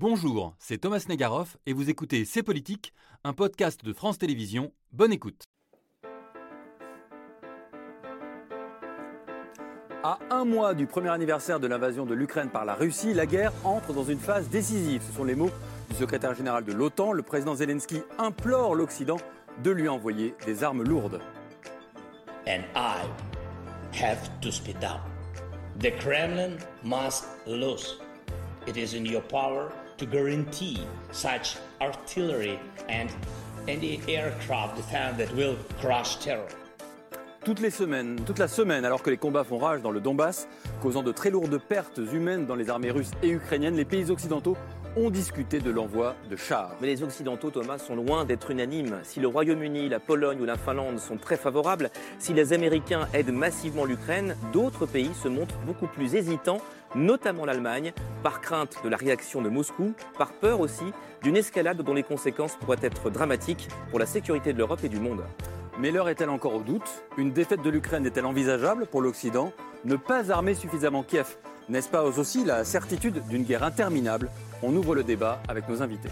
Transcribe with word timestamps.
Bonjour, 0.00 0.54
c'est 0.58 0.78
Thomas 0.78 1.04
Negaroff 1.10 1.58
et 1.66 1.74
vous 1.74 1.90
écoutez 1.90 2.24
C'est 2.24 2.42
Politique, 2.42 2.94
un 3.22 3.34
podcast 3.34 3.84
de 3.84 3.92
France 3.92 4.16
Télévisions. 4.16 4.72
Bonne 4.92 5.12
écoute. 5.12 5.44
À 10.02 10.18
un 10.30 10.46
mois 10.46 10.72
du 10.72 10.86
premier 10.86 11.10
anniversaire 11.10 11.60
de 11.60 11.66
l'invasion 11.66 12.06
de 12.06 12.14
l'Ukraine 12.14 12.48
par 12.48 12.64
la 12.64 12.72
Russie, 12.72 13.12
la 13.12 13.26
guerre 13.26 13.52
entre 13.62 13.92
dans 13.92 14.04
une 14.04 14.18
phase 14.18 14.48
décisive. 14.48 15.02
Ce 15.02 15.12
sont 15.12 15.24
les 15.24 15.34
mots 15.34 15.50
du 15.90 15.96
secrétaire 15.96 16.34
général 16.34 16.64
de 16.64 16.72
l'OTAN. 16.72 17.12
Le 17.12 17.22
président 17.22 17.54
Zelensky 17.54 18.00
implore 18.16 18.74
l'Occident 18.74 19.18
de 19.62 19.70
lui 19.70 19.86
envoyer 19.86 20.34
des 20.46 20.64
armes 20.64 20.82
lourdes. 20.82 21.20
And 22.48 22.62
I 22.74 23.02
have 24.02 24.30
to 24.40 24.50
speed 24.50 24.82
up. 24.82 25.02
The 25.78 25.94
Kremlin 25.98 26.56
must 26.82 27.26
lose. 27.46 28.00
It 28.66 28.78
is 28.78 28.94
in 28.94 29.04
your 29.04 29.22
power 29.22 29.70
to 30.00 30.06
guarantee 30.06 30.78
such 31.12 31.58
artillery 31.82 32.58
and 32.88 33.08
anti-aircraft 33.68 34.76
defense 34.76 35.18
that 35.18 35.30
will 35.36 35.56
crush 35.80 36.18
terror. 36.18 36.48
Toutes 37.44 37.60
les 37.60 37.70
semaines, 37.70 38.20
toute 38.26 38.38
la 38.38 38.48
semaine, 38.48 38.84
alors 38.84 39.02
que 39.02 39.10
les 39.10 39.16
combats 39.16 39.44
font 39.44 39.58
rage 39.58 39.82
dans 39.82 39.90
le 39.90 40.00
Donbass, 40.00 40.48
causant 40.82 41.02
de 41.02 41.12
très 41.12 41.30
lourdes 41.30 41.58
pertes 41.58 42.00
humaines 42.12 42.46
dans 42.46 42.54
les 42.54 42.70
armées 42.70 42.90
russes 42.90 43.12
et 43.22 43.30
ukrainiennes, 43.30 43.76
les 43.76 43.84
pays 43.84 44.10
occidentaux 44.10 44.56
ont 44.96 45.10
discuté 45.10 45.60
de 45.60 45.70
l'envoi 45.70 46.16
de 46.28 46.36
chars. 46.36 46.74
Mais 46.80 46.88
les 46.88 47.02
Occidentaux, 47.02 47.50
Thomas, 47.50 47.78
sont 47.78 47.94
loin 47.94 48.24
d'être 48.24 48.50
unanimes. 48.50 48.98
Si 49.04 49.20
le 49.20 49.28
Royaume-Uni, 49.28 49.88
la 49.88 50.00
Pologne 50.00 50.40
ou 50.40 50.44
la 50.44 50.56
Finlande 50.56 50.98
sont 50.98 51.16
très 51.16 51.36
favorables, 51.36 51.90
si 52.18 52.32
les 52.32 52.52
Américains 52.52 53.06
aident 53.14 53.32
massivement 53.32 53.84
l'Ukraine, 53.84 54.34
d'autres 54.52 54.86
pays 54.86 55.12
se 55.22 55.28
montrent 55.28 55.58
beaucoup 55.66 55.86
plus 55.86 56.14
hésitants, 56.14 56.60
notamment 56.94 57.44
l'Allemagne, 57.44 57.92
par 58.22 58.40
crainte 58.40 58.76
de 58.84 58.88
la 58.88 58.96
réaction 58.96 59.42
de 59.42 59.48
Moscou, 59.48 59.94
par 60.18 60.32
peur 60.32 60.60
aussi 60.60 60.92
d'une 61.22 61.36
escalade 61.36 61.82
dont 61.82 61.94
les 61.94 62.02
conséquences 62.02 62.56
pourraient 62.56 62.78
être 62.82 63.10
dramatiques 63.10 63.68
pour 63.90 63.98
la 63.98 64.06
sécurité 64.06 64.52
de 64.52 64.58
l'Europe 64.58 64.80
et 64.84 64.88
du 64.88 65.00
monde. 65.00 65.22
Mais 65.78 65.90
l'heure 65.90 66.08
est-elle 66.08 66.30
encore 66.30 66.54
au 66.54 66.62
doute? 66.62 67.04
Une 67.16 67.32
défaite 67.32 67.62
de 67.62 67.70
l'Ukraine 67.70 68.04
est-elle 68.06 68.26
envisageable 68.26 68.86
pour 68.86 69.00
l'Occident? 69.00 69.52
Ne 69.84 69.96
pas 69.96 70.30
armer 70.30 70.54
suffisamment 70.54 71.02
Kiev 71.02 71.36
N'est-ce 71.68 71.88
pas 71.88 72.02
aussi 72.02 72.44
la 72.44 72.64
certitude 72.64 73.22
d'une 73.28 73.44
guerre 73.44 73.62
interminable? 73.64 74.30
On 74.62 74.74
ouvre 74.76 74.94
le 74.94 75.04
débat 75.04 75.40
avec 75.48 75.68
nos 75.68 75.82
invités. 75.82 76.10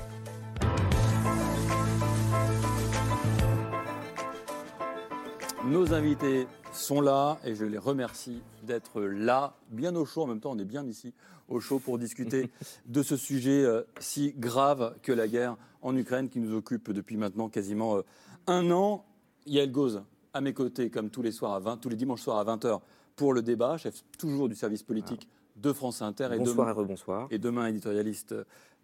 Nos 5.68 5.92
invités 5.92 6.46
sont 6.72 7.02
là 7.02 7.38
et 7.44 7.54
je 7.54 7.66
les 7.66 7.76
remercie 7.76 8.40
d'être 8.62 9.02
là, 9.02 9.54
bien 9.68 9.94
au 9.96 10.06
chaud. 10.06 10.22
En 10.22 10.26
même 10.26 10.40
temps, 10.40 10.52
on 10.52 10.58
est 10.58 10.64
bien 10.64 10.86
ici 10.86 11.12
au 11.46 11.60
chaud 11.60 11.78
pour 11.78 11.98
discuter 11.98 12.50
de 12.86 13.02
ce 13.02 13.18
sujet 13.18 13.64
euh, 13.64 13.82
si 14.00 14.32
grave 14.38 14.94
que 15.02 15.12
la 15.12 15.28
guerre 15.28 15.58
en 15.82 15.94
Ukraine 15.94 16.30
qui 16.30 16.40
nous 16.40 16.56
occupe 16.56 16.90
depuis 16.90 17.18
maintenant 17.18 17.50
quasiment 17.50 17.98
euh, 17.98 18.02
un 18.46 18.70
an. 18.70 19.04
Yael 19.44 19.70
Gauze, 19.70 20.02
à 20.32 20.40
mes 20.40 20.54
côtés, 20.54 20.88
comme 20.88 21.10
tous 21.10 21.20
les, 21.20 21.32
soirs 21.32 21.52
à 21.52 21.60
20, 21.60 21.76
tous 21.76 21.90
les 21.90 21.96
dimanches 21.96 22.22
soirs 22.22 22.38
à 22.38 22.56
20h, 22.56 22.80
pour 23.14 23.34
le 23.34 23.42
débat, 23.42 23.76
chef 23.76 24.02
toujours 24.16 24.48
du 24.48 24.54
service 24.54 24.82
politique 24.82 25.28
de 25.60 25.72
France 25.72 26.02
Inter. 26.02 26.28
Et 26.32 26.38
Bonsoir 26.38 26.68
et 26.68 26.72
rebonsoir. 26.72 27.28
Et 27.30 27.38
demain, 27.38 27.66
éditorialiste 27.66 28.34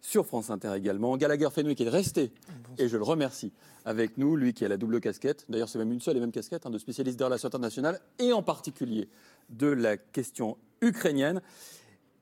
sur 0.01 0.25
France 0.25 0.49
Inter 0.49 0.73
également. 0.75 1.17
Gallagher 1.17 1.49
Fenwick 1.51 1.81
est 1.81 1.89
resté, 1.89 2.31
et 2.77 2.87
je 2.87 2.97
le 2.97 3.03
remercie, 3.03 3.51
avec 3.85 4.17
nous, 4.17 4.35
lui 4.35 4.53
qui 4.53 4.63
a 4.63 4.67
la 4.67 4.77
double 4.77 4.99
casquette, 4.99 5.45
d'ailleurs 5.49 5.69
c'est 5.69 5.79
même 5.79 5.91
une 5.91 5.99
seule 5.99 6.17
et 6.17 6.19
même 6.19 6.31
casquette, 6.31 6.65
hein, 6.65 6.69
de 6.69 6.77
spécialiste 6.77 7.17
des 7.17 7.23
relations 7.23 7.47
internationales, 7.47 7.99
et 8.19 8.31
en 8.31 8.43
particulier 8.43 9.09
de 9.49 9.67
la 9.67 9.97
question 9.97 10.57
ukrainienne. 10.81 11.41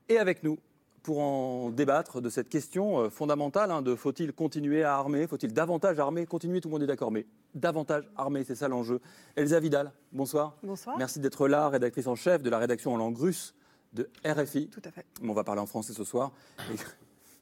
Et 0.08 0.18
avec 0.18 0.42
nous, 0.42 0.58
pour 1.02 1.20
en 1.20 1.70
débattre 1.70 2.22
de 2.22 2.30
cette 2.30 2.48
question 2.48 3.00
euh, 3.00 3.10
fondamentale 3.10 3.70
hein, 3.70 3.82
de 3.82 3.94
faut-il 3.94 4.32
continuer 4.32 4.82
à 4.82 4.94
armer, 4.94 5.26
faut-il 5.26 5.52
davantage 5.52 5.98
armer, 5.98 6.24
continuer, 6.24 6.62
tout 6.62 6.68
le 6.68 6.72
monde 6.72 6.82
est 6.82 6.86
d'accord, 6.86 7.10
mais 7.10 7.26
davantage 7.54 8.08
armer, 8.16 8.44
c'est 8.44 8.54
ça 8.54 8.68
l'enjeu. 8.68 9.00
Elsa 9.36 9.60
Vidal, 9.60 9.92
bonsoir. 10.12 10.56
Bonsoir. 10.62 10.96
Merci 10.96 11.20
d'être 11.20 11.46
là, 11.48 11.68
rédactrice 11.68 12.06
en 12.06 12.14
chef 12.14 12.42
de 12.42 12.48
la 12.48 12.58
rédaction 12.58 12.94
en 12.94 12.96
langue 12.96 13.18
russe 13.18 13.54
de 13.94 14.10
RFI. 14.24 14.68
Tout 14.68 14.82
à 14.84 14.90
fait. 14.90 15.06
On 15.22 15.32
va 15.32 15.44
parler 15.44 15.60
en 15.60 15.66
français 15.66 15.92
ce 15.92 16.04
soir. 16.04 16.32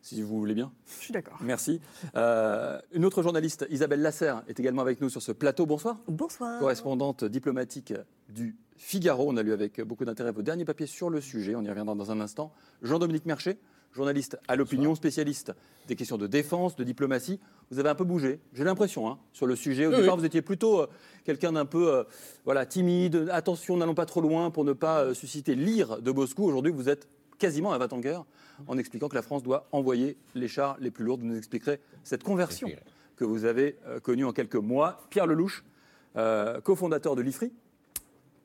si 0.03 0.21
vous 0.21 0.39
voulez 0.39 0.55
bien. 0.55 0.73
Je 0.99 1.05
suis 1.05 1.13
d'accord. 1.13 1.39
Merci. 1.41 1.81
Euh, 2.17 2.81
une 2.93 3.05
autre 3.05 3.23
journaliste, 3.23 3.67
Isabelle 3.71 4.03
Lasserre, 4.03 4.43
est 4.49 4.59
également 4.59 4.83
avec 4.83 5.01
nous 5.01 5.09
sur 5.09 5.23
ce 5.23 5.33
plateau. 5.33 5.65
Bonsoir. 5.65 5.99
Bonsoir. 6.09 6.59
Correspondante 6.59 7.25
diplomatique 7.25 7.95
du 8.29 8.57
Figaro. 8.77 9.31
On 9.31 9.37
a 9.37 9.43
lu 9.43 9.53
avec 9.53 9.81
beaucoup 9.81 10.05
d'intérêt 10.05 10.33
vos 10.33 10.43
derniers 10.43 10.65
papiers 10.65 10.89
sur 10.89 11.09
le 11.09 11.21
sujet. 11.21 11.55
On 11.55 11.63
y 11.63 11.69
reviendra 11.69 11.95
dans 11.95 12.11
un 12.11 12.21
instant. 12.21 12.53
Jean-Dominique 12.83 13.27
Merchet, 13.27 13.59
journaliste 13.93 14.39
à 14.49 14.57
l'opinion, 14.57 14.95
spécialiste 14.95 15.53
des 15.87 15.97
questions 15.97 16.19
de 16.19 16.27
défense, 16.27 16.77
de 16.77 16.85
diplomatie. 16.85 17.41
Vous 17.71 17.79
avez 17.79 17.89
un 17.89 17.95
peu 17.95 18.05
bougé, 18.05 18.41
j'ai 18.55 18.65
l'impression, 18.65 19.09
hein, 19.09 19.19
sur 19.33 19.47
le 19.47 19.57
sujet. 19.57 19.87
Au 19.87 19.91
départ, 19.91 20.17
vous 20.17 20.25
étiez 20.25 20.43
plutôt 20.43 20.81
euh, 20.81 20.87
quelqu'un 21.25 21.53
d'un 21.53 21.65
peu 21.65 21.93
euh, 21.93 22.05
voilà, 22.45 22.67
timide. 22.67 23.29
Attention, 23.33 23.77
n'allons 23.77 23.95
pas 23.95 24.07
trop 24.07 24.21
loin 24.21 24.51
pour 24.51 24.65
ne 24.65 24.73
pas 24.73 25.01
euh, 25.01 25.15
susciter 25.15 25.55
l'ire 25.55 26.01
de 26.01 26.11
Moscou. 26.11 26.45
Aujourd'hui, 26.45 26.73
vous 26.73 26.89
êtes 26.89 27.09
quasiment 27.39 27.73
à 27.73 27.79
va 27.79 27.89
guerre 27.89 28.25
en 28.69 28.79
expliquant 28.79 29.09
que 29.09 29.15
la 29.15 29.23
France 29.23 29.43
doit 29.43 29.67
envoyer 29.73 30.17
les 30.35 30.49
chars 30.49 30.77
les 30.81 30.91
plus 30.91 31.05
lourds. 31.05 31.19
Vous 31.19 31.27
nous 31.27 31.37
expliquerez 31.37 31.81
cette 32.05 32.23
conversion 32.23 32.69
que 33.17 33.25
vous 33.25 33.45
avez 33.45 33.77
connue 34.03 34.25
en 34.25 34.33
quelques 34.33 34.55
mois. 34.55 35.01
Pierre 35.11 35.27
Lelouch, 35.27 35.65
cofondateur 36.63 37.17
de 37.17 37.23
l'IFRI, 37.23 37.53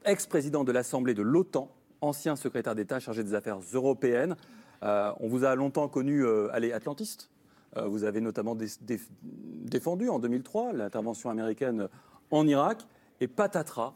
ex-président 0.06 0.64
de 0.64 0.72
l'Assemblée 0.72 1.14
de 1.14 1.22
l'OTAN, 1.22 1.72
ancien 2.02 2.36
secrétaire 2.36 2.74
d'État 2.74 3.00
chargé 3.00 3.24
des 3.24 3.36
affaires 3.36 3.60
européennes. 3.74 4.36
Euh, 4.84 5.12
on 5.20 5.28
vous 5.28 5.44
a 5.44 5.56
longtemps 5.56 5.88
connu 5.88 6.24
euh, 6.24 6.50
aller 6.54 6.72
atlantiste. 6.72 7.30
Euh, 7.76 7.88
vous 7.88 8.04
avez 8.04 8.22
notamment 8.22 8.56
défendu 8.56 10.10
en 10.10 10.20
2003 10.20 10.74
l'intervention 10.74 11.30
américaine 11.30 11.88
en 12.32 12.48
Irak. 12.48 12.86
Et 13.20 13.28
patatras, 13.28 13.96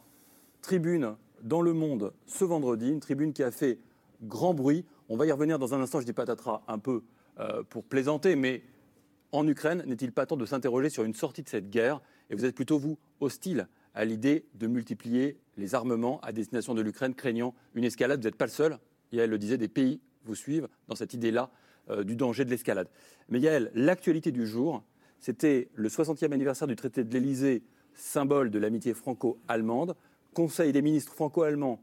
tribune 0.62 1.16
dans 1.44 1.62
le 1.62 1.74
monde 1.74 2.14
ce 2.26 2.44
vendredi, 2.44 2.90
une 2.90 3.00
tribune 3.00 3.34
qui 3.34 3.44
a 3.44 3.52
fait 3.52 3.80
grand 4.24 4.54
bruit. 4.54 4.86
On 5.10 5.18
va 5.18 5.26
y 5.26 5.32
revenir 5.32 5.60
dans 5.60 5.74
un 5.74 5.82
instant, 5.82 6.00
je 6.00 6.06
dis 6.06 6.14
patatras 6.14 6.62
un 6.68 6.80
peu 6.80 7.04
pour 7.70 7.86
plaisanter, 7.86 8.36
mais 8.36 8.62
en 9.32 9.48
Ukraine, 9.48 9.84
n'est-il 9.88 10.12
pas 10.12 10.26
temps 10.26 10.38
de 10.38 10.46
s'interroger 10.46 10.90
sur 10.90 11.04
une 11.04 11.14
sortie 11.14 11.44
de 11.44 11.50
cette 11.50 11.70
guerre? 11.70 12.02
Et 12.30 12.36
vous 12.36 12.46
êtes 12.46 12.56
plutôt, 12.56 12.78
vous, 12.78 12.98
hostile 13.20 13.68
à 13.94 14.06
l'idée 14.06 14.46
de 14.56 14.68
multiplier 14.68 15.38
les 15.58 15.74
armements 15.76 16.20
à 16.22 16.32
destination 16.32 16.74
de 16.74 16.82
l'Ukraine, 16.82 17.16
craignant 17.16 17.54
une 17.74 17.84
escalade? 17.84 18.20
Vous 18.20 18.26
n'êtes 18.26 18.36
pas 18.36 18.46
le 18.46 18.52
seul. 18.52 18.78
Et 19.12 19.18
elle 19.18 19.30
le 19.30 19.38
disait, 19.38 19.58
des 19.58 19.68
pays 19.68 20.00
vous 20.26 20.36
suivre 20.36 20.68
dans 20.88 20.96
cette 20.96 21.14
idée-là 21.14 21.50
euh, 21.90 22.04
du 22.04 22.16
danger 22.16 22.46
de 22.46 22.50
l'escalade. 22.50 22.88
Mais 23.30 23.40
Yael, 23.40 23.72
l'actualité 23.74 24.32
du 24.32 24.46
jour, 24.46 24.84
c'était 25.20 25.70
le 25.76 25.90
60e 25.90 26.32
anniversaire 26.32 26.68
du 26.68 26.76
traité 26.76 27.04
de 27.04 27.14
l'Élysée, 27.14 27.64
symbole 27.94 28.50
de 28.50 28.60
l'amitié 28.60 28.94
franco-allemande. 28.94 29.96
Conseil 30.34 30.72
des 30.72 30.82
ministres 30.82 31.14
franco-allemands 31.14 31.82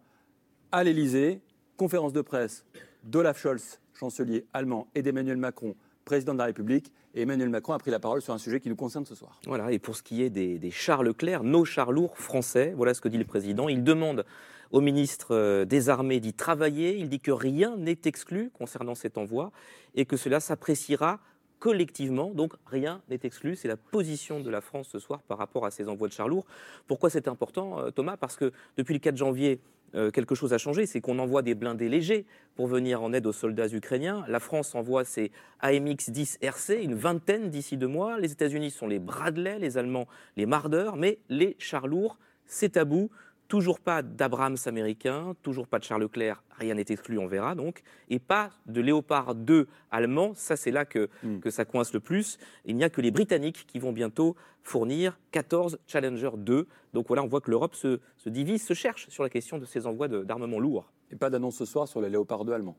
à 0.73 0.85
l'Élysée, 0.85 1.41
conférence 1.77 2.13
de 2.13 2.21
presse 2.21 2.65
d'Olaf 3.05 3.39
Scholz, 3.39 3.81
chancelier 3.95 4.47
allemand, 4.53 4.89
et 4.95 5.03
d'Emmanuel 5.03 5.37
Macron, 5.37 5.75
président 6.05 6.33
de 6.33 6.39
la 6.39 6.45
République. 6.45 6.93
Et 7.15 7.23
Emmanuel 7.23 7.49
Macron 7.49 7.73
a 7.73 7.79
pris 7.79 7.91
la 7.91 8.01
parole 8.01 8.23
sur 8.23 8.35
un 8.35 8.39
sujet 8.39 8.61
qui 8.61 8.69
nous 8.69 8.77
concerne 8.77 9.07
ce 9.07 9.15
soir. 9.15 9.41
Voilà, 9.47 9.73
et 9.73 9.79
pour 9.79 9.97
ce 9.97 10.03
qui 10.03 10.23
est 10.23 10.31
des, 10.31 10.59
des 10.59 10.71
chars 10.71 11.03
Leclerc, 11.03 11.43
nos 11.43 11.65
chars 11.65 11.93
lourds 11.93 12.19
français, 12.19 12.73
voilà 12.77 12.95
ce 12.95 13.01
que 13.01 13.09
dit 13.09 13.19
le 13.19 13.25
président. 13.25 13.69
Il 13.69 13.83
demande 13.83 14.25
au 14.71 14.81
ministre 14.81 15.29
euh, 15.35 15.65
des 15.65 15.89
Armées 15.89 16.21
d'y 16.21 16.35
travailler. 16.35 16.97
Il 16.97 17.09
dit 17.09 17.21
que 17.21 17.31
rien 17.31 17.77
n'est 17.77 17.99
exclu 18.05 18.51
concernant 18.51 18.95
cet 18.95 19.19
envoi 19.19 19.53
et 19.95 20.05
que 20.05 20.17
cela 20.17 20.41
s'appréciera 20.41 21.21
collectivement. 21.59 22.31
Donc 22.31 22.55
rien 22.67 23.03
n'est 23.09 23.21
exclu. 23.23 23.57
C'est 23.57 23.69
la 23.69 23.77
position 23.77 24.41
de 24.41 24.51
la 24.51 24.61
France 24.61 24.89
ce 24.91 24.99
soir 24.99 25.23
par 25.23 25.39
rapport 25.39 25.67
à 25.67 25.71
ces 25.71 25.89
envois 25.89 26.09
de 26.09 26.13
chars 26.13 26.29
lourds. 26.29 26.47
Pourquoi 26.87 27.11
c'est 27.11 27.29
important, 27.29 27.81
euh, 27.81 27.91
Thomas? 27.91 28.17
Parce 28.17 28.37
que 28.37 28.53
depuis 28.77 28.95
le 28.95 29.01
4 29.01 29.17
janvier, 29.17 29.61
euh, 29.95 30.11
quelque 30.11 30.35
chose 30.35 30.53
a 30.53 30.59
changé, 30.59 30.85
c'est 30.85 31.01
qu'on 31.01 31.19
envoie 31.19 31.43
des 31.43 31.55
blindés 31.55 31.89
légers 31.89 32.27
pour 32.57 32.67
venir 32.67 33.03
en 33.03 33.13
aide 33.13 33.27
aux 33.27 33.33
soldats 33.33 33.69
ukrainiens. 33.69 34.25
La 34.29 34.41
France 34.41 34.75
envoie 34.75 35.05
ses 35.05 35.33
AMX-10 35.63 36.39
RC, 36.43 36.83
une 36.83 36.95
vingtaine 36.95 37.51
d'ici 37.51 37.77
deux 37.77 37.87
mois. 37.87 38.19
Les 38.19 38.33
États-Unis 38.33 38.71
sont 38.71 38.87
les 38.87 38.99
Bradley, 38.99 39.59
les 39.59 39.79
Allemands 39.79 40.07
les 40.37 40.47
Marder, 40.47 40.91
mais 40.97 41.19
les 41.31 41.57
chars 41.59 41.87
lourds, 41.87 42.19
c'est 42.47 42.71
tabou. 42.71 43.11
Toujours 43.49 43.81
pas 43.81 44.03
d'Abrams 44.03 44.59
américain, 44.67 45.35
toujours 45.43 45.67
pas 45.67 45.79
de 45.79 45.85
Charles 45.85 46.03
Leclerc, 46.03 46.43
rien 46.59 46.75
n'est 46.75 46.85
exclu, 46.89 47.19
on 47.19 47.27
verra 47.27 47.55
donc, 47.55 47.83
et 48.11 48.19
pas 48.19 48.51
de 48.67 48.83
Léopard 48.83 49.35
2 49.35 49.67
allemand, 49.91 50.33
ça 50.35 50.55
c'est 50.57 50.71
là 50.71 50.85
que, 50.85 51.09
hmm. 51.23 51.41
que 51.41 51.51
ça 51.51 51.65
coince 51.65 51.95
le 51.95 52.01
plus. 52.01 52.39
Il 52.67 52.77
n'y 52.77 52.85
a 52.85 52.91
que 52.91 53.01
les 53.01 53.11
Britanniques 53.11 53.67
qui 53.67 53.79
vont 53.79 53.93
bientôt 53.93 54.37
fournir 54.63 55.19
14 55.31 55.79
Challenger 55.87 56.31
2. 56.37 56.67
Donc 56.93 57.09
voilà, 57.09 57.23
on 57.23 57.27
voit 57.27 57.41
que 57.41 57.51
l'Europe 57.51 57.75
se, 57.75 58.01
divise, 58.27 58.63
se 58.63 58.75
cherche 58.75 59.09
sur 59.09 59.23
la 59.23 59.31
question 59.31 59.59
de 59.59 59.65
ces 59.65 59.87
envois 59.87 60.09
d'armements 60.09 60.61
lourds. 60.61 60.93
Et 61.11 61.17
pas 61.17 61.31
d'annonce 61.31 61.57
ce 61.57 61.65
soir 61.65 61.89
sur 61.89 62.03
les 62.03 62.11
Léopard 62.11 62.45
2 62.45 62.53
allemands 62.53 62.77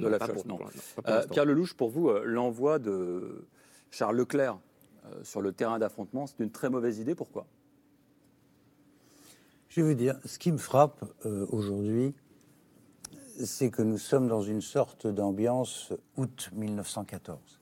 de 0.00 0.08
la 0.08 0.18
non. 0.46 0.58
Euh, 1.06 1.26
Pierre 1.30 1.44
Lelouch, 1.44 1.74
pour 1.74 1.90
vous, 1.90 2.08
euh, 2.08 2.22
l'envoi 2.24 2.78
de 2.78 3.46
Charles 3.90 4.16
Leclerc 4.16 4.58
euh, 5.06 5.22
sur 5.22 5.40
le 5.40 5.52
terrain 5.52 5.78
d'affrontement, 5.78 6.26
c'est 6.26 6.40
une 6.40 6.50
très 6.50 6.70
mauvaise 6.70 6.98
idée. 6.98 7.14
Pourquoi? 7.14 7.46
Je 9.74 9.82
veux 9.82 9.96
dire, 9.96 10.20
ce 10.24 10.38
qui 10.38 10.52
me 10.52 10.58
frappe 10.58 11.04
euh, 11.26 11.46
aujourd'hui, 11.50 12.14
c'est 13.42 13.70
que 13.70 13.82
nous 13.82 13.98
sommes 13.98 14.28
dans 14.28 14.42
une 14.42 14.60
sorte 14.60 15.08
d'ambiance 15.08 15.92
août 16.16 16.50
1914. 16.52 17.60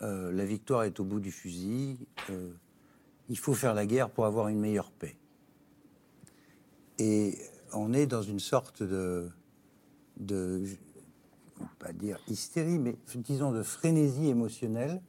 Euh, 0.00 0.32
la 0.32 0.46
victoire 0.46 0.84
est 0.84 0.98
au 0.98 1.04
bout 1.04 1.20
du 1.20 1.30
fusil. 1.30 1.98
Euh, 2.30 2.54
il 3.28 3.38
faut 3.38 3.52
faire 3.52 3.74
la 3.74 3.84
guerre 3.84 4.08
pour 4.08 4.24
avoir 4.24 4.48
une 4.48 4.60
meilleure 4.60 4.90
paix. 4.92 5.18
Et 6.98 7.36
on 7.74 7.92
est 7.92 8.06
dans 8.06 8.22
une 8.22 8.40
sorte 8.40 8.82
de, 8.82 9.28
pas 11.78 11.92
dire 11.92 12.18
hystérie, 12.28 12.78
mais 12.78 12.96
disons 13.16 13.52
de 13.52 13.62
frénésie 13.62 14.28
émotionnelle 14.28 15.02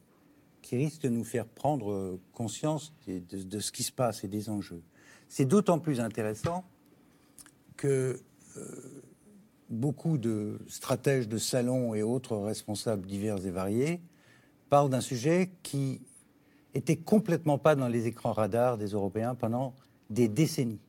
qui 0.62 0.76
risque 0.76 1.04
de 1.04 1.10
nous 1.10 1.24
faire 1.24 1.46
prendre 1.46 2.20
conscience 2.34 2.94
de 3.08 3.60
ce 3.60 3.72
qui 3.72 3.84
se 3.84 3.94
passe 3.94 4.26
et 4.26 4.28
des 4.28 4.50
enjeux. 4.50 4.84
C'est 5.36 5.46
d'autant 5.46 5.80
plus 5.80 6.00
intéressant 6.00 6.64
que 7.76 8.22
euh, 8.56 9.02
beaucoup 9.68 10.20
de 10.20 10.60
stratèges 10.68 11.28
de 11.28 11.40
salon 11.40 11.96
et 11.96 12.04
autres 12.04 12.38
responsables 12.38 13.08
divers 13.08 13.44
et 13.44 13.50
variés 13.50 14.00
parlent 14.70 14.92
d'un 14.92 15.02
sujet 15.02 15.50
qui 15.64 16.04
était 16.76 16.98
complètement 16.98 17.58
pas 17.58 17.74
dans 17.74 17.88
les 17.88 18.06
écrans 18.06 18.32
radars 18.32 18.78
des 18.78 18.90
Européens 18.90 19.34
pendant 19.34 19.74
des 20.12 20.28
décennies. 20.28 20.82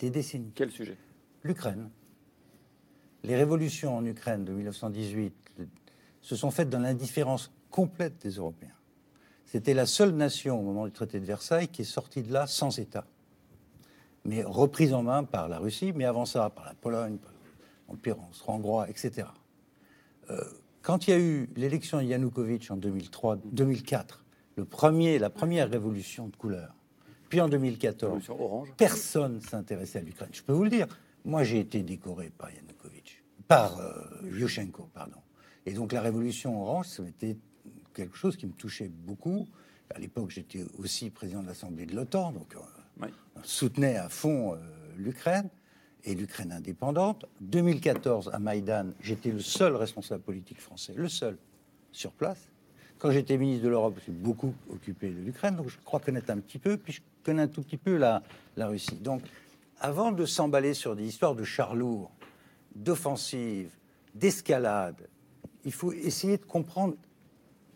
Des 0.00 0.10
décennies. 0.10 0.50
Quel 0.56 0.72
sujet? 0.72 0.96
L'Ukraine. 1.44 1.88
Les 3.22 3.36
révolutions 3.36 3.96
en 3.96 4.04
Ukraine 4.04 4.44
de 4.44 4.52
1918 4.54 5.32
se 6.20 6.34
sont 6.34 6.50
faites 6.50 6.68
dans 6.68 6.80
l'indifférence 6.80 7.52
complète 7.70 8.20
des 8.22 8.30
Européens. 8.30 8.74
C'était 9.44 9.72
la 9.72 9.86
seule 9.86 10.16
nation 10.16 10.58
au 10.58 10.64
moment 10.64 10.84
du 10.84 10.90
traité 10.90 11.20
de 11.20 11.26
Versailles 11.26 11.68
qui 11.68 11.82
est 11.82 11.84
sortie 11.84 12.24
de 12.24 12.32
là 12.32 12.48
sans 12.48 12.76
État 12.80 13.06
mais 14.26 14.42
reprise 14.42 14.92
en 14.92 15.02
main 15.02 15.24
par 15.24 15.48
la 15.48 15.58
Russie, 15.58 15.92
mais 15.94 16.04
avant 16.04 16.26
ça 16.26 16.50
par 16.50 16.64
la 16.64 16.74
Pologne, 16.74 17.16
par 17.16 17.32
l'Empire 17.88 18.16
hongrois, 18.46 18.88
etc. 18.90 19.28
Euh, 20.30 20.40
quand 20.82 21.06
il 21.06 21.10
y 21.10 21.12
a 21.14 21.18
eu 21.18 21.48
l'élection 21.56 21.98
de 21.98 22.04
Yanukovych 22.04 22.70
en 22.70 22.76
2003, 22.76 23.38
2004, 23.44 24.24
le 24.56 24.64
premier, 24.64 25.18
la 25.18 25.30
première 25.30 25.70
révolution 25.70 26.28
de 26.28 26.36
couleur, 26.36 26.74
puis 27.28 27.40
en 27.40 27.48
2014, 27.48 28.30
orange. 28.30 28.68
personne 28.76 29.40
s'intéressait 29.40 29.98
à 29.98 30.02
l'Ukraine. 30.02 30.28
Je 30.32 30.42
peux 30.42 30.52
vous 30.52 30.64
le 30.64 30.70
dire. 30.70 30.86
Moi, 31.24 31.42
j'ai 31.42 31.58
été 31.58 31.82
décoré 31.82 32.30
par 32.30 32.50
Yanukovych, 32.50 33.22
par 33.48 33.80
euh, 33.80 33.94
Yushchenko, 34.24 34.88
pardon. 34.94 35.18
Et 35.66 35.72
donc 35.72 35.92
la 35.92 36.00
révolution 36.00 36.62
orange, 36.62 36.86
été 37.08 37.36
quelque 37.92 38.16
chose 38.16 38.36
qui 38.36 38.46
me 38.46 38.52
touchait 38.52 38.88
beaucoup. 38.88 39.48
À 39.94 39.98
l'époque, 39.98 40.30
j'étais 40.30 40.64
aussi 40.78 41.10
président 41.10 41.42
de 41.42 41.48
l'Assemblée 41.48 41.86
de 41.86 41.94
l'OTAN, 41.96 42.32
donc 42.32 42.54
euh, 43.02 43.08
soutenait 43.42 43.96
à 43.96 44.08
fond 44.08 44.54
euh, 44.54 44.58
l'Ukraine 44.96 45.48
et 46.04 46.14
l'Ukraine 46.14 46.52
indépendante. 46.52 47.26
2014, 47.40 48.30
à 48.32 48.38
Maïdan, 48.38 48.86
j'étais 49.00 49.30
le 49.30 49.40
seul 49.40 49.76
responsable 49.76 50.22
politique 50.22 50.60
français, 50.60 50.94
le 50.96 51.08
seul, 51.08 51.36
sur 51.92 52.12
place. 52.12 52.48
Quand 52.98 53.10
j'étais 53.10 53.36
ministre 53.36 53.64
de 53.64 53.68
l'Europe, 53.68 53.98
je 54.06 54.10
beaucoup 54.10 54.54
occupé 54.70 55.10
de 55.10 55.20
l'Ukraine, 55.20 55.56
donc 55.56 55.68
je 55.68 55.76
crois 55.84 56.00
connaître 56.00 56.30
un 56.30 56.38
petit 56.38 56.58
peu, 56.58 56.76
puis 56.78 56.94
je 56.94 57.00
connais 57.24 57.42
un 57.42 57.48
tout 57.48 57.62
petit 57.62 57.76
peu 57.76 57.96
la, 57.96 58.22
Russie. 58.56 58.96
Donc, 58.96 59.22
avant 59.80 60.12
de 60.12 60.24
s'emballer 60.24 60.72
sur 60.72 60.96
des 60.96 61.04
histoires 61.04 61.34
de 61.34 61.44
chars 61.44 61.74
lourds, 61.74 62.10
d'offensives, 62.74 63.76
d'escalade, 64.14 65.08
il 65.64 65.72
faut 65.72 65.92
essayer 65.92 66.38
de 66.38 66.44
comprendre 66.44 66.94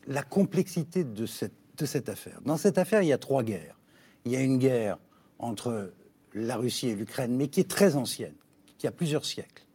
la 0.07 0.23
complexité 0.23 1.05
de 1.05 1.27
cette 1.27 2.09
affaire. 2.09 2.41
Dans 2.43 2.57
cette 2.57 2.79
affaire, 2.79 3.03
il 3.03 3.09
y 3.09 3.13
a 3.13 3.19
trois 3.19 3.43
guerres. 3.43 3.79
Il 4.25 4.33
y 4.33 4.37
a 4.37 4.41
une 4.41 4.59
guerre 4.59 4.99
entre 5.41 5.93
la 6.35 6.57
Russie 6.57 6.89
et 6.89 6.95
l'Ukraine, 6.95 7.37
mais 7.37 7.49
qui 7.49 7.61
est 7.61 7.71
très 7.71 7.97
ancienne, 7.97 8.35
qui 8.79 8.87
a 8.87 8.93
plusieurs 8.93 9.25
siècles. 9.25 9.67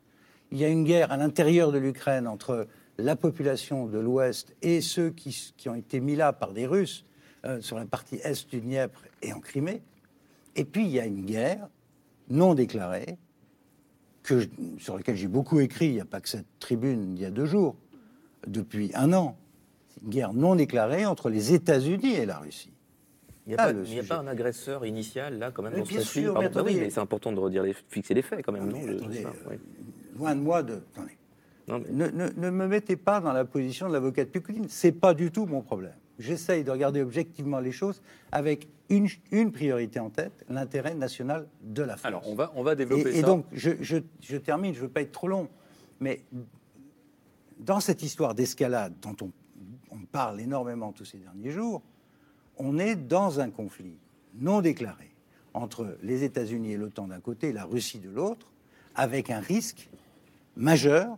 Il 0.52 0.58
y 0.58 0.64
a 0.64 0.70
une 0.70 0.84
guerre 0.84 1.12
à 1.12 1.18
l'intérieur 1.18 1.72
de 1.72 1.78
l'Ukraine 1.78 2.28
entre 2.28 2.68
la 2.98 3.16
population 3.16 3.88
de 3.88 3.98
l'Ouest 3.98 4.56
et 4.62 4.80
ceux 4.80 5.10
qui, 5.10 5.54
ont 5.68 5.76
été 5.76 6.00
mis 6.00 6.16
là 6.16 6.32
par 6.34 6.54
des 6.54 6.66
Russes 6.66 7.06
euh, 7.46 7.62
sur 7.62 7.78
la 7.78 7.86
partie 7.86 8.16
est 8.24 8.50
du 8.50 8.62
Dniepr 8.62 9.04
et 9.22 9.34
en 9.34 9.40
Crimée. 9.40 9.82
Et 10.56 10.64
puis 10.64 10.86
il 10.86 10.92
y 10.92 11.00
a 11.00 11.06
une 11.06 11.26
guerre 11.26 11.68
non 12.30 12.54
déclarée, 12.54 13.18
que 14.24 14.48
sur 14.80 14.96
laquelle 14.96 15.16
j'ai 15.16 15.28
beaucoup 15.28 15.60
écrit, 15.60 15.88
il 15.88 15.94
n'y 15.94 16.02
a 16.02 16.06
pas 16.06 16.20
que 16.22 16.30
cette 16.30 16.48
tribune 16.60 17.16
il 17.16 17.22
y 17.22 17.26
a 17.26 17.32
deux 17.32 17.46
jours, 17.46 17.76
depuis 18.48 18.92
un 18.96 19.14
an. 19.14 19.38
Une 20.04 20.10
guerre 20.10 20.34
non 20.34 20.56
déclarée 20.56 21.06
entre 21.06 21.30
les 21.30 21.54
États-Unis 21.54 22.14
et 22.14 22.26
la 22.26 22.40
Russie. 22.40 22.75
Il 23.48 23.52
n'y 23.52 23.60
a, 23.60 23.68
ah, 23.70 24.08
pas 24.08 24.18
un 24.18 24.28
agresseur 24.28 24.86
initial, 24.86 25.38
là, 25.38 25.52
quand 25.52 25.62
même, 25.62 25.74
dans 25.74 25.86
ce 25.86 25.98
conflit 25.98 26.26
mais, 26.40 26.50
bah 26.50 26.64
oui, 26.66 26.78
mais 26.80 26.90
c'est 26.90 27.00
important 27.00 27.32
de 27.32 27.40
redire 27.40 27.62
les, 27.62 27.74
fixer 27.90 28.16
les 28.16 28.24
faits, 28.24 28.44
quand 28.44 28.52
même, 28.52 28.72
non, 28.72 28.80
euh, 28.82 29.00
Loin 30.18 30.36
de 30.36 30.42
moi 30.42 30.64
de... 30.64 30.82
Attendez. 30.94 31.18
Ne, 31.68 32.08
ne, 32.10 32.50
me 32.50 32.68
mettez 32.68 32.96
pas 32.96 33.20
dans 33.20 33.34
la 33.34 33.46
position 33.46 33.88
de 33.88 33.94
l'avocat 33.94 34.26
de 34.26 34.30
Pukuline. 34.30 34.66
C'est 34.70 34.92
pas 34.92 35.14
du 35.14 35.32
tout 35.32 35.46
mon 35.46 35.62
problème. 35.62 35.96
J'essaye 36.18 36.64
de 36.64 36.72
regarder 36.72 37.02
objectivement 37.02 37.60
les 37.60 37.72
choses 37.72 38.02
avec 38.32 38.68
une, 38.90 39.08
une 39.32 39.52
priorité 39.52 40.00
en 40.00 40.10
tête, 40.10 40.46
l'intérêt 40.48 40.94
national 40.94 41.48
de 41.62 41.82
la 41.82 41.98
France. 41.98 42.06
Alors, 42.06 42.28
on 42.28 42.36
va, 42.36 42.52
on 42.56 42.64
va 42.64 42.76
développer 42.76 43.12
ça. 43.12 43.18
Et 43.18 43.22
donc, 43.24 43.46
je, 43.52 43.72
je, 43.82 43.98
je 44.22 44.38
termine, 44.38 44.74
je 44.74 44.80
ne 44.80 44.86
veux 44.86 44.92
pas 44.92 45.02
être 45.02 45.12
trop 45.12 45.28
long, 45.28 45.50
mais 46.00 46.24
dans 47.60 47.80
cette 47.80 48.04
histoire 48.04 48.36
d'escalade 48.36 48.94
dont 49.02 49.16
on, 49.22 49.32
on 49.92 50.06
parle 50.06 50.40
énormément 50.40 50.92
tous 50.92 51.06
ces 51.06 51.18
derniers 51.18 51.52
jours, 51.52 51.82
on 52.58 52.78
est 52.78 52.96
dans 52.96 53.40
un 53.40 53.50
conflit 53.50 53.98
non 54.40 54.62
déclaré 54.62 55.12
entre 55.54 55.98
les 56.04 56.24
États-Unis 56.24 56.74
et 56.74 56.78
l'OTAN 56.78 57.08
d'un 57.08 57.20
côté 57.20 57.50
et 57.50 57.54
la 57.54 57.64
Russie 57.64 58.00
de 58.00 58.10
l'autre, 58.10 58.52
avec 58.94 59.30
un 59.30 59.40
risque 59.40 59.90
majeur 60.56 61.18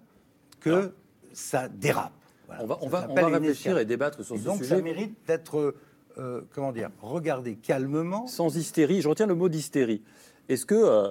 que 0.59 0.93
ça 1.33 1.67
dérape. 1.67 2.13
on 2.49 2.65
va, 2.65 2.79
on 2.81 2.87
va, 2.87 3.27
réfléchir 3.27 3.77
et 3.77 3.85
débattre 3.85 4.23
sur 4.23 4.37
ce 4.37 4.43
donc 4.43 4.57
sujet. 4.57 4.69
Donc 4.69 4.77
ça 4.77 4.83
mérite 4.83 5.15
d'être, 5.27 5.75
euh, 6.17 6.41
comment 6.53 6.71
dire, 6.71 6.89
regardé 7.01 7.55
calmement. 7.55 8.27
Sans 8.27 8.55
hystérie. 8.55 9.01
Je 9.01 9.09
retiens 9.09 9.27
le 9.27 9.35
mot 9.35 9.49
d'hystérie. 9.49 10.03
Est-ce 10.49 10.65
que 10.65 10.75
euh, 10.75 11.09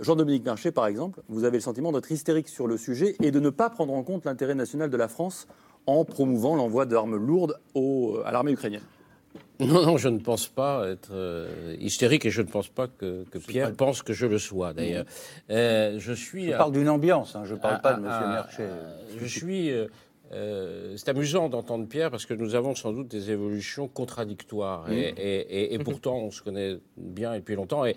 Jean-Dominique 0.00 0.44
Marché, 0.44 0.72
par 0.72 0.86
exemple, 0.86 1.22
vous 1.28 1.44
avez 1.44 1.58
le 1.58 1.62
sentiment 1.62 1.92
d'être 1.92 2.10
hystérique 2.10 2.48
sur 2.48 2.66
le 2.66 2.76
sujet 2.76 3.16
et 3.22 3.30
de 3.30 3.40
ne 3.40 3.50
pas 3.50 3.70
prendre 3.70 3.94
en 3.94 4.02
compte 4.02 4.24
l'intérêt 4.24 4.54
national 4.54 4.90
de 4.90 4.96
la 4.96 5.08
France 5.08 5.46
en 5.86 6.04
promouvant 6.04 6.56
l'envoi 6.56 6.86
d'armes 6.86 7.16
lourdes 7.16 7.60
à 8.24 8.32
l'armée 8.32 8.52
ukrainienne? 8.52 8.82
non, 9.60 9.86
non, 9.86 9.96
je 9.96 10.08
ne 10.08 10.18
pense 10.18 10.48
pas 10.48 10.88
être 10.88 11.12
euh, 11.12 11.76
hystérique 11.78 12.26
et 12.26 12.30
je 12.30 12.42
ne 12.42 12.48
pense 12.48 12.68
pas 12.68 12.88
que, 12.88 13.24
Pierre 13.46 13.72
pense 13.74 14.02
que 14.02 14.12
je 14.12 14.26
le 14.26 14.38
sois, 14.38 14.72
d'ailleurs. 14.72 15.04
Euh, 15.50 15.96
je 15.98 16.12
suis. 16.12 16.46
Je 16.46 16.56
parle 16.56 16.72
d'une 16.72 16.88
ambiance, 16.88 17.36
hein, 17.36 17.44
je 17.44 17.54
ne 17.54 17.60
parle 17.60 17.80
pas 17.80 17.94
de 17.94 18.04
M. 18.04 18.30
Merchet. 18.30 18.68
je 19.16 19.26
suis. 19.26 19.70
Euh, 20.32 20.96
c'est 20.96 21.10
amusant 21.10 21.48
d'entendre 21.48 21.86
Pierre 21.86 22.10
parce 22.10 22.26
que 22.26 22.34
nous 22.34 22.56
avons 22.56 22.74
sans 22.74 22.92
doute 22.92 23.08
des 23.08 23.30
évolutions 23.30 23.86
contradictoires 23.86 24.86
et, 24.90 25.78
pourtant 25.84 26.16
on 26.16 26.30
se 26.32 26.42
connaît 26.42 26.78
bien 26.96 27.36
depuis 27.36 27.54
longtemps 27.54 27.84
et 27.84 27.94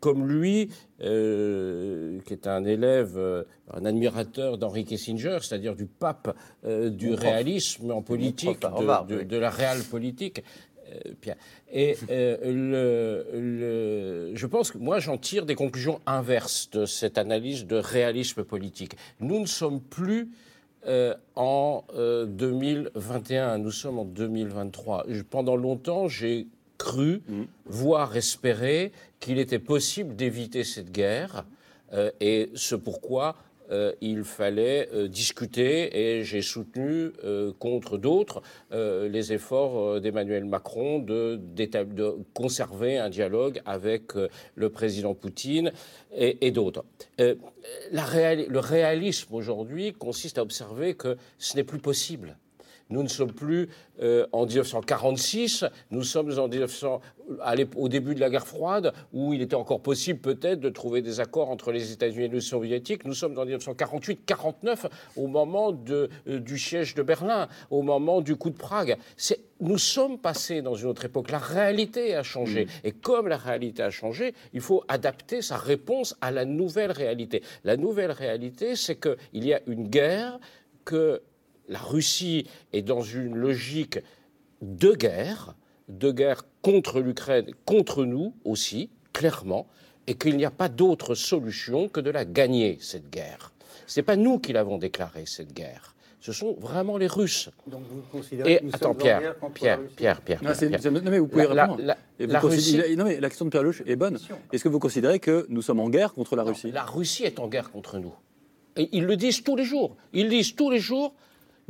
comme 0.00 0.26
lui, 0.26 0.70
euh, 1.02 2.18
qui 2.26 2.32
est 2.32 2.46
un 2.46 2.64
élève, 2.64 3.16
euh, 3.16 3.44
un 3.72 3.84
admirateur 3.84 4.58
d'Henri 4.58 4.84
Kissinger, 4.84 5.38
c'est-à-dire 5.42 5.76
du 5.76 5.86
pape 5.86 6.36
euh, 6.64 6.90
du 6.90 7.14
réalisme 7.14 7.92
en 7.92 8.02
politique, 8.02 8.60
de, 8.60 9.36
la 9.36 9.50
réelle 9.50 9.84
politique. 9.84 10.42
Et 11.72 11.94
le, 12.10 13.22
je 14.34 14.46
pense 14.46 14.72
que 14.72 14.78
moi, 14.78 14.98
j'en 14.98 15.18
tire 15.18 15.46
des 15.46 15.54
conclusions 15.54 16.00
inverses 16.04 16.68
de 16.70 16.84
cette 16.84 17.16
analyse 17.16 17.64
de 17.66 17.76
réalisme 17.76 18.42
politique. 18.42 18.96
Nous 19.20 19.38
ne 19.38 19.46
sommes 19.46 19.80
plus 19.80 20.30
en 21.36 21.84
2021, 21.94 23.58
nous 23.58 23.70
sommes 23.70 24.00
en 24.00 24.04
2023. 24.04 25.06
pendant 25.30 25.54
longtemps, 25.54 26.08
j'ai 26.08 26.48
cru, 26.80 27.22
voire 27.66 28.16
espéré, 28.16 28.90
qu'il 29.20 29.38
était 29.38 29.58
possible 29.58 30.16
d'éviter 30.16 30.64
cette 30.64 30.90
guerre. 30.90 31.44
Euh, 31.92 32.10
et 32.20 32.50
ce 32.54 32.74
pourquoi 32.74 33.36
euh, 33.70 33.92
il 34.00 34.24
fallait 34.24 34.88
euh, 34.92 35.06
discuter 35.06 35.96
et 35.96 36.24
j'ai 36.24 36.42
soutenu 36.42 37.10
contre 37.58 37.98
d'autres 37.98 38.42
les 38.72 39.32
efforts 39.32 40.00
d'Emmanuel 40.00 40.44
Macron 40.44 40.98
de, 40.98 41.40
conserver 42.32 42.98
un 42.98 43.10
dialogue 43.10 43.60
avec 43.66 44.12
le 44.54 44.70
président 44.70 45.14
Poutine 45.14 45.72
et 46.12 46.50
d'autres. 46.50 46.84
le 47.18 48.58
réalisme 48.58 49.34
aujourd'hui 49.34 49.92
consiste 49.92 50.38
à 50.38 50.42
observer 50.42 50.94
que 50.94 51.16
ce 51.38 51.56
n'est 51.56 51.64
plus 51.64 51.78
possible 51.78 52.36
Nous 52.90 53.02
ne 53.02 53.08
sommes 53.08 53.32
plus 53.32 53.68
euh, 54.02 54.26
en 54.32 54.46
1946, 54.46 55.64
nous 55.90 56.02
sommes 56.02 56.38
en 56.38 56.48
1900, 56.48 57.00
au 57.76 57.88
début 57.88 58.14
de 58.14 58.20
la 58.20 58.30
guerre 58.30 58.46
froide, 58.46 58.92
où 59.12 59.32
il 59.32 59.42
était 59.42 59.54
encore 59.54 59.80
possible 59.80 60.20
peut-être 60.20 60.60
de 60.60 60.68
trouver 60.68 61.00
des 61.00 61.20
accords 61.20 61.50
entre 61.50 61.70
les 61.70 61.92
États-Unis 61.92 62.24
et 62.24 62.28
les 62.28 62.40
Soviétiques. 62.40 63.04
Nous 63.04 63.14
sommes 63.14 63.38
en 63.38 63.46
1948-49, 63.46 64.86
au 65.16 65.26
moment 65.26 65.72
de, 65.72 66.08
euh, 66.28 66.40
du 66.40 66.58
siège 66.58 66.94
de 66.94 67.02
Berlin, 67.02 67.48
au 67.70 67.82
moment 67.82 68.20
du 68.20 68.36
coup 68.36 68.50
de 68.50 68.56
Prague. 68.56 68.96
Nous 69.60 69.78
sommes 69.78 70.18
passés 70.18 70.62
dans 70.62 70.74
une 70.74 70.88
autre 70.88 71.04
époque. 71.04 71.30
La 71.30 71.38
réalité 71.38 72.14
a 72.14 72.22
changé. 72.22 72.64
Mm. 72.64 72.68
Et 72.84 72.92
comme 72.92 73.28
la 73.28 73.36
réalité 73.36 73.82
a 73.82 73.90
changé, 73.90 74.34
il 74.54 74.60
faut 74.60 74.82
adapter 74.88 75.42
sa 75.42 75.58
réponse 75.58 76.16
à 76.20 76.30
la 76.30 76.46
nouvelle 76.46 76.90
réalité. 76.90 77.42
La 77.64 77.76
nouvelle 77.76 78.10
réalité, 78.10 78.74
c'est 78.74 78.98
qu'il 78.98 79.44
y 79.44 79.52
a 79.52 79.60
une 79.66 79.88
guerre 79.88 80.40
que 80.84 81.20
la 81.70 81.78
Russie 81.78 82.46
est 82.72 82.82
dans 82.82 83.00
une 83.00 83.36
logique 83.36 84.00
de 84.60 84.92
guerre, 84.92 85.54
de 85.88 86.10
guerre 86.10 86.42
contre 86.60 87.00
l'Ukraine, 87.00 87.46
contre 87.64 88.04
nous 88.04 88.34
aussi, 88.44 88.90
clairement, 89.12 89.66
et 90.06 90.14
qu'il 90.14 90.36
n'y 90.36 90.44
a 90.44 90.50
pas 90.50 90.68
d'autre 90.68 91.14
solution 91.14 91.88
que 91.88 92.00
de 92.00 92.10
la 92.10 92.24
gagner, 92.24 92.76
cette 92.80 93.08
guerre. 93.08 93.52
Ce 93.86 94.00
n'est 94.00 94.04
pas 94.04 94.16
nous 94.16 94.38
qui 94.38 94.52
l'avons 94.52 94.78
déclarée, 94.78 95.24
cette 95.26 95.52
guerre. 95.52 95.94
Ce 96.18 96.32
sont 96.32 96.54
vraiment 96.60 96.98
les 96.98 97.06
Russes. 97.06 97.48
Donc 97.66 97.82
vous 97.88 98.02
considérez 98.12 98.58
que 98.58 98.64
nous 98.64 98.74
attends, 98.74 98.94
Pierre, 98.94 99.36
Pierre, 99.54 99.80
Pierre, 99.96 100.20
Pierre, 100.20 100.40
Pierre, 100.40 100.92
Non, 100.92 101.00
mais 101.04 101.18
vous 101.18 101.28
pouvez 101.28 101.46
la, 101.54 101.64
répondre. 101.64 101.94
La, 102.18 102.40
Russie... 102.40 102.78
Non, 102.96 103.04
mais 103.04 103.20
la 103.20 103.28
question 103.28 103.46
de 103.46 103.50
Pierre 103.50 103.62
Lelouch 103.62 103.82
est 103.86 103.96
bonne. 103.96 104.18
Est-ce 104.52 104.64
que 104.64 104.68
vous 104.68 104.80
considérez 104.80 105.18
que 105.18 105.46
nous 105.48 105.62
sommes 105.62 105.80
en 105.80 105.88
guerre 105.88 106.12
contre 106.12 106.36
la 106.36 106.42
Russie? 106.42 106.72
La 106.72 106.82
Russie 106.82 107.24
est 107.24 107.38
en 107.38 107.48
guerre 107.48 107.70
contre 107.70 107.98
nous. 107.98 108.12
Et 108.76 108.88
ils 108.92 109.06
le 109.06 109.16
disent 109.16 109.42
tous 109.42 109.56
les 109.56 109.64
jours. 109.64 109.96
Ils 110.12 110.28
disent 110.28 110.54
tous 110.54 110.70
les 110.70 110.78
jours 110.78 111.14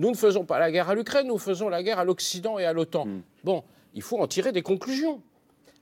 nous 0.01 0.11
ne 0.11 0.17
faisons 0.17 0.47
pas 0.47 0.59
la 0.59 0.73
guerre 0.73 0.89
à 0.89 0.95
l'Ukraine, 0.95 1.27
nous 1.27 1.37
faisons 1.37 1.69
la 1.69 1.83
guerre 1.83 1.99
à 1.99 2.05
l'Occident 2.05 2.59
et 2.59 2.65
à 2.65 2.73
l'OTAN. 2.73 3.05
Hmm. 3.05 3.21
Bon, 3.45 3.63
il 3.93 4.01
faut 4.01 4.19
en 4.19 4.27
tirer 4.27 4.51
des 4.51 4.63
conclusions. 4.63 5.21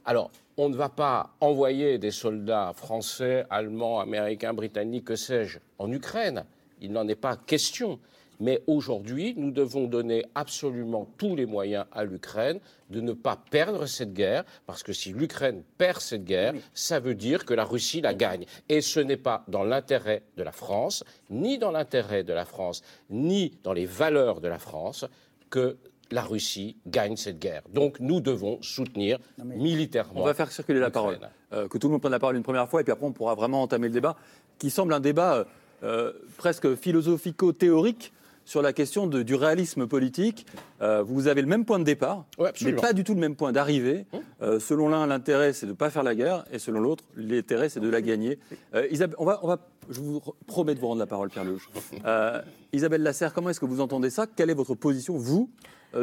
Alors, 0.04 0.32
on 0.56 0.68
ne 0.68 0.74
va 0.74 0.88
pas 0.88 1.36
envoyer 1.40 1.98
des 1.98 2.10
soldats 2.10 2.72
français, 2.74 3.46
allemands, 3.48 4.00
américains, 4.00 4.54
britanniques, 4.54 5.04
que 5.04 5.14
sais-je, 5.14 5.60
en 5.78 5.92
Ukraine. 5.92 6.44
Il 6.80 6.90
n'en 6.90 7.06
est 7.06 7.14
pas 7.14 7.36
question. 7.36 8.00
Mais 8.40 8.62
aujourd'hui, 8.66 9.34
nous 9.36 9.50
devons 9.50 9.86
donner 9.86 10.24
absolument 10.34 11.08
tous 11.16 11.36
les 11.36 11.46
moyens 11.46 11.86
à 11.92 12.04
l'Ukraine 12.04 12.60
de 12.90 13.00
ne 13.00 13.12
pas 13.12 13.36
perdre 13.50 13.86
cette 13.86 14.12
guerre, 14.12 14.44
parce 14.66 14.82
que 14.82 14.92
si 14.92 15.12
l'Ukraine 15.12 15.62
perd 15.76 16.00
cette 16.00 16.24
guerre, 16.24 16.54
ça 16.72 17.00
veut 17.00 17.14
dire 17.14 17.44
que 17.44 17.54
la 17.54 17.64
Russie 17.64 18.00
la 18.00 18.14
gagne. 18.14 18.44
Et 18.68 18.80
ce 18.80 19.00
n'est 19.00 19.16
pas 19.16 19.44
dans 19.48 19.64
l'intérêt 19.64 20.22
de 20.36 20.42
la 20.42 20.52
France, 20.52 21.04
ni 21.30 21.58
dans 21.58 21.70
l'intérêt 21.70 22.24
de 22.24 22.32
la 22.32 22.44
France, 22.44 22.82
ni 23.10 23.58
dans 23.62 23.72
les 23.72 23.86
valeurs 23.86 24.40
de 24.40 24.48
la 24.48 24.58
France, 24.58 25.04
que 25.50 25.76
la 26.10 26.22
Russie 26.22 26.76
gagne 26.86 27.16
cette 27.16 27.38
guerre. 27.38 27.62
Donc 27.72 28.00
nous 28.00 28.20
devons 28.20 28.60
soutenir 28.62 29.18
militairement. 29.44 30.20
On 30.22 30.24
va 30.24 30.34
faire 30.34 30.50
circuler 30.50 30.80
la 30.80 30.90
parole. 30.90 31.18
Euh, 31.52 31.68
que 31.68 31.78
tout 31.78 31.88
le 31.88 31.92
monde 31.92 32.00
prenne 32.00 32.12
la 32.12 32.18
parole 32.18 32.36
une 32.36 32.42
première 32.42 32.68
fois, 32.68 32.80
et 32.80 32.84
puis 32.84 32.92
après 32.92 33.06
on 33.06 33.12
pourra 33.12 33.34
vraiment 33.34 33.62
entamer 33.62 33.88
le 33.88 33.94
débat, 33.94 34.16
qui 34.58 34.70
semble 34.70 34.92
un 34.92 35.00
débat 35.00 35.34
euh, 35.34 35.44
euh, 35.82 36.12
presque 36.36 36.74
philosophico-théorique 36.74 38.12
sur 38.48 38.62
la 38.62 38.72
question 38.72 39.06
du 39.06 39.34
réalisme 39.34 39.86
politique. 39.86 40.46
Euh, 40.80 41.02
vous 41.02 41.26
avez 41.26 41.42
le 41.42 41.48
même 41.48 41.64
point 41.64 41.78
de 41.78 41.84
départ, 41.84 42.24
mais 42.62 42.72
pas 42.72 42.92
du 42.92 43.04
tout 43.04 43.14
le 43.14 43.20
même 43.20 43.34
point 43.34 43.52
d'arrivée. 43.52 44.06
Hum. 44.12 44.20
Euh, 44.42 44.60
selon 44.60 44.88
l'un, 44.88 45.06
l'intérêt, 45.06 45.52
c'est 45.52 45.66
de 45.66 45.72
ne 45.72 45.76
pas 45.76 45.90
faire 45.90 46.02
la 46.02 46.14
guerre, 46.14 46.44
et 46.52 46.58
selon 46.58 46.80
l'autre, 46.80 47.04
l'intérêt, 47.16 47.68
c'est 47.68 47.80
de 47.80 47.88
la 47.88 48.00
gagner. 48.00 48.38
Euh, 48.74 48.86
Isabelle, 48.90 49.16
on 49.18 49.24
va, 49.24 49.40
on 49.42 49.48
va, 49.48 49.58
je 49.90 50.00
vous 50.00 50.20
promets 50.46 50.74
de 50.74 50.80
vous 50.80 50.86
rendre 50.86 51.00
la 51.00 51.06
parole, 51.06 51.28
Pierre 51.30 51.44
Leuge. 51.44 51.68
Isabelle 52.72 53.02
Lasserre, 53.02 53.34
comment 53.34 53.50
est-ce 53.50 53.60
que 53.60 53.66
vous 53.66 53.80
entendez 53.80 54.10
ça? 54.10 54.26
Quelle 54.26 54.50
est 54.50 54.54
votre 54.54 54.74
position, 54.74 55.16
vous, 55.16 55.50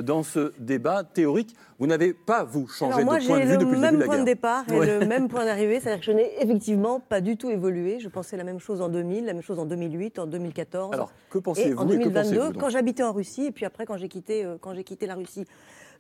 dans 0.02 0.24
ce 0.24 0.52
débat 0.60 1.04
théorique? 1.04 1.56
Vous 1.78 1.88
n'avez 1.88 2.14
pas, 2.14 2.44
vous, 2.44 2.68
changé 2.68 3.02
de 3.02 3.06
point 3.06 3.20
de 3.20 3.46
vue 3.46 3.58
depuis 3.58 3.76
le 3.76 3.82
début 3.82 3.82
de 3.82 3.82
la 3.82 3.92
guerre. 3.92 3.92
J'ai 3.92 3.96
le 3.96 3.98
même 3.98 4.06
point 4.06 4.20
de 4.20 4.26
départ 4.26 4.64
et 4.70 4.86
le 4.86 5.06
même 5.06 5.28
point 5.28 5.46
d'arrivée. 5.46 5.80
C'est-à-dire 5.80 6.00
que 6.00 6.06
je 6.06 6.12
n'ai 6.14 6.42
effectivement 6.42 7.02
pas 7.02 7.20
du 7.20 7.36
tout 7.36 7.50
évolué. 7.50 8.00
Je 8.00 8.08
pensais 8.08 8.38
la 8.38 8.46
même 8.46 8.60
chose 8.60 8.82
en 8.82 8.88
2000, 8.88 9.26
la 9.26 9.34
même 9.34 9.42
chose 9.42 9.60
en 9.60 9.66
2008, 9.66 10.20
en 10.20 10.26
2014. 10.26 10.94
Alors, 10.94 11.12
que 11.30 11.38
pensez-vous 11.38 11.78
En 11.78 11.86
2022, 11.86 12.54
quand 12.54 12.70
j'habitais 12.70 13.04
en 13.04 13.12
Russie 13.12 13.48
et 13.48 13.52
puis 13.52 13.66
après 13.66 13.86
quand 13.86 13.98
j'ai 13.98 14.08
quitté, 14.08 14.46
quand 14.66 14.74
j'ai 14.74 14.84
quitté 14.84 15.06
la 15.06 15.16
Russie. 15.16 15.46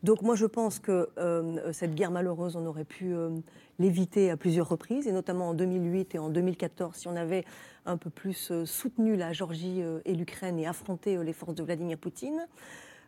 Donc 0.03 0.24
moi, 0.24 0.36
je 0.36 0.48
pense 0.48 0.79
que 0.79 1.10
euh, 1.17 1.72
cette 1.72 1.93
guerre 1.95 2.12
malheureuse, 2.12 2.55
on 2.55 2.65
aurait 2.65 2.84
pu 2.84 3.13
l'éviter 3.79 4.31
à 4.31 4.38
plusieurs 4.38 4.67
reprises, 4.67 5.07
et 5.07 5.12
notamment 5.12 5.50
en 5.50 5.53
2008 5.53 6.15
et 6.15 6.19
en 6.19 6.29
2014, 6.29 6.95
si 6.95 7.07
on 7.07 7.15
avait 7.15 7.45
un 7.86 7.98
peu 7.98 8.10
plus 8.10 8.51
soutenu 8.65 9.15
la 9.15 9.31
Géorgie 9.31 9.81
et 10.03 10.13
l'Ukraine 10.15 10.60
et 10.60 10.65
affronté 10.65 11.24
les 11.24 11.34
forces 11.34 11.55
de 11.55 11.63
Vladimir 11.63 11.98
Poutine. 11.98 12.48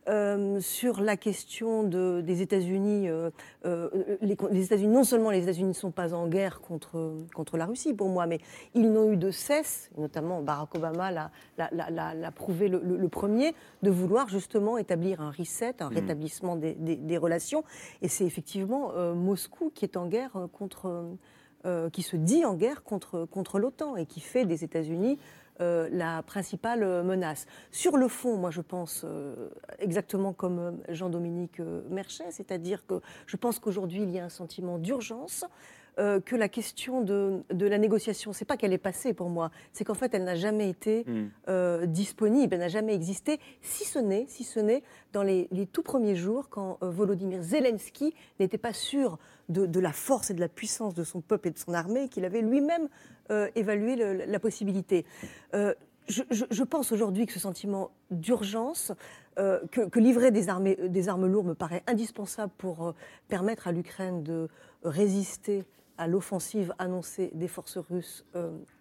Euh, 0.07 0.61
sur 0.61 1.01
la 1.01 1.17
question 1.17 1.83
de, 1.83 2.21
des 2.21 2.41
États-Unis. 2.41 3.09
Euh, 3.09 3.29
euh, 3.65 3.89
les, 4.21 4.63
États-Unis, 4.63 4.93
non 4.93 5.03
seulement 5.03 5.31
les 5.31 5.43
États-Unis 5.43 5.67
ne 5.67 5.73
sont 5.73 5.91
pas 5.91 6.13
en 6.13 6.27
guerre 6.27 6.61
contre, 6.61 7.13
contre 7.35 7.57
la 7.57 7.65
Russie, 7.65 7.93
pour 7.93 8.07
moi, 8.07 8.25
mais 8.25 8.39
ils 8.73 8.89
n'ont 8.89 9.11
eu 9.11 9.17
de 9.17 9.31
cesse, 9.31 9.89
notamment 9.97 10.41
Barack 10.41 10.75
Obama 10.75 11.11
l'a, 11.11 12.31
prouvé 12.31 12.69
le, 12.69 13.09
premier, 13.09 13.53
de 13.83 13.89
vouloir 13.89 14.29
justement 14.29 14.77
établir 14.77 15.19
un 15.19 15.31
reset, 15.31 15.81
un 15.81 15.89
mmh. 15.89 15.93
rétablissement 15.93 16.55
des, 16.55 16.73
des, 16.73 17.17
relations. 17.17 17.65
Et 18.01 18.07
c'est 18.07 18.25
effectivement 18.25 18.93
Moscou 19.13 19.71
qui 19.75 19.83
est 19.83 19.97
en 19.97 20.07
guerre 20.07 20.47
contre. 20.53 21.05
qui 21.91 22.01
se 22.01 22.15
dit 22.15 22.45
en 22.45 22.53
guerre 22.53 22.83
contre, 22.83 23.25
contre 23.25 23.59
l'OTAN 23.59 23.97
et 23.97 24.05
qui 24.05 24.21
fait 24.21 24.45
des 24.45 24.63
États-Unis 24.63 25.17
euh, 25.59 25.89
la 25.91 26.21
principale 26.21 27.03
menace. 27.03 27.47
Sur 27.71 27.97
le 27.97 28.07
fond, 28.07 28.37
moi 28.37 28.51
je 28.51 28.61
pense 28.61 29.01
euh, 29.03 29.49
exactement 29.79 30.31
comme 30.31 30.59
euh, 30.59 30.71
Jean-Dominique 30.89 31.59
Merchet, 31.89 32.29
c'est-à-dire 32.29 32.85
que 32.85 33.01
je 33.25 33.37
pense 33.37 33.57
qu'aujourd'hui 33.57 34.03
il 34.03 34.11
y 34.11 34.19
a 34.19 34.25
un 34.25 34.29
sentiment 34.29 34.77
d'urgence. 34.77 35.45
Que 35.97 36.35
la 36.35 36.47
question 36.47 37.01
de, 37.01 37.43
la 37.49 37.77
négociation, 37.79 38.31
c'est 38.31 38.45
pas 38.45 38.55
qu'elle 38.55 38.73
est 38.73 38.77
passée 38.77 39.13
pour 39.13 39.29
moi, 39.29 39.49
c'est 39.73 39.83
qu'en 39.83 39.95
fait 39.95 40.13
elle 40.13 40.25
n'a 40.25 40.35
jamais 40.35 40.69
été 40.69 41.05
hmm. 41.07 41.85
disponible, 41.87 42.53
elle 42.53 42.59
n'a 42.59 42.67
jamais 42.67 42.93
existé, 42.93 43.39
si 43.61 43.83
ce 43.83 43.97
n'est, 43.97 44.25
si 44.27 44.43
ce 44.43 44.59
n'est 44.59 44.83
dans 45.13 45.23
les, 45.23 45.47
tout 45.71 45.81
premiers 45.81 46.15
jours 46.15 46.49
quand 46.49 46.77
Volodymyr 46.81 47.41
Zelensky 47.41 48.13
n'était 48.39 48.59
pas 48.59 48.73
sûr 48.73 49.17
de, 49.49 49.65
de, 49.65 49.79
la 49.79 49.91
force 49.91 50.29
et 50.29 50.33
de 50.35 50.39
la 50.39 50.49
puissance 50.49 50.93
de 50.93 51.03
son 51.03 51.21
peuple 51.21 51.47
et 51.47 51.51
de 51.51 51.57
son 51.57 51.73
armée, 51.73 52.09
qu'il 52.09 52.25
avait 52.25 52.41
lui-même 52.41 52.89
euh, 53.29 53.49
évaluer 53.55 53.97
la 54.25 54.39
possibilité. 54.39 55.05
Euh, 55.53 55.73
je, 56.07 56.63
pense 56.63 56.93
aujourd'hui 56.93 57.25
que 57.25 57.33
ce 57.33 57.39
sentiment 57.39 57.91
d'urgence, 58.09 58.93
euh, 59.37 59.59
que, 59.69 59.99
livrer 59.99 60.31
des, 60.31 60.47
armées, 60.47 60.77
des 60.77 61.09
armes 61.09 61.25
lourdes 61.25 61.47
me 61.47 61.53
paraît 61.53 61.83
indispensable 61.87 62.53
pour 62.57 62.93
permettre 63.27 63.67
à 63.67 63.73
l'Ukraine 63.73 64.23
de 64.23 64.47
résister 64.85 65.65
à 65.97 66.07
l'offensive 66.07 66.73
annoncée 66.79 67.31
des 67.33 67.47
forces 67.47 67.77
russes 67.77 68.25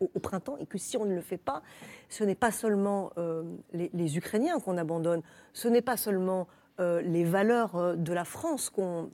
au, 0.00 0.18
printemps, 0.20 0.56
et 0.58 0.66
que 0.66 0.78
si 0.78 0.96
on 0.96 1.04
ne 1.04 1.14
le 1.14 1.20
fait 1.20 1.38
pas, 1.38 1.62
ce 2.08 2.24
n'est 2.24 2.34
pas 2.34 2.50
seulement 2.50 3.12
les, 3.72 4.16
Ukrainiens 4.16 4.60
qu'on 4.60 4.76
abandonne, 4.76 5.22
ce 5.52 5.68
n'est 5.68 5.82
pas 5.82 5.96
seulement 5.96 6.46
les 6.78 7.24
valeurs 7.24 7.96
de 7.96 8.12
la 8.12 8.24
France 8.24 8.70
qu'on 8.70 9.08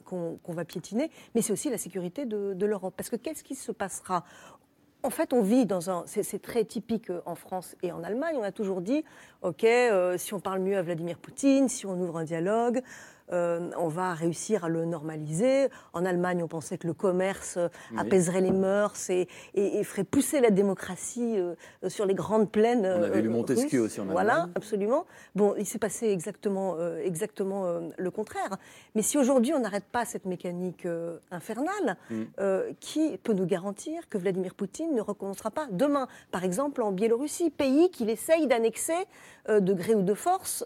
va 0.48 0.64
piétiner, 0.64 1.10
mais 1.34 1.42
c'est 1.42 1.52
aussi 1.52 1.70
la 1.70 1.78
sécurité 1.78 2.26
de, 2.26 2.66
l'Europe. 2.66 2.94
Parce 2.96 3.10
que 3.10 3.16
qu'est-ce 3.16 3.44
qui 3.44 3.54
se 3.54 3.72
passera? 3.72 4.24
En 5.04 5.10
fait, 5.10 5.32
on 5.32 5.42
vit 5.42 5.66
dans 5.66 5.90
un. 5.90 6.04
C'est 6.06 6.40
très 6.40 6.64
typique 6.64 7.10
euh, 7.10 7.22
en 7.26 7.34
France 7.34 7.74
et 7.82 7.90
en 7.90 8.04
Allemagne. 8.04 8.36
On 8.38 8.42
a 8.42 8.52
toujours 8.52 8.80
dit, 8.80 9.04
OK, 9.42 9.64
euh, 9.64 10.16
si 10.16 10.32
on 10.32 10.38
parle 10.38 10.60
mieux 10.60 10.76
à 10.76 10.82
Vladimir 10.82 11.18
Poutine, 11.18 11.68
si 11.68 11.86
on 11.86 12.00
ouvre 12.00 12.18
un 12.18 12.24
dialogue, 12.24 12.82
euh, 13.32 13.70
on 13.78 13.88
va 13.88 14.14
réussir 14.14 14.64
à 14.64 14.68
le 14.68 14.84
normaliser. 14.84 15.68
En 15.92 16.04
Allemagne, 16.04 16.42
on 16.42 16.48
pensait 16.48 16.78
que 16.78 16.86
le 16.86 16.92
commerce 16.92 17.56
euh, 17.56 17.68
apaiserait 17.96 18.40
les 18.40 18.50
mœurs 18.50 19.10
et, 19.10 19.28
ferait 19.84 20.04
pousser 20.04 20.40
la 20.40 20.50
démocratie 20.50 21.38
euh, 21.38 21.54
sur 21.88 22.06
les 22.06 22.14
grandes 22.14 22.50
plaines. 22.50 22.86
On 22.86 23.02
avait 23.02 23.22
lu 23.22 23.28
Montesquieu 23.28 23.80
aussi 23.82 24.00
en 24.00 24.04
Allemagne. 24.04 24.26
Voilà, 24.26 24.48
absolument. 24.54 25.06
Bon, 25.34 25.54
il 25.58 25.66
s'est 25.66 25.78
passé 25.78 26.08
exactement, 26.08 26.76
exactement 26.98 27.80
le 27.96 28.10
contraire. 28.10 28.56
Mais 28.94 29.02
si 29.02 29.18
aujourd'hui 29.18 29.52
on 29.52 29.60
n'arrête 29.60 29.84
pas 29.84 30.04
cette 30.04 30.26
mécanique 30.26 30.86
infernale, 31.30 31.96
mm. 32.10 32.22
qui 32.80 33.18
peut 33.18 33.32
nous 33.32 33.46
garantir 33.46 34.08
que 34.08 34.18
Vladimir 34.18 34.54
Poutine 34.54 34.94
ne 34.94 35.00
recommencera 35.00 35.50
pas 35.50 35.66
demain? 35.70 36.06
Par 36.30 36.44
exemple, 36.44 36.82
en 36.82 36.92
Biélorussie, 36.92 37.50
pays 37.50 37.90
qu'il 37.90 38.10
essaye 38.10 38.46
d'annexer 38.46 39.06
de 39.48 39.72
gré 39.72 39.94
ou 39.94 40.02
de 40.02 40.14
force, 40.14 40.64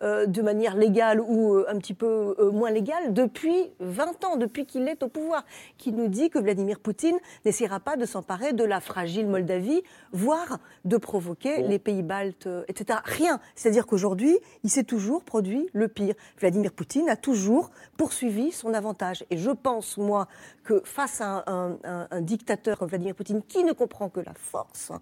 de 0.00 0.42
manière 0.42 0.76
légale 0.76 1.20
ou 1.20 1.64
un 1.66 1.78
petit 1.78 1.83
peu 1.92 2.34
euh, 2.38 2.50
moins 2.50 2.70
légal 2.70 3.12
depuis 3.12 3.70
20 3.80 4.24
ans, 4.24 4.36
depuis 4.36 4.64
qu'il 4.64 4.88
est 4.88 5.02
au 5.02 5.08
pouvoir, 5.08 5.44
qui 5.76 5.92
nous 5.92 6.08
dit 6.08 6.30
que 6.30 6.38
Vladimir 6.38 6.80
Poutine 6.80 7.18
n'essaiera 7.44 7.80
pas 7.80 7.96
de 7.96 8.06
s'emparer 8.06 8.54
de 8.54 8.64
la 8.64 8.80
fragile 8.80 9.26
Moldavie, 9.26 9.82
voire 10.12 10.58
de 10.86 10.96
provoquer 10.96 11.62
les 11.62 11.78
pays 11.78 12.02
baltes, 12.02 12.46
euh, 12.46 12.64
etc. 12.68 13.00
Rien. 13.04 13.40
C'est-à-dire 13.54 13.86
qu'aujourd'hui, 13.86 14.38
il 14.62 14.70
s'est 14.70 14.84
toujours 14.84 15.22
produit 15.24 15.68
le 15.74 15.88
pire. 15.88 16.14
Vladimir 16.38 16.72
Poutine 16.72 17.10
a 17.10 17.16
toujours 17.16 17.70
poursuivi 17.98 18.52
son 18.52 18.72
avantage. 18.72 19.24
Et 19.30 19.36
je 19.36 19.50
pense, 19.50 19.98
moi, 19.98 20.28
que 20.62 20.80
face 20.84 21.20
à 21.20 21.44
un, 21.46 21.76
dictateur 22.22 22.78
comme 22.78 22.88
Vladimir 22.88 23.14
Poutine, 23.14 23.42
qui 23.46 23.64
ne 23.64 23.72
comprend 23.72 24.08
que 24.08 24.20
la 24.20 24.32
force, 24.34 24.92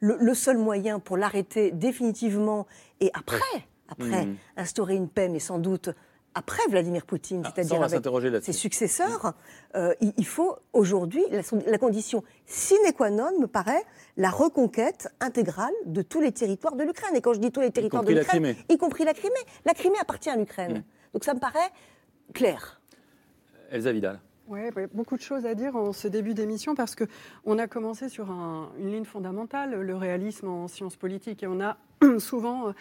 le, 0.00 0.16
le 0.18 0.34
seul 0.34 0.56
moyen 0.56 1.00
pour 1.00 1.16
l'arrêter 1.18 1.72
définitivement 1.72 2.66
et 3.00 3.10
après 3.12 3.66
après 3.90 4.26
Mhm. 4.26 4.36
instaurer 4.56 4.94
une 4.94 5.08
paix, 5.08 5.28
mais 5.28 5.40
sans 5.40 5.58
doute 5.58 5.90
après 6.34 6.62
Vladimir 6.68 7.04
Poutine, 7.06 7.42
Ah, 7.44 7.52
c'est-à-dire 7.54 7.82
avec 7.82 8.44
ses 8.44 8.52
successeurs, 8.52 9.34
euh, 9.74 9.94
il, 10.00 10.26
faut 10.26 10.56
aujourd'hui, 10.72 11.24
la, 11.30 11.42
la 11.66 11.78
condition 11.78 12.22
sine 12.46 12.78
qua 12.96 13.10
non, 13.10 13.30
me 13.40 13.46
paraît, 13.46 13.82
la 14.16 14.30
reconquête 14.30 15.08
intégrale 15.20 15.72
de 15.86 16.02
tous 16.02 16.20
les 16.20 16.32
territoires 16.32 16.76
de 16.76 16.84
l'Ukraine. 16.84 17.16
Et 17.16 17.20
quand 17.20 17.32
je 17.32 17.40
dis 17.40 17.50
tous 17.50 17.60
les 17.60 17.70
territoires 17.70 18.04
de 18.04 18.12
l'Ukraine, 18.12 18.54
y 18.68 18.78
compris 18.78 19.04
la 19.04 19.14
Crimée. 19.14 19.34
La 19.64 19.74
Crimée 19.74 19.98
appartient 20.00 20.30
à 20.30 20.36
l'Ukraine. 20.36 20.74
Mhm. 20.78 20.84
Donc 21.14 21.24
ça 21.24 21.34
me 21.34 21.40
paraît 21.40 21.70
clair. 22.32 22.80
Elsa 23.70 23.92
Vidal. 23.92 24.20
Oui, 24.48 24.60
beaucoup 24.92 25.16
de 25.16 25.22
choses 25.22 25.46
à 25.46 25.54
dire 25.54 25.76
en 25.76 25.92
ce 25.92 26.08
début 26.08 26.34
d'émission 26.34 26.74
parce 26.74 26.96
que 26.96 27.04
on 27.44 27.56
a 27.58 27.68
commencé 27.68 28.08
sur 28.08 28.32
un- 28.32 28.72
une 28.80 28.90
ligne 28.90 29.04
fondamentale, 29.04 29.80
le 29.80 29.96
réalisme 29.96 30.48
en 30.48 30.66
sciences 30.66 30.96
politiques, 30.96 31.44
et 31.44 31.46
on 31.46 31.60
a 31.60 31.76
souvent 32.18 32.68
euh, 32.68 32.72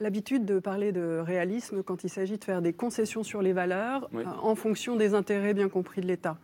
l'habitude 0.00 0.44
de 0.44 0.58
parler 0.58 0.92
de 0.92 1.18
réalisme 1.18 1.82
quand 1.82 2.04
il 2.04 2.10
s'agit 2.10 2.38
de 2.38 2.44
faire 2.44 2.62
des 2.62 2.72
concessions 2.72 3.22
sur 3.22 3.42
les 3.42 3.52
valeurs 3.52 4.08
Oui. 4.12 4.22
euh, 4.26 4.30
en 4.42 4.54
fonction 4.54 4.96
des 4.96 5.14
intérêts 5.14 5.54
bien 5.54 5.68
compris 5.68 6.00
de 6.00 6.06
l'État. 6.06 6.36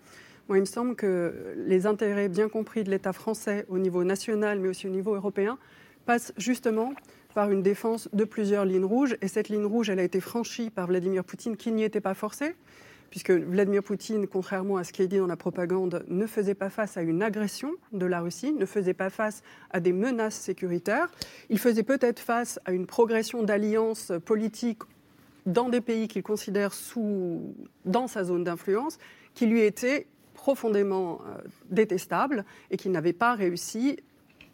Moi, 0.48 0.58
il 0.58 0.60
me 0.60 0.66
semble 0.66 0.96
que 0.96 1.54
les 1.66 1.86
intérêts 1.86 2.28
bien 2.28 2.48
compris 2.48 2.82
de 2.84 2.90
l'État 2.90 3.12
français 3.12 3.64
au 3.68 3.78
niveau 3.78 4.04
national, 4.04 4.58
mais 4.58 4.68
aussi 4.68 4.86
au 4.86 4.90
niveau 4.90 5.14
européen, 5.14 5.56
passent 6.04 6.32
justement 6.36 6.94
par 7.34 7.50
une 7.50 7.62
défense 7.62 8.08
de 8.12 8.24
plusieurs 8.24 8.64
lignes 8.64 8.84
rouges. 8.84 9.16
Et 9.22 9.28
cette 9.28 9.48
ligne 9.48 9.64
rouge, 9.64 9.88
elle 9.88 10.00
a 10.00 10.02
été 10.02 10.20
franchie 10.20 10.68
par 10.68 10.88
Vladimir 10.88 11.24
Poutine, 11.24 11.56
qui 11.56 11.70
n'y 11.72 11.84
était 11.84 12.00
pas 12.00 12.14
forcé 12.14 12.54
puisque 13.12 13.30
Vladimir 13.30 13.82
Poutine, 13.82 14.26
contrairement 14.26 14.78
à 14.78 14.84
ce 14.84 14.92
qui 14.94 15.02
est 15.02 15.06
dit 15.06 15.18
dans 15.18 15.26
la 15.26 15.36
propagande, 15.36 16.02
ne 16.08 16.26
faisait 16.26 16.54
pas 16.54 16.70
face 16.70 16.96
à 16.96 17.02
une 17.02 17.22
agression 17.22 17.70
de 17.92 18.06
la 18.06 18.22
Russie, 18.22 18.54
ne 18.54 18.64
faisait 18.64 18.94
pas 18.94 19.10
face 19.10 19.42
à 19.70 19.80
des 19.80 19.92
menaces 19.92 20.34
sécuritaires. 20.34 21.10
Il 21.50 21.58
faisait 21.58 21.82
peut-être 21.82 22.20
face 22.20 22.58
à 22.64 22.72
une 22.72 22.86
progression 22.86 23.42
d'alliances 23.42 24.12
politiques 24.24 24.80
dans 25.44 25.68
des 25.68 25.82
pays 25.82 26.08
qu'il 26.08 26.22
considère 26.22 26.72
sous, 26.72 27.54
dans 27.84 28.06
sa 28.06 28.24
zone 28.24 28.44
d'influence, 28.44 28.96
qui 29.34 29.44
lui 29.44 29.60
étaient 29.60 30.06
profondément 30.32 31.20
euh, 31.20 31.42
détestables 31.68 32.46
et 32.70 32.78
qu'il 32.78 32.92
n'avait 32.92 33.12
pas 33.12 33.34
réussi 33.34 33.98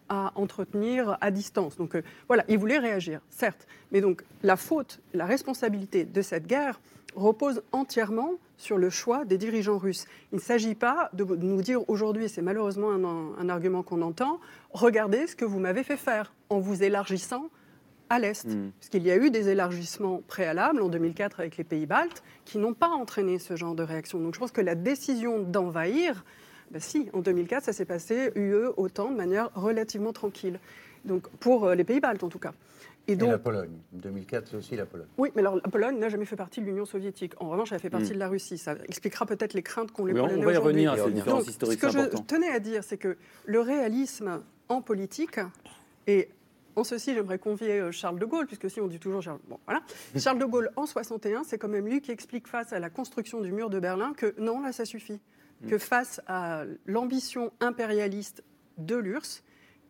à 0.09 0.33
entretenir 0.35 1.17
à 1.21 1.31
distance. 1.31 1.77
Donc 1.77 1.95
euh, 1.95 2.03
voilà, 2.27 2.45
il 2.49 2.59
voulait 2.59 2.81
réagir, 2.81 3.21
certes. 3.31 3.69
Mais 3.93 4.01
donc 4.01 4.25
la 4.43 4.57
faute, 4.57 5.01
la 5.15 5.27
responsabilité 5.27 6.05
de 6.05 6.23
cette 6.23 6.49
guerre 6.49 6.81
repose 7.19 7.63
entièrement 7.73 8.33
sur 8.57 8.79
le 8.79 8.91
choix 8.91 9.25
des 9.25 9.39
dirigeants 9.39 9.79
russes. 9.79 10.07
Il 10.33 10.37
ne 10.37 10.41
s'agit 10.41 10.75
pas 10.75 11.11
de 11.13 11.25
nous 11.25 11.63
dire 11.63 11.89
aujourd'hui, 11.89 12.29
c'est 12.29 12.43
malheureusement 12.43 12.91
un, 12.91 13.05
un 13.39 13.49
argument 13.49 13.83
qu'on 13.83 14.03
entend, 14.03 14.41
regardez 14.73 15.27
ce 15.27 15.37
que 15.37 15.45
vous 15.45 15.61
m'avez 15.61 15.85
fait 15.85 15.97
faire 15.97 16.33
en 16.51 16.59
vous 16.59 16.83
élargissant 16.83 17.51
à 18.11 18.19
l'Est. 18.19 18.47
Mm. 18.47 18.71
Puisqu'il 18.79 19.03
y 19.03 19.11
a 19.11 19.17
eu 19.17 19.31
des 19.31 19.49
élargissements 19.49 20.23
préalables 20.27 20.83
en 20.83 20.89
2004 20.89 21.41
avec 21.41 21.57
les 21.57 21.65
pays 21.65 21.87
baltes 21.87 22.23
qui 22.45 22.59
n'ont 22.59 22.75
pas 22.75 22.89
entraîné 22.89 23.39
ce 23.39 23.57
genre 23.57 23.75
de 23.75 23.83
réaction. 23.83 24.19
Donc 24.21 24.35
je 24.35 24.41
pense 24.41 24.53
que 24.53 24.61
la 24.61 24.75
décision 24.75 25.41
d'envahir, 25.41 26.25
ben 26.71 26.81
si, 26.81 27.09
en 27.13 27.21
2004, 27.21 27.65
ça 27.65 27.73
s'est 27.73 27.85
passé 27.85 28.33
UE 28.35 28.69
autant 28.77 29.11
de 29.11 29.17
manière 29.17 29.51
relativement 29.55 30.13
tranquille. 30.13 30.59
Donc 31.05 31.29
pour 31.41 31.65
euh, 31.65 31.75
les 31.75 31.85
pays 31.85 32.01
baltes 32.01 32.25
en 32.25 32.29
tout 32.29 32.39
cas. 32.39 32.53
Et 33.09 33.13
Et 33.13 33.17
donc, 33.17 33.31
la 33.31 33.39
Pologne. 33.39 33.71
2004, 33.93 34.49
c'est 34.49 34.57
aussi 34.57 34.77
la 34.77 34.85
Pologne. 34.85 35.07
oui, 35.17 35.31
mais 35.35 35.41
alors 35.41 35.57
la 35.57 35.63
Pologne 35.71 35.99
n'a 35.99 36.11
jamais 36.11 36.27
fait 36.27 36.37
partie 36.37 36.61
de 36.61 36.67
l'Union 36.67 36.85
soviétique. 36.85 37.33
En 37.41 37.49
revanche, 37.49 37.73
elle 37.73 37.81
fait 37.81 37.89
partie 37.91 38.11
Mm. 38.11 38.15
de 38.15 38.19
la 38.19 38.29
Russie. 38.29 38.59
Ça 38.59 38.75
expliquera 38.87 39.25
peut-être 39.25 39.55
les 39.55 39.63
craintes 39.63 39.93
qu'ont 39.93 40.05
les 40.05 40.13
Oui, 40.13 40.21
on- 40.21 40.25
Polonais 40.27 40.43
on 40.43 40.45
va 40.47 40.53
y 40.53 40.57
aujourd'hui. 40.59 40.87
revenir 40.87 40.93
à 40.93 41.07
ces 41.09 41.13
différences 41.15 41.45
Donc, 41.45 41.51
historiques, 41.51 41.81
ce 41.81 41.87
que 41.87 41.93
je 41.93 42.23
tenais 42.23 42.51
à 42.51 42.61
dire, 42.61 42.85
c'est 42.85 42.99
que 42.99 43.17
le 43.47 43.61
réalisme 43.61 44.43
en 44.69 44.83
politique, 44.83 45.41
et 46.07 46.29
en 46.77 46.85
ceci, 46.85 47.15
j'aimerais 47.15 47.39
convier 47.39 47.81
euh, 47.81 47.91
Charles 47.91 48.19
de 48.19 48.27
Gaulle, 48.27 48.47
puisque 48.47 48.71
si 48.71 48.81
on 48.81 48.87
dit 48.87 48.99
toujours 49.01 49.23
Charles, 49.23 49.41
bon, 49.49 49.59
voilà. 49.65 49.81
Charles 50.17 50.39
de 50.39 50.45
Gaulle, 50.45 50.71
en 50.77 50.85
61, 50.87 51.45
c'est 51.45 51.57
quand 51.57 51.69
même 51.69 51.87
lui 51.87 52.03
qui 52.03 52.11
explique 52.11 52.47
face 52.47 52.73
à 52.75 52.79
la 52.79 52.91
construction 52.91 53.41
du 53.41 53.53
mur 53.53 53.71
de 53.71 53.81
Berlin 53.81 54.13
que 54.15 54.35
non, 54.39 54.61
là, 54.61 54.73
ça 54.73 54.85
suffit. 54.85 55.19
Mm. 55.63 55.69
Que 55.71 55.79
face 55.79 56.21
à 56.27 56.65
l'ambition 56.87 57.53
impérialiste 57.61 58.45
de 58.77 58.95
l'URSS, 58.97 59.43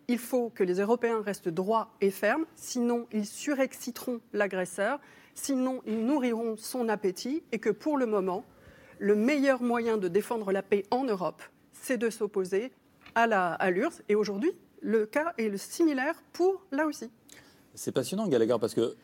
il 0.09 0.19
faut 0.19 0.49
que 0.51 0.65
les 0.65 0.81
Européens 0.81 1.21
restent 1.21 1.51
droits 1.51 1.91
et 2.01 2.11
fermes, 2.11 2.47
sinon 2.57 3.07
ils 3.13 3.27
surexciteront 3.27 4.21
l'agresseur, 4.33 4.99
sinon 5.35 5.83
ils 5.87 6.05
nourriront 6.05 6.57
son 6.57 6.89
appétit, 6.89 7.43
et 7.53 7.59
que 7.59 7.69
pour 7.71 7.99
le 7.99 8.07
moment, 8.07 8.45
le 8.99 9.15
meilleur 9.15 9.63
moyen 9.63 9.99
de 9.99 10.09
défendre 10.09 10.51
la 10.51 10.63
paix 10.63 10.85
en 10.91 11.05
Europe, 11.05 11.43
c'est 11.73 11.99
de 11.99 12.09
s'opposer 12.11 12.73
à 13.15 13.27
la- 13.27 13.53
à 13.53 13.71
l'URSS. 13.71 14.03
Et 14.09 14.15
aujourd'hui, 14.15 14.51
le 14.81 15.05
cas 15.07 15.35
est 15.39 15.49
le 15.49 15.59
similaire 15.59 16.23
pour 16.33 16.65
la 16.73 16.87
Russie. 16.87 17.11
C'est 17.75 17.93
passionnant, 17.93 18.27
Gallagher, 18.29 18.57
parce 18.61 18.75
que 18.75 18.95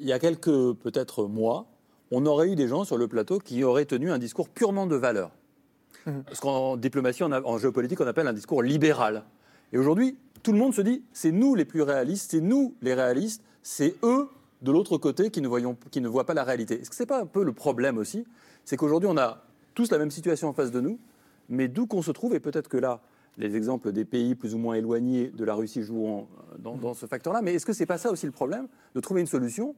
il 0.00 0.06
y 0.08 0.12
a 0.12 0.18
quelques 0.18 0.72
peut-être 0.72 1.26
mois, 1.26 1.66
on 2.10 2.24
aurait 2.26 2.48
eu 2.50 2.56
des 2.56 2.66
gens 2.66 2.84
sur 2.84 2.96
le 2.96 3.06
plateau 3.08 3.38
qui 3.38 3.62
auraient 3.62 3.84
tenu 3.84 4.10
un 4.10 4.18
discours 4.18 4.48
purement 4.48 4.86
de 4.86 4.96
valeur. 4.96 5.30
Ce 6.32 6.40
qu'en 6.40 6.76
diplomatie, 6.76 7.22
on 7.22 7.30
a- 7.32 7.40
en 7.42 7.56
géopolitique, 7.58 8.00
on 8.00 8.06
appelle 8.06 8.26
un 8.26 8.32
discours 8.32 8.62
libéral. 8.62 9.24
Et 9.74 9.78
aujourd'hui, 9.78 10.16
tout 10.44 10.52
le 10.52 10.58
monde 10.58 10.72
se 10.72 10.80
dit, 10.80 11.02
c'est 11.12 11.32
nous 11.32 11.56
les 11.56 11.64
plus 11.64 11.82
réalistes, 11.82 12.30
c'est 12.30 12.40
nous 12.40 12.76
les 12.80 12.94
réalistes, 12.94 13.42
c'est 13.60 13.96
eux 14.04 14.28
de 14.62 14.70
l'autre 14.70 14.98
côté 14.98 15.30
qui 15.30 15.40
ne, 15.40 16.08
voient 16.08 16.24
pas 16.24 16.32
la 16.32 16.44
réalité. 16.44 16.80
Est-ce 16.80 16.90
que 16.90 16.96
c'est 16.96 17.06
pas 17.06 17.20
un 17.20 17.26
peu 17.26 17.42
le 17.42 17.52
problème 17.52 17.98
aussi? 17.98 18.24
C'est 18.64 18.76
qu'aujourd'hui, 18.76 19.08
on 19.12 19.18
a 19.18 19.42
tous 19.74 19.90
la 19.90 19.98
même 19.98 20.12
situation 20.12 20.48
en 20.48 20.52
face 20.52 20.70
de 20.70 20.80
nous, 20.80 21.00
mais 21.48 21.66
d'où 21.66 21.88
qu'on 21.88 22.02
se 22.02 22.12
trouve, 22.12 22.36
et 22.36 22.40
peut-être 22.40 22.68
que 22.68 22.76
là, 22.76 23.00
les 23.36 23.56
exemples 23.56 23.90
des 23.90 24.04
pays 24.04 24.36
plus 24.36 24.54
ou 24.54 24.58
moins 24.58 24.76
éloignés 24.76 25.32
de 25.34 25.44
la 25.44 25.54
Russie 25.54 25.82
joueront 25.82 26.28
dans, 26.60 26.76
dans 26.76 26.94
ce 26.94 27.06
facteur-là, 27.06 27.42
mais 27.42 27.54
est-ce 27.54 27.66
que 27.66 27.72
c'est 27.72 27.84
pas 27.84 27.98
ça 27.98 28.12
aussi 28.12 28.26
le 28.26 28.32
problème 28.32 28.68
De 28.94 29.00
trouver 29.00 29.22
une 29.22 29.26
solution 29.26 29.74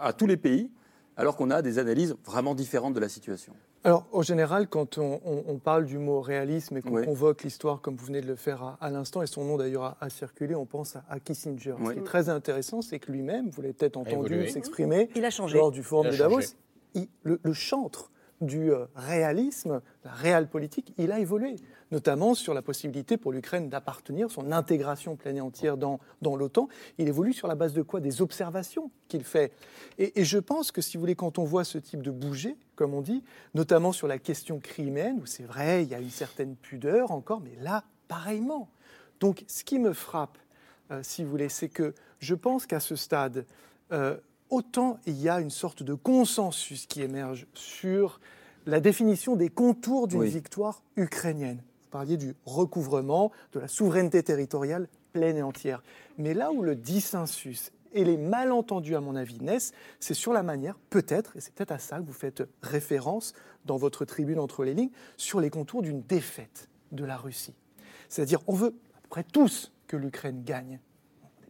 à 0.00 0.12
tous 0.12 0.28
les 0.28 0.36
pays, 0.36 0.70
alors 1.16 1.34
qu'on 1.34 1.50
a 1.50 1.62
des 1.62 1.80
analyses 1.80 2.14
vraiment 2.24 2.54
différentes 2.54 2.94
de 2.94 3.00
la 3.00 3.08
situation? 3.08 3.54
Alors, 3.84 4.06
en 4.12 4.22
général, 4.22 4.68
quand 4.68 4.98
on, 4.98 5.20
on- 5.24 5.42
on 5.48 5.58
parle 5.58 5.86
du 5.86 5.98
mot 5.98 6.20
réalisme 6.20 6.76
et 6.76 6.82
qu'on 6.82 7.02
convoque 7.04 7.42
l'histoire, 7.42 7.80
comme 7.80 7.96
vous 7.96 8.06
venez 8.06 8.20
de 8.20 8.28
le 8.28 8.36
faire 8.36 8.62
à, 8.62 8.78
à 8.80 8.90
l'instant, 8.90 9.22
et 9.22 9.26
son 9.26 9.44
nom 9.44 9.56
d'ailleurs 9.56 9.82
a, 9.84 9.96
a 10.00 10.08
circulé, 10.08 10.54
on 10.54 10.66
pense 10.66 10.94
à, 10.94 11.04
à 11.08 11.18
Kissinger. 11.18 11.74
Ce 11.84 11.92
qui 11.92 11.98
est 11.98 12.02
très 12.04 12.28
intéressant, 12.28 12.80
c'est 12.80 13.00
que 13.00 13.10
lui-même, 13.10 13.50
vous 13.50 13.60
l'avez 13.60 13.74
peut-être 13.74 13.96
entendu 13.96 14.48
s'exprimer 14.48 15.08
Il 15.16 15.24
a 15.24 15.30
changé. 15.30 15.58
lors 15.58 15.72
du 15.72 15.82
forum 15.82 16.10
de 16.10 16.16
Davos, 16.16 16.40
changé. 16.42 16.54
il- 16.94 17.08
le, 17.24 17.40
le 17.42 17.52
chantre 17.52 18.11
du 18.42 18.72
euh, 18.72 18.86
réalisme, 18.94 19.80
la 20.04 20.10
réelle 20.10 20.48
politique, 20.48 20.92
il 20.98 21.12
a 21.12 21.18
évolué, 21.18 21.56
notamment 21.90 22.34
sur 22.34 22.54
la 22.54 22.62
possibilité 22.62 23.16
pour 23.16 23.32
l'Ukraine 23.32 23.68
d'appartenir, 23.68 24.30
son 24.30 24.52
intégration 24.52 25.16
pleine 25.16 25.36
et 25.36 25.40
entière 25.40 25.76
dans, 25.76 25.98
l'OTAN. 26.22 26.68
Il 26.98 27.08
évolue 27.08 27.32
sur 27.32 27.48
la 27.48 27.54
base 27.54 27.72
de 27.72 27.82
quoi? 27.82 28.00
Des 28.00 28.20
observations 28.22 28.90
qu'il 29.08 29.24
fait. 29.24 29.52
Et, 29.98 30.20
et 30.20 30.24
je 30.24 30.38
pense 30.38 30.72
que, 30.72 30.80
si 30.80 30.96
vous 30.96 31.00
voulez, 31.00 31.14
quand 31.14 31.38
on 31.38 31.44
voit 31.44 31.64
ce 31.64 31.78
type 31.78 32.02
de 32.02 32.10
bouger, 32.10 32.56
comme 32.76 32.94
on 32.94 33.00
dit, 33.00 33.22
notamment 33.54 33.92
sur 33.92 34.08
la 34.08 34.18
question 34.18 34.58
criméenne, 34.58 35.20
où 35.22 35.26
c'est 35.26 35.44
vrai, 35.44 35.84
il 35.84 35.88
y 35.88 35.94
a 35.94 36.00
une 36.00 36.10
certaine 36.10 36.56
pudeur 36.56 37.10
encore, 37.12 37.40
mais 37.40 37.56
là, 37.60 37.84
pareillement. 38.08 38.68
Donc, 39.20 39.44
ce 39.46 39.62
qui 39.62 39.78
me 39.78 39.92
frappe, 39.92 40.36
euh, 40.90 41.00
si 41.02 41.24
vous 41.24 41.30
voulez, 41.30 41.48
c'est 41.48 41.68
que 41.68 41.94
je 42.18 42.34
pense 42.34 42.66
qu'à 42.66 42.80
ce 42.80 42.96
stade, 42.96 43.46
euh, 43.92 44.16
autant 44.52 44.98
il 45.06 45.20
y 45.20 45.28
a 45.28 45.40
une 45.40 45.50
sorte 45.50 45.82
de 45.82 45.94
consensus 45.94 46.86
qui 46.86 47.02
émerge 47.02 47.46
sur 47.54 48.20
la 48.66 48.80
définition 48.80 49.34
des 49.34 49.48
contours 49.48 50.06
d'une 50.06 50.20
Oui. 50.20 50.28
victoire 50.28 50.82
ukrainienne. 50.96 51.56
Vous 51.82 51.88
parliez 51.90 52.16
du 52.16 52.34
recouvrement, 52.44 53.32
de 53.52 53.60
la 53.60 53.66
souveraineté 53.68 54.22
territoriale 54.22 54.88
pleine 55.12 55.36
et 55.36 55.42
entière. 55.42 55.82
Mais 56.18 56.34
là 56.34 56.52
où 56.52 56.62
le 56.62 56.76
dissensus 56.76 57.72
et 57.92 58.04
les 58.04 58.16
malentendus, 58.16 58.94
à 58.96 59.00
mon 59.00 59.16
avis, 59.16 59.38
naissent, 59.40 59.72
c'est 60.00 60.14
sur 60.14 60.32
la 60.32 60.42
manière, 60.42 60.78
peut-être, 60.90 61.36
et 61.36 61.40
c'est 61.40 61.52
peut-être 61.52 61.72
à 61.72 61.78
ça 61.78 61.98
que 61.98 62.04
vous 62.06 62.12
faites 62.12 62.42
référence 62.62 63.34
dans 63.66 63.76
votre 63.76 64.04
tribune 64.04 64.38
entre 64.38 64.64
les 64.64 64.72
lignes, 64.74 64.90
sur 65.18 65.40
les 65.40 65.50
contours 65.50 65.82
d'une 65.82 66.00
défaite 66.02 66.68
de 66.92 67.04
la 67.04 67.16
Russie. 67.16 67.54
C'est-à-dire, 68.08 68.40
on 68.46 68.54
veut 68.54 68.74
à 68.96 69.00
peu 69.02 69.08
près 69.10 69.24
tous 69.24 69.72
que 69.86 69.96
l'Ukraine 69.96 70.42
gagne. 70.44 70.78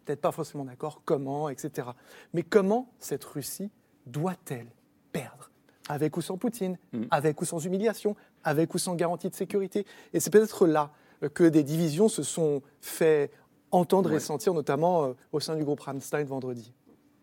Peut-être 0.05 0.21
pas 0.21 0.33
forcément 0.33 0.65
d'accord 0.65 1.03
comment, 1.05 1.49
etc. 1.49 1.89
Mais 2.33 2.43
comment 2.43 2.89
cette 2.99 3.25
Russie 3.25 3.71
doit-elle 4.07 4.67
perdre? 5.13 5.51
Avec 5.89 6.17
ou 6.17 6.21
sans 6.23 6.37
Poutine 6.39 6.79
Mm. 6.93 7.03
Avec 7.11 7.41
ou 7.41 7.45
sans 7.45 7.59
humiliation 7.65 8.17
Avec 8.45 8.75
ou 8.75 8.79
sans 8.79 8.95
garantie 8.95 9.29
de 9.29 9.35
sécurité? 9.35 9.87
Et 10.13 10.21
c'est 10.21 10.31
peut-être 10.31 10.67
là 10.67 10.91
que 11.35 11.45
des 11.45 11.63
divisions 11.63 12.09
se 12.09 12.23
sont 12.23 12.63
fait 12.81 13.31
entendre 13.71 14.13
et 14.13 14.21
sentir, 14.21 14.55
notamment 14.55 15.05
euh, 15.05 15.13
au 15.33 15.41
sein 15.41 15.57
du 15.57 15.65
groupe 15.65 15.81
Ramstein 15.81 16.25
vendredi. 16.25 16.73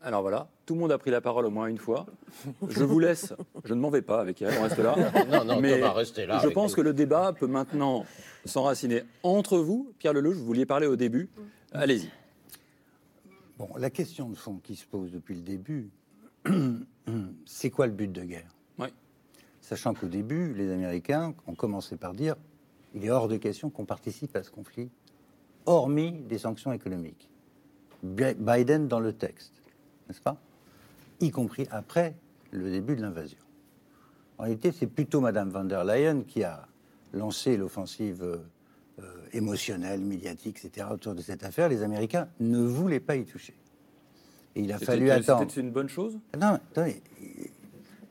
Alors 0.01 0.21
voilà, 0.21 0.47
tout 0.65 0.75
le 0.75 0.79
monde 0.79 0.93
a 0.93 0.97
pris 0.97 1.11
la 1.11 1.19
parole 1.19 1.45
au 1.45 1.49
moins 1.49 1.67
une 1.67 1.77
fois. 1.77 2.05
Je 2.69 2.85
vous 2.85 2.99
laisse, 2.99 3.33
je 3.65 3.73
ne 3.73 3.79
m'en 3.81 3.89
vais 3.89 4.01
pas 4.01 4.21
avec 4.21 4.41
elle, 4.41 4.53
on 4.57 4.63
reste 4.63 4.77
là. 4.77 4.95
Non, 5.29 5.43
non, 5.43 5.59
Mais 5.59 5.77
Thomas, 5.79 5.91
restez 5.91 6.25
là. 6.25 6.39
je 6.41 6.47
pense 6.47 6.71
nous. 6.71 6.77
que 6.77 6.81
le 6.81 6.93
débat 6.93 7.33
peut 7.33 7.47
maintenant 7.47 8.05
s'enraciner 8.45 9.03
entre 9.23 9.57
vous. 9.57 9.91
Pierre 9.99 10.13
Lelouch, 10.13 10.37
vous 10.37 10.45
vouliez 10.45 10.65
parler 10.65 10.87
au 10.87 10.95
début. 10.95 11.29
Allez-y. 11.73 12.09
Bon, 13.59 13.69
la 13.77 13.89
question 13.89 14.29
de 14.29 14.35
fond 14.35 14.57
qui 14.63 14.75
se 14.75 14.87
pose 14.87 15.11
depuis 15.11 15.35
le 15.35 15.41
début, 15.41 15.89
c'est 17.45 17.69
quoi 17.69 17.87
le 17.87 17.93
but 17.93 18.09
de 18.11 18.23
guerre? 18.23 18.49
Oui. 18.77 18.87
Sachant 19.59 19.93
qu'au 19.93 20.07
début, 20.07 20.53
les 20.53 20.71
Américains 20.71 21.35
ont 21.45 21.55
commencé 21.55 21.97
par 21.97 22.13
dire 22.13 22.35
il 22.95 23.03
est 23.05 23.09
hors 23.11 23.27
de 23.27 23.35
question 23.37 23.69
qu'on 23.69 23.85
participe 23.85 24.35
à 24.35 24.43
ce 24.43 24.49
conflit, 24.49 24.89
hormis 25.65 26.13
des 26.21 26.37
sanctions 26.39 26.71
économiques. 26.71 27.29
Bi- 28.01 28.33
Biden 28.33 28.87
dans 28.87 29.01
le 29.01 29.11
texte, 29.13 29.61
n'est-ce 30.07 30.21
pas? 30.21 30.37
Y 31.19 31.29
compris 31.31 31.67
après 31.69 32.15
le 32.51 32.71
début 32.71 32.95
de 32.95 33.01
l'invasion. 33.01 33.37
En 34.37 34.43
réalité, 34.43 34.71
c'est 34.71 34.87
plutôt 34.87 35.19
Madame 35.19 35.49
van 35.49 35.65
der 35.65 35.83
Leyen 35.83 36.23
qui 36.23 36.43
a 36.45 36.65
lancé 37.11 37.57
l'offensive 37.57 38.39
euh, 39.29 39.35
euh, 39.35 39.37
émotionnelle, 39.37 39.99
médiatique, 40.01 40.59
etc. 40.63 40.87
autour 40.91 41.15
de 41.15 41.21
cette 41.21 41.43
affaire. 41.43 41.69
Les 41.69 41.83
Américains 41.83 42.27
ne 42.39 42.59
voulaient 42.59 42.99
pas 42.99 43.15
y 43.15 43.25
toucher. 43.25 43.55
Et 44.55 44.61
il 44.61 44.71
a 44.71 44.79
fallu 44.79 45.09
attendre. 45.11 45.45
C'était 45.47 45.61
une 45.61 45.71
bonne 45.71 45.89
chose? 45.89 46.17
Non, 46.39 46.53
attendez. 46.71 47.01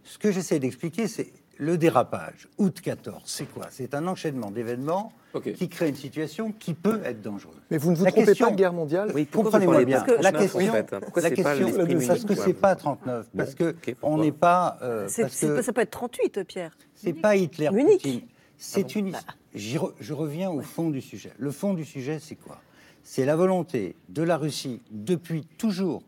Ce 0.04 0.18
que 0.18 0.30
j'essaie 0.32 0.58
d'expliquer, 0.58 1.08
c'est 1.08 1.32
le 1.58 1.76
dérapage. 1.76 2.48
Août 2.56 2.80
14, 2.80 3.22
c'est 3.26 3.46
quoi? 3.52 3.66
C'est 3.70 3.94
un 3.94 4.06
enchaînement 4.06 4.50
d'événements 4.50 5.12
qui 5.56 5.68
crée 5.68 5.88
une 5.88 5.96
situation 5.96 6.52
qui 6.52 6.72
peut 6.72 7.00
être 7.04 7.20
dangereuse. 7.20 7.56
Mais 7.70 7.76
vous 7.78 7.90
ne 7.90 7.96
vous 7.96 8.04
La 8.04 8.12
trompez 8.12 8.26
question- 8.26 8.46
pas 8.46 8.52
de 8.52 8.56
guerre 8.56 8.72
mondiale? 8.72 9.10
Oui, 9.14 9.26
Comprenez-moi 9.26 9.84
bien. 9.84 9.98
39, 9.98 10.22
La 10.22 10.28
en 10.28 10.32
question, 10.40 10.72
fait 10.72 10.82
Pourquoi 11.00 11.22
la 11.22 11.30
pas 11.30 11.34
question- 11.34 12.06
parce 12.06 12.24
que 12.24 12.34
c'est 12.36 12.54
pas 12.54 12.76
39, 12.76 13.26
parce 13.36 13.54
que 13.54 13.70
ok, 13.70 13.94
pourquoi 14.00 14.16
on 14.16 14.22
n'est 14.22 14.32
pas, 14.32 14.78
euh, 14.82 15.08
parce 15.14 15.40
que 15.40 15.56
pas- 15.56 15.62
ça 15.62 15.72
peut 15.72 15.80
être 15.82 15.90
38, 15.90 16.44
Pierre. 16.44 16.78
c'est 16.94 17.12
pas 17.12 17.36
Hitler 17.36 17.70
Munich. 17.72 18.02
Poutine. 18.02 18.20
C'est 18.56 18.96
une. 18.96 19.08
j'y 19.08 19.12
re- 19.56 19.92
je 20.00 20.12
reviens 20.14 20.50
au 20.50 20.60
fond 20.60 20.90
du 20.90 21.00
sujet. 21.00 21.32
Le 21.38 21.50
fond 21.50 21.74
du 21.74 21.84
sujet, 21.84 22.18
c'est 22.20 22.36
quoi? 22.36 22.60
C'est 23.02 23.24
la 23.24 23.36
volonté 23.36 23.94
de 24.08 24.22
la 24.22 24.36
Russie 24.36 24.80
depuis 24.90 25.44
toujours, 25.56 26.02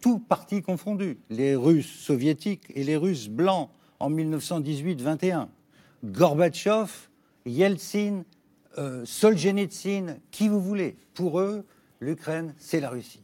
tout 0.00 0.18
parti 0.18 0.62
confondu, 0.62 1.18
les 1.30 1.54
Russes 1.54 1.90
soviétiques 2.00 2.64
et 2.74 2.82
les 2.84 2.96
Russes 2.96 3.28
blancs 3.28 3.70
en 4.00 4.10
1918-21, 4.10 5.48
Gorbatchev, 6.04 6.90
Yeltsin, 7.46 8.24
euh, 8.78 9.04
Solzhenitsyn, 9.04 10.16
qui 10.30 10.48
vous 10.48 10.60
voulez. 10.60 10.96
Pour 11.14 11.38
eux, 11.40 11.64
l'Ukraine, 12.00 12.54
c'est 12.58 12.80
la 12.80 12.90
Russie. 12.90 13.22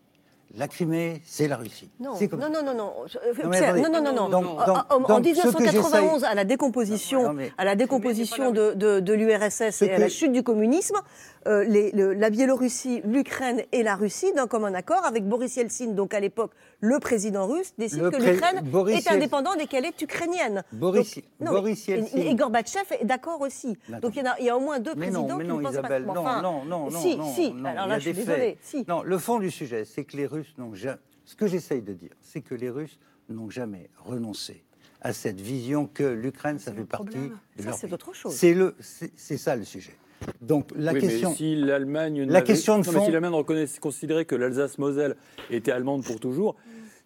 La 0.56 0.68
Crimée, 0.68 1.20
c'est 1.24 1.48
la 1.48 1.56
Russie. 1.56 1.90
Non, 2.00 2.14
comme 2.28 2.40
non, 2.40 2.48
non, 2.48 2.62
non, 2.64 2.74
non, 2.74 2.92
euh, 3.04 3.32
Non, 3.44 3.50
mais 3.50 3.58
Pierre, 3.58 3.74
attendez. 3.74 3.82
non, 3.82 4.00
non, 4.00 4.12
non, 4.12 4.12
non. 4.12 4.28
Donc- 4.30 4.44
En- 4.46 4.66
donc- 4.66 4.76
en, 4.88 4.94
en 4.94 4.98
donc, 5.00 5.26
ce 5.26 5.40
que 5.42 5.62
1991, 5.62 6.12
j'essaye- 6.20 6.30
à 6.30 6.34
la 6.34 6.44
décomposition, 6.44 7.22
Non, 7.24 7.32
mais- 7.34 7.52
à 7.58 7.64
la 7.64 7.76
décomposition 7.76 8.50
de, 8.52 8.72
de, 8.72 9.00
de 9.00 9.12
l'URSS 9.12 9.82
et 9.82 9.92
à 9.92 9.98
la 9.98 10.08
chute 10.08 10.32
du 10.32 10.42
communisme, 10.42 10.96
euh, 11.46 11.64
les- 11.64 11.90
le- 11.92 12.12
la 12.12 12.30
Biélorussie, 12.30 13.00
l'Ukraine 13.04 13.62
et 13.72 13.82
la 13.82 13.94
Russie, 13.96 14.32
d'un 14.34 14.46
commun 14.46 14.74
accord, 14.74 15.04
avec 15.04 15.26
Boris 15.26 15.56
Yeltsin, 15.56 15.88
donc 15.92 16.12
à 16.14 16.20
l'époque 16.20 16.52
le 16.80 16.98
président 16.98 17.46
russe, 17.46 17.72
décident 17.78 18.04
Le 18.04 18.10
que 18.10 18.16
l'Ukraine 18.16 18.58
est 18.58 18.94
Yeltsin- 19.00 19.14
indépendante 19.14 19.56
et 19.60 19.66
qu'elle 19.66 19.84
est 19.84 20.00
ukrainienne. 20.02 20.62
Boris- 20.72 21.14
Donc- 21.16 21.24
non, 21.40 21.50
Boris 21.52 21.86
mais- 21.88 21.94
et- 21.94 22.00
Yeltsin- 22.02 22.30
Et, 22.30 22.34
Gorbatchev 22.34 22.86
est 23.00 23.04
d'accord 23.04 23.40
aussi. 23.40 23.76
Donc 24.02 24.16
il 24.16 24.22
y, 24.22 24.26
a, 24.26 24.36
il 24.40 24.46
y 24.46 24.50
a 24.50 24.56
au 24.56 24.60
moins 24.60 24.78
deux 24.80 24.94
Mais 24.94 25.06
présidents 25.08 25.26
non, 25.28 25.36
mais 25.36 25.44
qui 25.44 25.50
ne 25.52 25.62
pensent 25.62 25.72
Isabelle, 25.72 26.04
pas. 26.04 26.12
non, 26.14 26.20
Enfin, 26.20 26.42
non, 26.42 26.64
non, 26.64 26.90
non, 26.90 27.00
Si, 27.00 27.16
non, 27.16 27.34
si. 27.34 27.52
non, 27.52 27.64
Alors 27.64 27.86
là, 27.86 27.98
je 27.98 28.04
suis 28.10 28.12
désolée. 28.12 28.58
Si. 28.62 28.84
Non, 28.88 29.02
le 29.02 29.18
fond 29.18 29.38
du 29.38 29.50
sujet, 29.50 29.84
c'est 29.84 30.04
que 30.04 30.16
les 30.16 30.26
Russes 30.26 30.54
n'ont 30.58 30.74
jamais. 30.74 30.98
Ce 31.24 31.34
que 31.36 31.46
j'essaye 31.46 31.82
de 31.82 31.92
dire, 31.92 32.10
c'est 32.20 32.40
que 32.40 32.54
les 32.54 32.70
Russes 32.70 32.98
n'ont 33.28 33.50
jamais 33.50 33.88
renoncé 33.96 34.62
à 35.02 35.12
cette 35.12 35.40
vision 35.40 35.86
que 35.92 36.04
l'Ukraine, 36.04 36.58
ça 36.58 36.72
fait 36.72 36.84
partie 36.84 37.06
problème. 37.06 37.36
de 37.56 37.62
Ça, 37.62 37.68
leur 37.70 37.78
c'est 37.78 37.92
autre 37.92 38.12
chose. 38.14 38.32
C'est 38.34 38.54
le, 38.54 38.74
c'est 38.80 39.36
ça 39.36 39.54
le 39.56 39.64
sujet. 39.64 39.94
Donc 40.40 40.70
la 40.74 40.92
Oui, 40.92 41.00
question. 41.00 41.30
Mais 41.30 41.36
si 41.36 41.56
l'Allemagne 41.56 42.22
La 42.24 42.42
question 42.42 42.78
de 42.78 42.86
non, 42.86 42.92
mais 42.92 42.98
fond- 42.98 43.04
si 43.06 43.10
l'Allemagne 43.12 43.32
reconnaissait- 43.34 43.78
considérait 43.80 44.24
que 44.24 44.34
l'Alsace-Moselle 44.34 45.16
était 45.50 45.72
allemande 45.72 46.04
pour 46.04 46.18
toujours, 46.20 46.56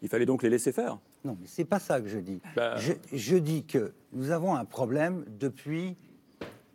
il 0.02 0.08
fallait 0.08 0.26
donc 0.26 0.42
les 0.42 0.48
laisser 0.50 0.72
faire. 0.72 0.98
Non, 1.24 1.36
mais 1.40 1.46
c'est 1.46 1.64
pas 1.64 1.78
ça 1.78 2.00
que 2.00 2.08
je 2.08 2.18
dis. 2.18 2.40
Bah- 2.56 2.76
Je, 2.78 2.92
je 3.12 3.36
dis 3.36 3.64
que 3.64 3.92
nous 4.12 4.30
avons 4.30 4.54
un 4.54 4.64
problème 4.64 5.24
depuis 5.38 5.96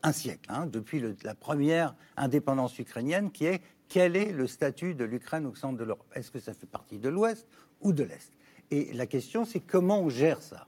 un 0.03 0.11
siècle, 0.11 0.49
hein, 0.49 0.67
depuis 0.67 0.99
le- 0.99 1.15
la 1.23 1.33
première 1.35 1.95
indépendance 2.17 2.77
ukrainienne, 2.77 3.31
qui 3.31 3.45
est 3.45 3.61
quel 3.87 4.15
est 4.15 4.31
le 4.31 4.45
statut 4.47 4.93
de 4.93 5.03
l'Ukraine 5.05 5.45
au 5.47 5.55
centre 5.55 5.77
de 5.77 5.83
l'Europe? 5.83 6.05
Est-ce 6.15 6.29
que 6.31 6.39
ça 6.39 6.53
fait 6.53 6.67
partie 6.67 6.99
de 6.99 7.09
l'Ouest 7.09 7.47
ou 7.81 7.91
de 7.93 8.03
l'Est? 8.03 8.31
Et 8.71 8.93
la 8.93 9.05
question, 9.07 9.45
c'est 9.45 9.59
comment 9.61 9.99
on 10.01 10.09
gère 10.09 10.41
ça? 10.41 10.67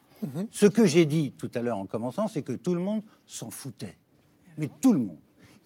Ce 0.49 0.65
que 0.65 0.85
j'ai 0.87 1.05
dit 1.05 1.33
tout 1.37 1.51
à 1.53 1.61
l'heure 1.61 1.77
en 1.77 1.85
commençant, 1.85 2.27
c'est 2.27 2.41
que 2.41 2.53
tout 2.53 2.73
le 2.73 2.79
monde 2.81 3.03
s'en 3.27 3.51
foutait. 3.51 3.95
Mais 4.57 4.69
tout 4.81 4.93
le 4.93 4.99
monde, 4.99 5.17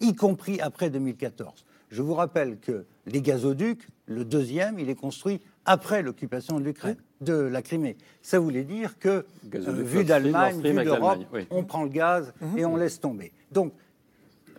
y 0.02 0.14
compris 0.14 0.60
après 0.60 0.90
2014. 0.90 1.64
Je 1.90 2.02
vous 2.02 2.14
rappelle 2.14 2.58
que 2.58 2.84
les 3.06 3.22
gazoducs, 3.22 3.86
le 4.06 4.24
deuxième, 4.24 4.78
il 4.78 4.88
est 4.90 4.94
construit 4.94 5.40
après 5.64 6.02
l'occupation 6.02 6.58
de 6.58 6.64
l'Ukraine, 6.64 6.96
de 7.20 7.34
la 7.34 7.62
Crimée. 7.62 7.96
Ça 8.22 8.38
voulait 8.38 8.64
dire 8.64 8.98
que, 8.98 9.24
euh, 9.54 9.82
vu 9.82 10.04
d'Allemagne, 10.04 10.60
vu 10.60 10.84
d'Europe, 10.84 11.20
oui. 11.32 11.46
on 11.50 11.64
prend 11.64 11.84
le 11.84 11.90
gaz 11.90 12.32
et 12.56 12.64
on 12.64 12.76
laisse 12.76 13.00
tomber. 13.00 13.32
Donc, 13.50 13.72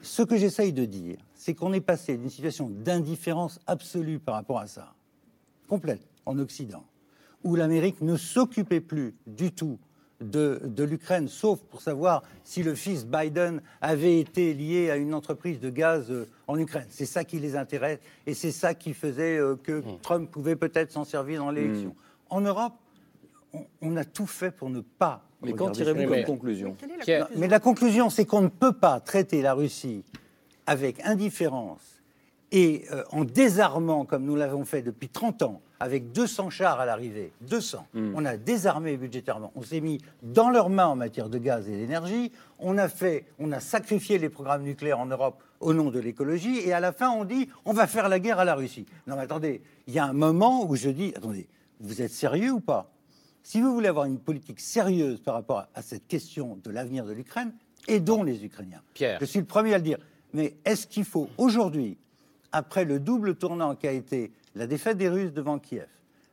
ce 0.02 0.22
que 0.22 0.38
j'essaye 0.38 0.74
de 0.74 0.86
dire, 0.86 1.18
c'est 1.34 1.54
qu'on 1.54 1.74
est 1.74 1.82
passé 1.82 2.18
d'une 2.18 2.30
situation 2.30 2.70
d'indifférence 2.70 3.60
absolue 3.68 4.20
par 4.20 4.36
rapport 4.36 4.60
à 4.60 4.68
ça, 4.68 4.94
complète, 5.68 6.06
en 6.26 6.38
Occident, 6.40 6.86
où 7.44 7.56
l'Amérique 7.56 8.02
ne 8.02 8.16
s'occupait 8.16 8.80
plus 8.80 9.16
du 9.28 9.52
tout 9.52 9.80
de, 10.24 10.60
de 10.64 10.84
l'Ukraine, 10.84 11.28
sauf 11.28 11.60
pour 11.70 11.82
savoir 11.82 12.24
si 12.44 12.64
le 12.64 12.74
fils 12.76 13.06
Biden 13.06 13.62
avait 13.82 14.20
été 14.20 14.54
lié 14.54 14.90
à 14.90 14.96
une 14.96 15.14
entreprise 15.14 15.60
de 15.60 15.70
gaz 15.70 16.10
euh, 16.10 16.28
en 16.48 16.58
Ukraine. 16.58 16.88
C'est 16.90 17.06
ça 17.06 17.24
qui 17.24 17.40
les 17.40 17.56
intéresse 17.56 18.00
et 18.26 18.34
c'est 18.34 18.52
ça 18.52 18.74
qui 18.74 18.94
faisait 18.94 19.38
euh, 19.38 19.56
que 19.56 19.82
Hmm. 19.82 19.98
Trump 20.02 20.32
pouvait 20.32 20.56
peut-être 20.56 20.92
s'en 20.92 21.04
servir 21.06 21.42
dans 21.44 21.52
l'élection. 21.52 21.96
En 22.30 22.42
Europe, 22.42 22.74
on, 23.54 23.66
on 23.82 23.96
a 23.98 24.06
tout 24.06 24.26
fait 24.28 24.52
pour 24.52 24.70
ne 24.70 24.80
pas. 24.82 25.24
Mais 25.44 25.54
quand 25.54 25.72
tirez-vous 25.72 26.04
comme 26.04 26.10
mais- 26.12 26.24
conclusion 26.24 26.76
est 27.08 27.08
la 27.10 27.20
Non, 27.20 27.26
Mais 27.36 27.48
la 27.48 27.60
conclusion, 27.60 28.10
c'est 28.10 28.26
qu'on 28.26 28.42
ne 28.42 28.48
peut 28.48 28.72
pas 28.74 29.00
traiter 29.02 29.42
la 29.42 29.54
Russie 29.54 30.04
avec 30.66 31.06
indifférence 31.06 32.02
et 32.52 32.86
euh, 32.92 33.04
en 33.12 33.26
désarmant, 33.26 34.06
comme 34.06 34.24
nous 34.24 34.36
l'avons 34.36 34.64
fait 34.64 34.82
depuis 34.82 35.10
30 35.10 35.42
ans, 35.42 35.62
avec 35.84 36.14
200 36.14 36.50
chars 36.50 36.80
à 36.80 36.86
l'arrivée, 36.86 37.34
200, 37.42 37.86
on 38.16 38.24
a 38.24 38.38
désarmé 38.38 38.96
budgétairement, 38.96 39.52
on 39.56 39.64
s'est 39.64 39.82
mis 39.82 39.98
dans 40.22 40.50
leurs 40.50 40.70
mains 40.70 40.88
en 40.88 40.96
matière 40.96 41.28
de 41.28 41.38
gaz 41.38 41.68
et 41.68 41.76
d'énergie, 41.76 42.32
on 42.58 42.78
a 42.78 42.88
fait, 42.88 43.26
on 43.38 43.52
a 43.52 43.60
sacrifié 43.60 44.18
les 44.18 44.30
programmes 44.30 44.64
nucléaires 44.64 45.02
en 45.02 45.08
Europe 45.08 45.44
au 45.60 45.74
nom 45.74 45.92
de 45.92 46.00
l'écologie, 46.00 46.60
et 46.66 46.72
à 46.72 46.80
la 46.80 46.94
fin 46.94 47.10
on 47.10 47.26
dit 47.26 47.50
on 47.66 47.74
va 47.74 47.86
faire 47.86 48.08
la 48.08 48.20
guerre 48.22 48.40
à 48.40 48.46
la 48.46 48.56
Russie. 48.56 48.86
Non 49.08 49.18
mais 49.18 49.24
attendez, 49.24 49.62
il 49.88 49.94
y 49.94 50.00
a 50.00 50.06
un 50.06 50.14
moment 50.14 50.66
où 50.70 50.78
je 50.78 50.88
dis, 50.90 51.12
attendez, 51.18 51.48
vous 51.82 52.02
êtes 52.02 52.12
sérieux 52.12 52.52
ou 52.54 52.60
pas? 52.62 52.90
Si 53.44 53.60
vous 53.60 53.74
voulez 53.74 53.90
avoir 53.90 54.06
une 54.06 54.20
politique 54.20 54.62
sérieuse 54.62 55.20
par 55.20 55.34
rapport 55.34 55.58
à- 55.60 55.70
à 55.76 55.82
cette 55.82 56.08
question 56.08 56.58
de 56.64 56.72
l'avenir 56.72 57.04
de 57.04 57.12
l'Ukraine, 57.12 57.52
aidons 57.90 58.24
les 58.24 58.46
Ukrainiens. 58.46 58.82
Pierre. 58.94 59.18
Je 59.20 59.26
suis 59.26 59.40
le 59.40 59.46
premier 59.46 59.74
à 59.74 59.78
le 59.80 59.84
dire. 59.84 59.98
Mais 60.32 60.56
est-ce 60.64 60.88
qu'il 60.88 61.04
faut 61.04 61.28
aujourd'hui, 61.38 61.98
après 62.54 62.86
le 62.86 63.02
double 63.02 63.36
tournant 63.36 63.76
qui 63.76 63.86
a 63.86 63.92
été 63.92 64.32
la 64.56 64.68
défaite 64.68 64.98
des 64.98 65.10
Russes 65.10 65.34
devant 65.34 65.60
Kiev, 65.60 65.88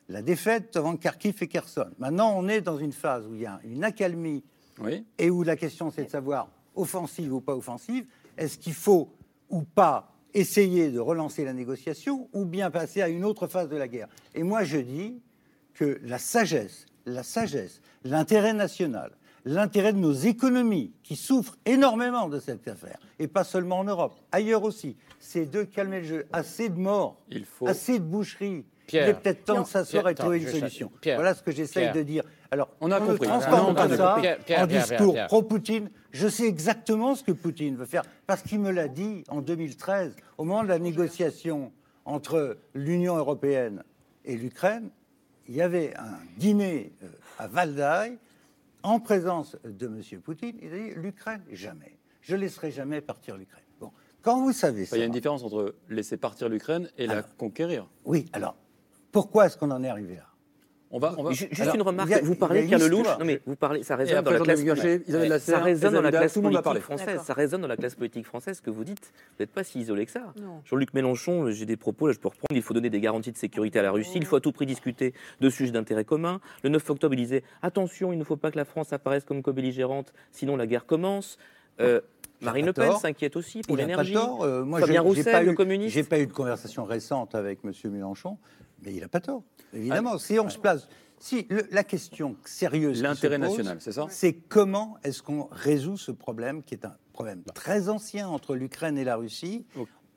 la 0.08 0.22
défaite 0.22 0.74
devant 0.74 0.96
Kharkiv 0.96 1.36
et 1.40 1.46
Kherson, 1.48 1.90
maintenant 1.98 2.34
on 2.36 2.48
est 2.48 2.60
dans 2.60 2.78
une 2.78 2.92
phase 2.92 3.26
où 3.26 3.34
il 3.34 3.42
y 3.42 3.46
a 3.46 3.60
une 3.64 3.84
accalmie 3.84 4.42
Oui. 4.80 5.04
et 5.18 5.30
où 5.30 5.42
la 5.42 5.56
question 5.56 5.90
c'est 5.90 6.04
de 6.04 6.10
savoir 6.10 6.48
offensive 6.74 7.32
ou 7.32 7.40
pas 7.40 7.54
offensive, 7.56 8.04
est-ce 8.36 8.58
qu'il 8.58 8.74
faut 8.74 9.12
ou 9.48 9.62
pas 9.62 10.12
essayer 10.34 10.90
de 10.90 11.00
relancer 11.00 11.44
la 11.44 11.52
négociation 11.52 12.28
ou 12.32 12.44
bien 12.44 12.70
passer 12.70 13.02
à 13.02 13.08
une 13.08 13.24
autre 13.24 13.46
phase 13.48 13.68
de 13.68 13.76
la 13.76 13.88
guerre? 13.88 14.08
Et 14.34 14.42
moi 14.42 14.64
je 14.64 14.78
dis 14.78 15.20
que 15.74 15.98
la 16.04 16.18
sagesse, 16.18 16.86
la 17.06 17.22
sagesse, 17.22 17.80
l'intérêt 18.04 18.52
national, 18.52 19.12
l'intérêt 19.44 19.92
de 19.92 19.98
nos 19.98 20.12
économies 20.12 20.92
qui 21.02 21.16
souffrent 21.16 21.56
énormément 21.66 22.28
de 22.28 22.38
cette 22.40 22.66
affaire, 22.68 22.98
et 23.18 23.26
pas 23.28 23.44
seulement 23.44 23.78
en 23.80 23.84
Europe, 23.84 24.14
ailleurs 24.32 24.62
aussi, 24.64 24.96
c'est 25.18 25.46
de 25.46 25.62
calmer 25.64 26.00
le 26.00 26.06
jeu. 26.06 26.26
Assez 26.32 26.68
de 26.68 26.78
morts, 26.78 27.16
Il 27.30 27.44
faut- 27.44 27.66
assez 27.66 27.98
de 27.98 28.04
boucheries. 28.04 28.64
Pierre. 28.86 29.06
Il 29.06 29.10
est 29.10 29.14
peut-être 29.14 29.44
temps 29.44 29.54
Non. 29.54 29.62
de 29.62 29.66
s'asseoir 29.68 30.08
et 30.08 30.14
de 30.14 30.18
trouver 30.18 30.42
une 30.42 30.48
solution. 30.48 30.90
Pierre. 31.00 31.16
voilà 31.16 31.34
ce 31.34 31.42
que 31.44 31.52
j'essaye 31.52 31.92
de 31.92 32.02
dire. 32.02 32.24
Alors, 32.50 32.70
On 32.80 32.90
a 32.90 32.98
ne 32.98 33.06
compris. 33.06 33.28
transforme 33.28 33.68
Non, 33.68 33.74
pas 33.74 33.86
on 33.86 33.90
ça 33.90 33.96
compris. 34.08 34.20
Pierre, 34.22 34.38
Pierre, 34.40 34.62
en 34.62 34.66
discours 34.66 35.16
pro-Poutine. 35.28 35.90
Je 36.10 36.26
sais 36.26 36.42
exactement 36.46 37.14
ce 37.14 37.22
que 37.22 37.30
Poutine 37.30 37.76
veut 37.76 37.86
faire 37.86 38.02
parce 38.26 38.42
qu'il 38.42 38.58
me 38.58 38.72
l'a 38.72 38.88
dit 38.88 39.22
en 39.28 39.42
2013, 39.42 40.16
au 40.38 40.44
moment 40.44 40.64
de 40.64 40.68
la 40.68 40.80
négociation 40.80 41.70
entre 42.04 42.56
l'Union 42.74 43.16
européenne 43.16 43.84
et 44.24 44.36
l'Ukraine. 44.36 44.90
Il 45.48 45.54
y 45.54 45.62
avait 45.62 45.94
un 45.96 46.18
dîner 46.36 46.92
euh, 47.04 47.06
à 47.38 47.46
Valdaï 47.46 48.18
en 48.82 49.00
présence 49.00 49.56
de 49.64 49.86
M. 49.86 50.20
Poutine. 50.20 50.56
Il 50.62 50.72
a 50.72 50.78
dit 50.78 50.90
l'Ukraine, 50.94 51.42
jamais. 51.50 51.98
Je 52.20 52.36
ne 52.36 52.40
laisserai 52.40 52.70
jamais 52.70 53.00
partir 53.00 53.36
l'Ukraine. 53.36 53.64
Bon, 53.80 53.92
quand 54.22 54.40
vous 54.40 54.52
savez 54.52 54.84
ça. 54.84 54.96
Il 54.96 55.00
y 55.00 55.02
a 55.02 55.06
une 55.06 55.12
différence 55.12 55.42
entre 55.42 55.74
laisser 55.88 56.16
partir 56.16 56.48
l'Ukraine 56.48 56.90
et 56.96 57.06
la 57.06 57.22
conquérir. 57.22 57.88
Oui, 58.04 58.26
alors, 58.32 58.56
pourquoi 59.12 59.46
est-ce 59.46 59.56
qu'on 59.56 59.70
en 59.70 59.82
est 59.82 59.88
arrivé 59.88 60.16
là? 60.16 60.29
On 60.92 60.98
va, 60.98 61.14
on 61.18 61.22
va... 61.22 61.30
Ju- 61.32 61.46
Juste 61.50 61.60
Alors, 61.62 61.74
une 61.76 61.82
remarque. 61.82 62.10
a- 62.12 62.20
vous 62.20 62.34
parlez 62.34 62.66
Carl 62.66 62.82
Lelouch. 62.82 63.06
Non, 63.18 63.24
mais 63.24 63.40
vous 63.46 63.54
parlez, 63.54 63.82
ça 63.84 63.94
résonne 63.96 64.24
dans 64.24 64.30
la 64.32 64.40
classe. 64.40 65.40
Ça 65.40 65.58
résonne 65.60 65.92
dans 65.94 66.00
la 66.02 66.10
classe 66.10 66.34
politique 66.34 66.80
française. 66.82 67.20
Ça 67.24 67.32
résonne 67.34 67.60
dans 67.60 67.68
la 67.68 67.76
classe 67.76 67.94
politique 67.94 68.26
française. 68.26 68.56
Ce 68.56 68.62
que 68.62 68.70
vous 68.70 68.82
dites, 68.84 69.12
vous 69.30 69.36
n'êtes 69.42 69.52
pas 69.52 69.62
si 69.64 69.78
isolé 69.80 70.04
que 70.06 70.12
ça. 70.12 70.32
Jean-Luc 70.64 70.92
Mélenchon, 70.94 71.50
j'ai 71.50 71.66
des 71.66 71.76
propos, 71.76 72.06
là 72.08 72.12
je 72.12 72.18
peux 72.18 72.28
reprendre. 72.28 72.46
Il 72.50 72.62
faut 72.62 72.74
donner 72.74 72.90
des 72.90 73.00
garanties 73.00 73.32
de 73.32 73.36
sécurité 73.38 73.78
à 73.78 73.82
la 73.82 73.92
Russie. 73.92 74.12
Il 74.16 74.24
faut 74.26 74.36
à 74.36 74.40
tout 74.40 74.52
prix 74.52 74.66
discuter 74.66 75.14
de 75.40 75.48
sujets 75.50 75.72
d'intérêt 75.72 76.04
commun. 76.04 76.40
Le 76.64 76.70
9 76.70 76.90
octobre, 76.90 77.14
il 77.14 77.18
disait 77.18 77.42
attention, 77.62 78.12
il 78.12 78.18
ne 78.18 78.24
faut 78.24 78.36
pas 78.36 78.50
que 78.50 78.56
la 78.58 78.64
France 78.64 78.92
apparaisse 78.92 79.24
comme 79.24 79.42
co-belligérante, 79.42 80.12
sinon 80.32 80.56
la 80.56 80.66
guerre 80.66 80.86
commence. 80.86 81.38
Euh, 81.80 82.00
Marine 82.42 82.66
Le 82.66 82.72
Pen 82.72 82.92
s'inquiète 82.96 83.36
aussi 83.36 83.60
pour 83.62 83.76
l'énergie. 83.76 84.14
Euh, 84.16 84.64
moi, 84.64 84.80
Fabien 84.80 85.04
j'ai- 85.14 85.24
pas 85.24 85.42
le 85.42 85.52
eu- 85.52 85.54
communiste. 85.54 85.94
J'ai 85.94 86.02
pas 86.02 86.18
eu 86.18 86.26
de 86.26 86.32
conversation 86.32 86.84
récente 86.84 87.34
avec 87.34 87.58
M. 87.64 87.72
Mélenchon, 87.92 88.38
mais 88.84 88.92
il 88.94 89.00
n'a 89.00 89.08
pas 89.08 89.20
tort. 89.20 89.42
Évidemment, 89.74 90.12
Ah. 90.14 90.18
si 90.18 90.38
on 90.38 90.48
se 90.48 90.58
place. 90.58 90.88
Si 91.18 91.46
le- 91.50 91.66
la 91.70 91.84
question 91.84 92.36
sérieuse. 92.46 93.02
L'intérêt 93.02 93.36
national, 93.38 93.76
c'est 93.80 93.92
ça? 93.92 94.06
C'est 94.08 94.32
comment 94.32 94.96
est-ce 95.04 95.22
qu'on 95.22 95.48
résout 95.52 95.98
ce 95.98 96.12
problème 96.12 96.62
qui 96.62 96.74
est 96.74 96.84
un 96.86 96.96
problème 97.12 97.42
très 97.54 97.88
ancien 97.90 98.26
entre 98.28 98.54
l'Ukraine 98.56 98.96
et 98.96 99.04
la 99.04 99.16
Russie. 99.16 99.66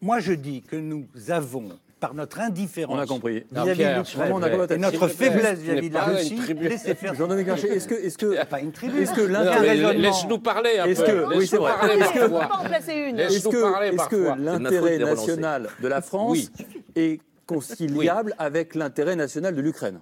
Moi, 0.02 0.20
je 0.20 0.32
dis 0.34 0.62
que 0.62 0.76
nous 0.78 1.06
avons, 1.30 1.70
par 2.00 2.14
notre 2.14 2.40
indifférence 2.40 2.96
On 2.98 3.00
a 3.02 3.06
compris. 3.06 3.44
Vis-à-vis 3.52 3.70
de 3.70 3.74
Pierre, 3.76 3.98
l'Ukraine 4.00 4.18
vraiment, 4.22 4.36
on 4.38 4.42
a 4.44 4.50
compris. 4.50 4.76
et 4.76 4.78
notre 4.78 5.08
faiblesse 5.10 5.60
vis-à-vis 5.60 5.90
de 5.90 5.94
la 5.94 6.04
Russie, 6.06 6.40
laissez 6.62 6.96
faire. 6.96 7.14
Jean-Dominique 7.16 7.48
Marché, 7.50 7.68
est-ce 7.68 7.88
que, 7.88 7.96
est-ce 7.96 8.18
que, 8.18 8.46
Pas 8.46 8.62
une 8.62 8.72
tribune. 8.72 9.02
est-ce 9.04 9.14
que 9.14 9.22
l'international- 9.22 9.98
Laisse-nous 9.98 10.40
parler 10.40 10.80
un 10.80 10.86
Est-ce 10.86 11.02
peu. 11.02 11.08
que- 11.08 11.12
Laisse-nous 11.12 11.38
oui, 11.38 11.48
c'est 11.48 11.58
vrai. 11.58 11.72
parler 11.74 11.94
Est-ce 11.96 12.10
On 12.10 12.14
que- 12.14 12.20
ne 12.20 12.24
peut 12.26 12.32
parfois. 12.32 12.48
pas 12.58 12.64
en 12.64 12.68
placer 12.70 12.94
une. 12.94 13.16
Laisse- 13.18 13.36
Est-ce 13.36 13.48
que, 13.50 13.84
est-ce 13.94 14.08
que 14.10 14.16
de 14.16 14.40
de 14.40 14.46
l'intérêt 14.46 14.98
national 15.00 15.70
de 15.82 15.88
la 15.90 16.02
France 16.02 16.32
Oui. 16.32 16.50
est 16.96 17.20
conciliable 17.46 18.36
avec 18.38 18.76
l'intérêt 18.76 19.16
national 19.16 19.56
de 19.56 19.62
l'Ukraine 19.62 20.02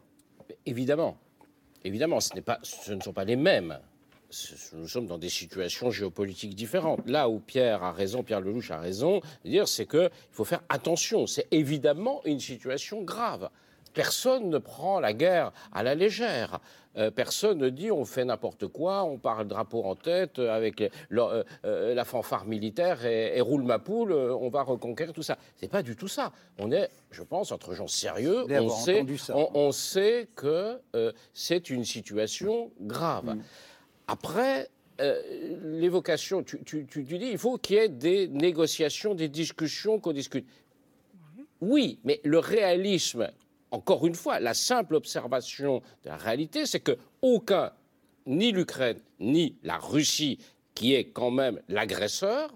Évidemment. 0.66 1.18
Évidemment, 1.84 2.20
ce, 2.20 2.40
pas, 2.40 2.60
ce 2.62 2.94
ne 2.94 3.02
sont 3.02 3.14
pas 3.14 3.26
les 3.26 3.36
mêmes. 3.36 3.80
Nous 4.74 4.88
sommes 4.88 5.08
dans 5.08 5.18
des 5.18 5.30
situations 5.30 5.92
géopolitiques 5.92 6.56
différentes. 6.56 7.06
Là 7.08 7.28
où 7.28 7.40
Pierre 7.40 7.84
a 7.84 7.92
raison, 7.92 8.24
Pierre 8.24 8.40
Lelouch 8.40 8.72
a 8.72 8.80
raison, 8.80 9.22
dire 9.44 9.68
c'est 9.68 9.86
qu'il 9.86 10.10
faut 10.32 10.46
faire 10.46 10.64
attention. 10.70 11.28
C'est 11.28 11.48
évidemment 11.52 12.22
une 12.26 12.40
situation 12.40 13.02
grave. 13.04 13.50
Personne 13.94 14.50
ne 14.50 14.58
prend 14.58 15.00
la 15.00 15.14
guerre 15.14 15.52
à 15.72 15.84
la 15.84 15.96
légère. 15.96 16.60
Euh, 16.98 17.10
personne 17.10 17.58
ne 17.58 17.70
dit 17.70 17.90
on 17.90 18.04
fait 18.04 18.26
n'importe 18.26 18.68
quoi, 18.68 19.04
on 19.06 19.18
part 19.18 19.40
le 19.40 19.46
drapeau 19.46 19.84
en 19.86 19.96
tête 19.96 20.40
euh, 20.40 20.52
avec 20.54 20.84
le- 21.08 21.44
euh, 21.64 21.94
la 21.94 22.04
fanfare 22.04 22.46
militaire 22.46 23.06
et, 23.06 23.38
et 23.38 23.40
roule 23.42 23.64
ma 23.64 23.80
poule, 23.80 24.12
on 24.12 24.50
va 24.50 24.64
reconquérir 24.64 25.14
tout 25.14 25.24
ça. 25.24 25.38
C'est 25.56 25.70
pas 25.70 25.84
du 25.84 25.96
tout 25.96 26.10
ça. 26.10 26.34
On 26.60 26.70
est, 26.72 26.90
je 27.12 27.24
pense, 27.24 27.54
entre 27.54 27.74
gens 27.74 27.88
sérieux. 27.88 28.44
On 28.66 28.70
sait, 28.70 29.00
on- 29.38 29.52
on 29.54 29.72
sait 29.72 30.28
que 30.36 30.80
euh, 30.96 31.14
c'est 31.34 31.70
une 31.70 31.86
situation 31.86 32.72
grave. 32.82 33.38
Après, 34.08 34.68
euh, 35.00 35.22
l'évocation, 35.80 36.44
tu, 36.44 36.62
tu- 36.64 36.86
tu- 36.86 37.06
tu 37.06 37.18
dis, 37.18 37.30
il 37.32 37.38
faut 37.38 37.58
qu'il 37.58 37.78
y 37.78 37.80
ait 37.80 37.88
des 37.90 38.28
négociations, 38.28 39.16
des 39.16 39.30
discussions, 39.30 39.98
qu'on 40.00 40.12
discute. 40.12 40.46
Oui, 41.62 42.00
mais 42.04 42.20
le 42.24 42.40
réalisme, 42.40 43.30
encore 43.72 44.06
une 44.06 44.16
fois, 44.16 44.40
la 44.40 44.54
simple 44.54 44.96
observation 44.96 45.82
de 46.04 46.10
la 46.10 46.18
réalité, 46.18 46.66
c'est 46.66 46.82
que 46.82 46.98
aucun, 47.22 47.72
ni 48.26 48.52
l'Ukraine, 48.52 49.00
ni 49.20 49.58
la 49.64 49.78
Russie, 49.78 50.40
qui 50.76 50.94
est 50.94 51.06
quand 51.06 51.32
même 51.32 51.62
l'agresseur, 51.70 52.52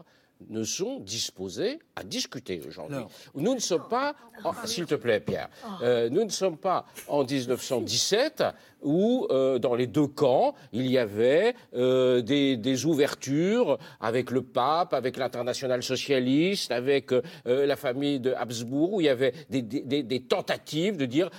ne 0.49 0.63
sont 0.63 0.99
disposés 0.99 1.79
à 1.95 2.03
discuter 2.03 2.61
aujourd'hui. 2.67 2.97
Nous 3.35 3.53
ne 3.55 3.59
sommes 3.59 3.87
pas, 3.89 4.15
en- 4.43 4.53
s'il 4.65 4.85
te 4.85 4.95
plaît 4.95 5.19
Pierre, 5.19 5.49
euh, 5.81 6.09
nous 6.09 6.23
ne 6.23 6.29
sommes 6.29 6.57
pas 6.57 6.85
en 7.07 7.23
1917 7.23 8.43
où 8.83 9.27
euh, 9.31 9.59
dans 9.59 9.75
les 9.75 9.87
deux 9.87 10.07
camps 10.07 10.53
il 10.73 10.87
y 10.91 10.97
avait 10.97 11.55
euh, 11.73 12.21
des, 12.21 12.57
des 12.57 12.85
ouvertures 12.85 13.77
avec 13.99 14.29
le 14.31 14.41
pape, 14.43 14.93
avec 14.93 15.17
l'international 15.17 15.81
socialiste, 15.81 16.71
avec 16.71 17.11
euh, 17.11 17.21
la 17.45 17.75
famille 17.75 18.19
de 18.19 18.33
Habsbourg, 18.33 18.93
où 18.93 19.01
il 19.01 19.05
y 19.05 19.09
avait 19.09 19.33
des, 19.49 19.61
des- 19.61 19.81
des- 19.81 20.03
des 20.03 20.19
tentatives 20.21 20.97
de 20.97 21.05
dire 21.05 21.29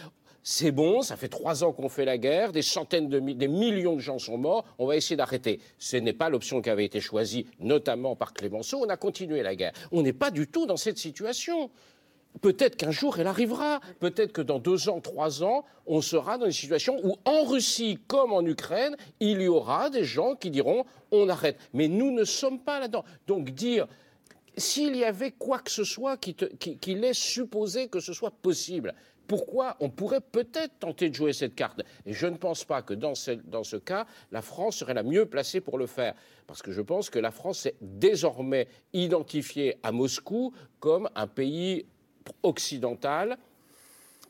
c'est 0.49 0.71
bon, 0.71 1.03
ça 1.03 1.17
fait 1.17 1.27
trois 1.27 1.65
ans 1.65 1.73
qu'on 1.73 1.89
fait 1.89 2.05
la 2.05 2.19
guerre, 2.19 2.53
des 2.53 2.63
centaines 2.63 3.09
de 3.09 3.19
des 3.19 3.49
millions 3.49 3.97
de 3.97 4.01
gens 4.01 4.21
sont 4.21 4.39
morts, 4.39 4.65
on 4.79 4.87
va 4.87 4.95
essayer 4.95 5.17
d'arrêter. 5.17 5.59
Ce 5.81 5.97
n'est 5.97 6.13
pas 6.13 6.29
l'option 6.29 6.63
qui 6.63 6.71
avait 6.71 6.85
été 6.85 7.01
choisie, 7.01 7.47
notamment 7.59 8.15
par 8.15 8.33
Clémenceau, 8.33 8.79
on 8.79 8.89
a 8.89 8.97
continué 8.97 9.43
la 9.43 9.57
guerre. 9.57 9.73
On 9.91 10.03
n'est 10.03 10.13
pas 10.13 10.31
du 10.31 10.47
tout 10.47 10.65
dans 10.65 10.77
cette 10.77 10.99
situation. 10.99 11.69
Peut-être 12.43 12.77
qu'un 12.77 12.93
jour 12.93 13.19
elle 13.19 13.27
arrivera, 13.27 13.81
peut-être 13.99 14.33
que 14.33 14.41
dans 14.41 14.61
deux 14.61 14.89
ans, 14.89 15.01
trois 15.01 15.43
ans, 15.43 15.65
on 15.85 16.01
sera 16.01 16.39
dans 16.39 16.47
une 16.47 16.53
situation 16.53 16.97
où 17.03 17.17
en 17.25 17.43
Russie 17.43 17.99
comme 18.07 18.33
en 18.33 18.43
Ukraine, 18.47 18.97
il 19.19 19.43
y 19.43 19.49
aura 19.49 19.91
des 19.91 20.05
gens 20.05 20.37
qui 20.37 20.51
diront 20.53 20.85
on 21.11 21.29
arrête. 21.29 21.59
Mais 21.73 21.89
nous 21.89 22.13
ne 22.13 22.23
sommes 22.23 22.61
pas 22.61 22.79
là-dedans. 22.79 23.05
Donc 23.27 23.51
dire 23.51 23.89
s'il 24.57 24.95
y 24.97 25.03
avait 25.05 25.33
quoi 25.33 25.59
que 25.59 25.73
ce 25.73 25.83
soit 25.83 26.17
qui, 26.17 26.35
te- 26.35 26.45
qui- 26.45 26.79
qui 26.79 26.95
laisse 26.95 27.19
supposer 27.19 27.89
que 27.89 27.99
ce 28.01 28.13
soit 28.13 28.31
possible, 28.31 28.95
pourquoi 29.27 29.77
on 29.81 29.91
pourrait 29.91 30.21
peut-être 30.21 30.79
tenter 30.79 31.09
de 31.11 31.15
jouer 31.15 31.33
cette 31.33 31.55
carte 31.55 31.83
Et 32.05 32.13
je 32.13 32.27
ne 32.27 32.37
pense 32.37 32.65
pas 32.65 32.83
que 32.83 32.95
dans 32.95 33.15
ce, 33.15 33.33
dans 33.33 33.65
ce 33.65 33.77
cas, 33.77 34.07
la 34.33 34.43
France 34.43 34.77
serait 34.77 34.95
la 34.95 35.03
mieux 35.03 35.27
placée 35.27 35.61
pour 35.61 35.79
le 35.79 35.87
faire. 35.87 36.15
Parce 36.47 36.63
que 36.63 36.73
je 36.73 36.81
pense 36.81 37.11
que 37.11 37.19
la 37.19 37.31
France 37.31 37.67
est 37.67 37.77
désormais 37.81 38.69
identifiée 38.93 39.77
à 39.83 39.93
Moscou 39.93 40.53
comme 40.81 41.09
un 41.15 41.27
pays 41.27 41.87
occidental 42.43 43.37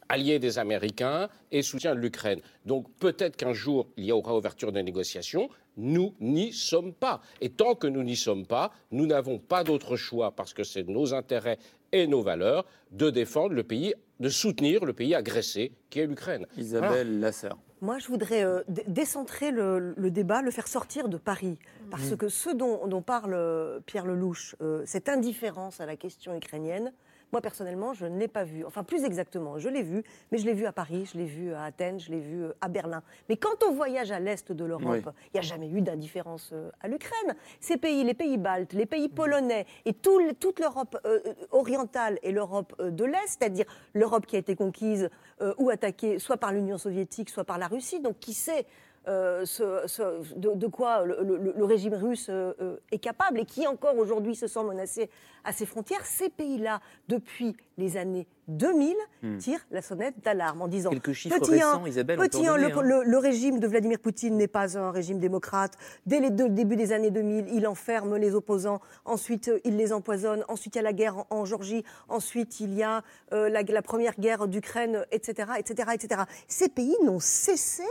allié 0.08 0.38
des 0.38 0.58
Américains 0.58 1.28
et 1.50 1.62
soutien 1.62 1.94
de 1.94 2.00
l'Ukraine. 2.00 2.40
Donc 2.64 2.86
peut-être 2.98 3.36
qu'un 3.36 3.52
jour, 3.52 3.88
il 3.96 4.04
y 4.04 4.12
aura 4.12 4.36
ouverture 4.36 4.72
des 4.72 4.82
négociations. 4.82 5.48
Nous 5.76 6.14
n'y 6.20 6.52
sommes 6.52 6.92
pas. 6.92 7.20
Et 7.40 7.50
tant 7.50 7.74
que 7.74 7.86
nous 7.86 8.02
n'y 8.02 8.16
sommes 8.16 8.46
pas, 8.46 8.72
nous 8.90 9.06
n'avons 9.06 9.38
pas 9.38 9.62
d'autre 9.64 9.96
choix, 9.96 10.32
parce 10.32 10.54
que 10.54 10.64
c'est 10.64 10.88
nos 10.88 11.12
intérêts 11.14 11.58
et 11.92 12.06
nos 12.06 12.22
valeurs, 12.22 12.64
de 12.92 13.10
défendre 13.10 13.54
le 13.54 13.62
pays, 13.62 13.94
de 14.20 14.28
soutenir 14.28 14.84
le 14.84 14.92
pays 14.92 15.14
agressé, 15.14 15.72
qui 15.90 16.00
est 16.00 16.06
l'Ukraine. 16.06 16.46
Isabelle 16.56 17.20
Lasserre. 17.20 17.56
Moi, 17.82 17.98
je 17.98 18.06
voudrais 18.08 18.42
euh, 18.42 18.62
dé- 18.68 18.84
décentrer 18.88 19.50
le, 19.50 19.92
le 19.96 20.10
débat, 20.10 20.40
le 20.40 20.50
faire 20.50 20.66
sortir 20.66 21.08
de 21.10 21.18
Paris. 21.18 21.58
Parce 21.90 22.16
que 22.16 22.28
ce 22.28 22.48
dont, 22.50 22.86
dont 22.86 23.02
parle 23.02 23.34
euh, 23.34 23.80
Pierre 23.84 24.06
Lelouch, 24.06 24.56
euh, 24.62 24.82
cette 24.86 25.08
indifférence 25.10 25.80
à 25.80 25.86
la 25.86 25.94
question 25.96 26.34
ukrainienne, 26.34 26.92
moi, 27.36 27.42
personnellement, 27.42 27.92
je 27.92 28.06
ne 28.06 28.18
l'ai 28.18 28.28
pas 28.28 28.44
vu. 28.44 28.64
Enfin, 28.64 28.82
plus 28.82 29.04
exactement, 29.04 29.58
je 29.58 29.68
l'ai 29.68 29.82
vu, 29.82 30.02
mais 30.32 30.38
je 30.38 30.46
l'ai 30.46 30.54
vu 30.54 30.64
à 30.64 30.72
Paris, 30.72 31.04
je 31.12 31.18
l'ai 31.18 31.26
vu 31.26 31.52
à 31.52 31.64
Athènes, 31.64 32.00
je 32.00 32.10
l'ai 32.10 32.18
vu 32.18 32.44
euh, 32.44 32.52
à 32.62 32.68
Berlin. 32.68 33.02
Mais 33.28 33.36
quand 33.36 33.62
on 33.68 33.72
voyage 33.74 34.10
à 34.10 34.18
l'est 34.20 34.52
de 34.52 34.64
l'Europe, 34.64 34.86
Oui. 34.88 35.00
il 35.04 35.30
n'y 35.34 35.40
a 35.40 35.42
jamais 35.42 35.68
eu 35.68 35.82
d'indifférence 35.82 36.48
euh, 36.54 36.70
à 36.80 36.88
l'Ukraine. 36.88 37.36
Ces 37.60 37.76
pays, 37.76 38.04
les 38.04 38.14
pays 38.14 38.38
baltes, 38.38 38.72
les 38.72 38.86
pays 38.86 39.10
polonais 39.10 39.66
et 39.84 39.92
tout 39.92 40.18
toute 40.40 40.60
l'Europe 40.60 40.96
euh, 41.04 41.20
euh, 41.26 41.34
orientale 41.50 42.18
et 42.22 42.32
l'Europe 42.32 42.74
euh, 42.80 42.90
de 42.90 43.04
l'Est, 43.04 43.26
c'est-à-dire 43.38 43.66
l'Europe 43.92 44.24
qui 44.24 44.36
a 44.36 44.38
été 44.38 44.56
conquise 44.56 45.10
euh, 45.42 45.52
ou 45.58 45.68
attaquée 45.68 46.18
soit 46.18 46.38
par 46.38 46.52
l'Union 46.52 46.78
soviétique, 46.78 47.28
soit 47.28 47.44
par 47.44 47.58
la 47.58 47.66
Russie, 47.66 48.00
donc 48.00 48.18
qui 48.18 48.32
sait 48.32 48.64
euh, 49.08 49.44
ce- 49.44 49.82
ce- 49.86 50.34
de, 50.34 50.54
de 50.54 50.66
quoi 50.66 51.04
le, 51.04 51.22
le- 51.22 51.52
le 51.56 51.64
régime 51.64 51.94
russe 51.94 52.26
euh, 52.28 52.52
euh, 52.60 52.76
est 52.90 52.98
capable 52.98 53.38
et 53.38 53.44
qui 53.44 53.64
encore 53.68 53.96
aujourd'hui 53.96 54.34
se 54.34 54.48
sent 54.48 54.64
menacé 54.64 55.08
à 55.46 55.52
ses 55.52 55.64
frontières, 55.66 56.04
ces 56.04 56.28
pays-là, 56.28 56.80
depuis 57.08 57.56
les 57.78 57.96
années 57.96 58.26
2000, 58.48 58.94
tirent 59.38 59.64
la 59.70 59.82
sonnette 59.82 60.14
d'alarme 60.24 60.62
en 60.62 60.68
disant 60.68 60.90
Quelques 60.90 61.12
chiffres 61.12 61.36
Petit 61.38 61.60
un, 61.60 61.72
récents, 61.72 61.86
Isabelle, 61.86 62.18
petit 62.18 62.42
le, 62.42 62.50
hein. 62.50 62.80
le- 62.82 63.02
le 63.02 63.18
régime 63.18 63.58
de 63.58 63.66
Vladimir 63.66 63.98
Poutine 63.98 64.36
n'est 64.36 64.46
pas 64.48 64.78
un 64.78 64.90
régime 64.92 65.18
démocrate. 65.18 65.72
Dès 66.06 66.20
les 66.20 66.30
deux- 66.30 66.44
le 66.44 66.50
début 66.54 66.76
des 66.76 66.92
années 66.92 67.10
2000, 67.10 67.48
il 67.52 67.66
enferme 67.66 68.16
les 68.16 68.34
opposants. 68.34 68.80
Ensuite, 69.04 69.48
euh, 69.48 69.58
il 69.64 69.76
les 69.76 69.92
empoisonne. 69.92 70.44
Ensuite, 70.48 70.74
il 70.76 70.78
y 70.78 70.80
a 70.80 70.82
la 70.82 70.92
guerre 70.92 71.18
en, 71.18 71.26
en 71.30 71.44
Géorgie. 71.44 71.84
Ensuite, 72.08 72.60
il 72.60 72.72
y 72.74 72.82
a 72.82 73.02
euh, 73.32 73.48
la, 73.48 73.62
la 73.62 73.82
première 73.82 74.14
guerre 74.18 74.46
d'Ukraine, 74.48 75.04
etc., 75.10 75.50
etc., 75.58 75.90
etc. 75.94 76.22
Ces 76.48 76.68
pays 76.68 76.96
n'ont 77.04 77.20
cessé 77.20 77.82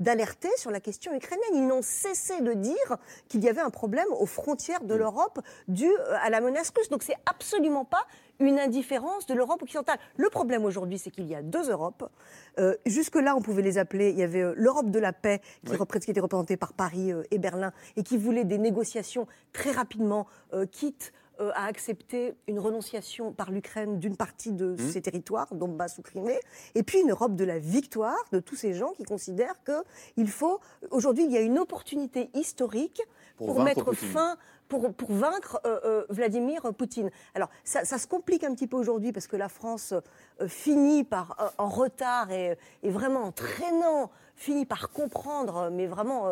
d'alerter 0.00 0.48
sur 0.56 0.70
la 0.72 0.80
question 0.80 1.14
ukrainienne. 1.14 1.50
Ils 1.54 1.66
n'ont 1.66 1.82
cessé 1.82 2.40
de 2.40 2.52
dire 2.52 2.96
qu'il 3.28 3.42
y 3.44 3.48
avait 3.48 3.60
un 3.60 3.70
problème 3.70 4.06
aux 4.18 4.26
frontières 4.26 4.82
de 4.84 4.94
l'Europe 4.94 5.40
dû 5.68 5.86
euh, 5.88 6.16
à 6.22 6.30
la 6.30 6.40
menace 6.40 6.72
russe. 6.76 6.88
Donc, 6.88 7.02
c'est 7.04 7.16
absolument 7.26 7.84
pas 7.84 8.04
une 8.40 8.58
indifférence 8.58 9.26
de 9.26 9.34
l'Europe 9.34 9.62
occidentale. 9.62 9.98
Le 10.16 10.28
problème 10.28 10.64
aujourd'hui, 10.64 10.98
c'est 10.98 11.10
qu'il 11.10 11.26
y 11.26 11.34
a 11.36 11.42
deux 11.42 11.70
Europes. 11.70 12.04
Euh, 12.58 12.74
Jusque-là, 12.84 13.36
on 13.36 13.40
pouvait 13.40 13.62
les 13.62 13.78
appeler, 13.78 14.10
il 14.10 14.18
y 14.18 14.24
avait 14.24 14.42
euh, 14.42 14.54
l'Europe 14.56 14.90
de 14.90 14.98
la 14.98 15.12
paix, 15.12 15.40
qui, 15.64 15.72
Oui. 15.72 15.76
repré- 15.78 16.00
qui 16.00 16.10
était 16.10 16.20
représentée 16.20 16.56
par 16.56 16.72
Paris 16.72 17.12
euh, 17.12 17.22
et 17.30 17.38
Berlin, 17.38 17.72
et 17.96 18.02
qui 18.02 18.16
voulait 18.16 18.44
des 18.44 18.58
négociations 18.58 19.26
très 19.52 19.70
rapidement, 19.70 20.26
quitte 20.72 21.12
à 21.40 21.66
accepter 21.66 22.34
une 22.46 22.60
renonciation 22.60 23.32
par 23.32 23.50
l'Ukraine 23.50 23.98
d'une 23.98 24.16
partie 24.16 24.52
de 24.52 24.76
ses 24.76 25.02
territoires, 25.02 25.52
Donbass 25.52 25.98
ou 25.98 26.02
Crimée, 26.02 26.38
et 26.76 26.84
puis 26.84 27.00
une 27.00 27.10
Europe 27.10 27.34
de 27.34 27.44
la 27.44 27.58
victoire 27.58 28.14
de 28.30 28.38
tous 28.38 28.54
ces 28.54 28.72
gens 28.72 28.92
qui 28.92 29.02
considèrent 29.02 29.56
qu'il 29.64 30.28
faut... 30.28 30.60
Aujourd'hui, 30.92 31.24
il 31.24 31.32
y 31.32 31.36
a 31.36 31.40
une 31.40 31.58
opportunité 31.58 32.30
historique 32.34 33.02
Pour 33.36 33.64
mettre 33.64 33.92
fin 33.94 34.36
pour, 34.78 34.92
pour 34.94 35.12
vaincre 35.12 35.60
euh, 35.64 35.80
euh, 35.84 36.04
Vladimir 36.08 36.62
Poutine. 36.76 37.10
Alors, 37.34 37.48
ça, 37.64 37.84
ça 37.84 37.98
se 37.98 38.06
complique 38.06 38.44
un 38.44 38.54
petit 38.54 38.66
peu 38.66 38.76
aujourd'hui 38.76 39.12
parce 39.12 39.26
que 39.26 39.36
la 39.36 39.48
France 39.48 39.92
euh, 39.92 40.48
finit 40.48 41.04
par, 41.04 41.52
en 41.58 41.68
retard 41.68 42.30
et, 42.30 42.56
et 42.82 42.90
vraiment 42.90 43.24
en 43.24 43.32
traînant, 43.32 44.10
finit 44.36 44.66
par 44.66 44.90
comprendre, 44.90 45.70
mais 45.70 45.86
vraiment 45.86 46.28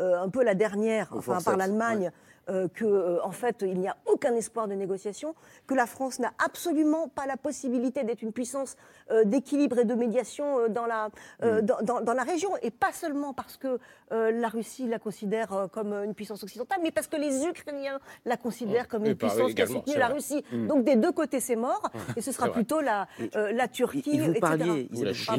un 0.00 0.28
peu 0.28 0.42
la 0.42 0.54
dernière, 0.54 1.08
enfin 1.16 1.38
par 1.40 1.56
l'Allemagne, 1.56 2.10
euh, 2.48 2.68
que 2.68 2.84
euh, 2.84 3.22
en 3.24 3.30
fait 3.30 3.62
il 3.62 3.78
n'y 3.80 3.88
a 3.88 3.96
aucun 4.06 4.34
espoir 4.34 4.68
de 4.68 4.74
négociation, 4.74 5.34
que 5.66 5.74
la 5.74 5.86
France 5.86 6.18
n'a 6.18 6.32
absolument 6.44 7.08
pas 7.08 7.26
la 7.26 7.36
possibilité 7.36 8.04
d'être 8.04 8.22
une 8.22 8.32
puissance 8.32 8.76
euh, 9.10 9.24
d'équilibre 9.24 9.78
et 9.78 9.84
de 9.84 9.94
médiation 9.94 10.58
euh, 10.58 10.68
dans 10.68 10.86
la 10.86 11.08
euh, 11.42 11.60
dans, 11.62 11.80
dans- 11.82 12.00
dans 12.00 12.12
la 12.14 12.22
région, 12.22 12.50
et 12.62 12.70
pas 12.70 12.92
seulement 12.92 13.32
parce 13.32 13.56
que 13.56 13.78
euh, 14.12 14.30
la 14.30 14.48
Russie 14.48 14.86
la 14.86 14.98
considère 14.98 15.52
euh, 15.52 15.66
comme 15.68 15.92
une 15.92 16.14
puissance 16.14 16.42
occidentale, 16.42 16.78
mais 16.82 16.90
parce 16.90 17.06
que 17.06 17.16
les 17.16 17.44
Ukrainiens 17.46 17.98
la 18.24 18.36
considèrent 18.36 18.88
comme 18.88 19.04
Et 19.06 19.10
une 19.10 19.16
puissance 19.16 19.54
qui 19.54 19.62
a 19.62 19.66
soutenu 19.66 19.94
la 19.96 20.06
vrai. 20.06 20.14
Russie. 20.14 20.44
Donc 20.68 20.84
des 20.84 20.96
deux 20.96 21.12
côtés 21.12 21.40
c'est 21.40 21.56
mort, 21.56 21.90
et 22.16 22.20
ce 22.20 22.32
sera 22.32 22.50
plutôt 22.52 22.80
la 22.80 23.06
euh, 23.36 23.52
la 23.52 23.68
Turquie, 23.68 24.02
Et 24.16 24.18
vous 24.18 24.30
etc. 24.30 24.40
parliez, 24.40 24.88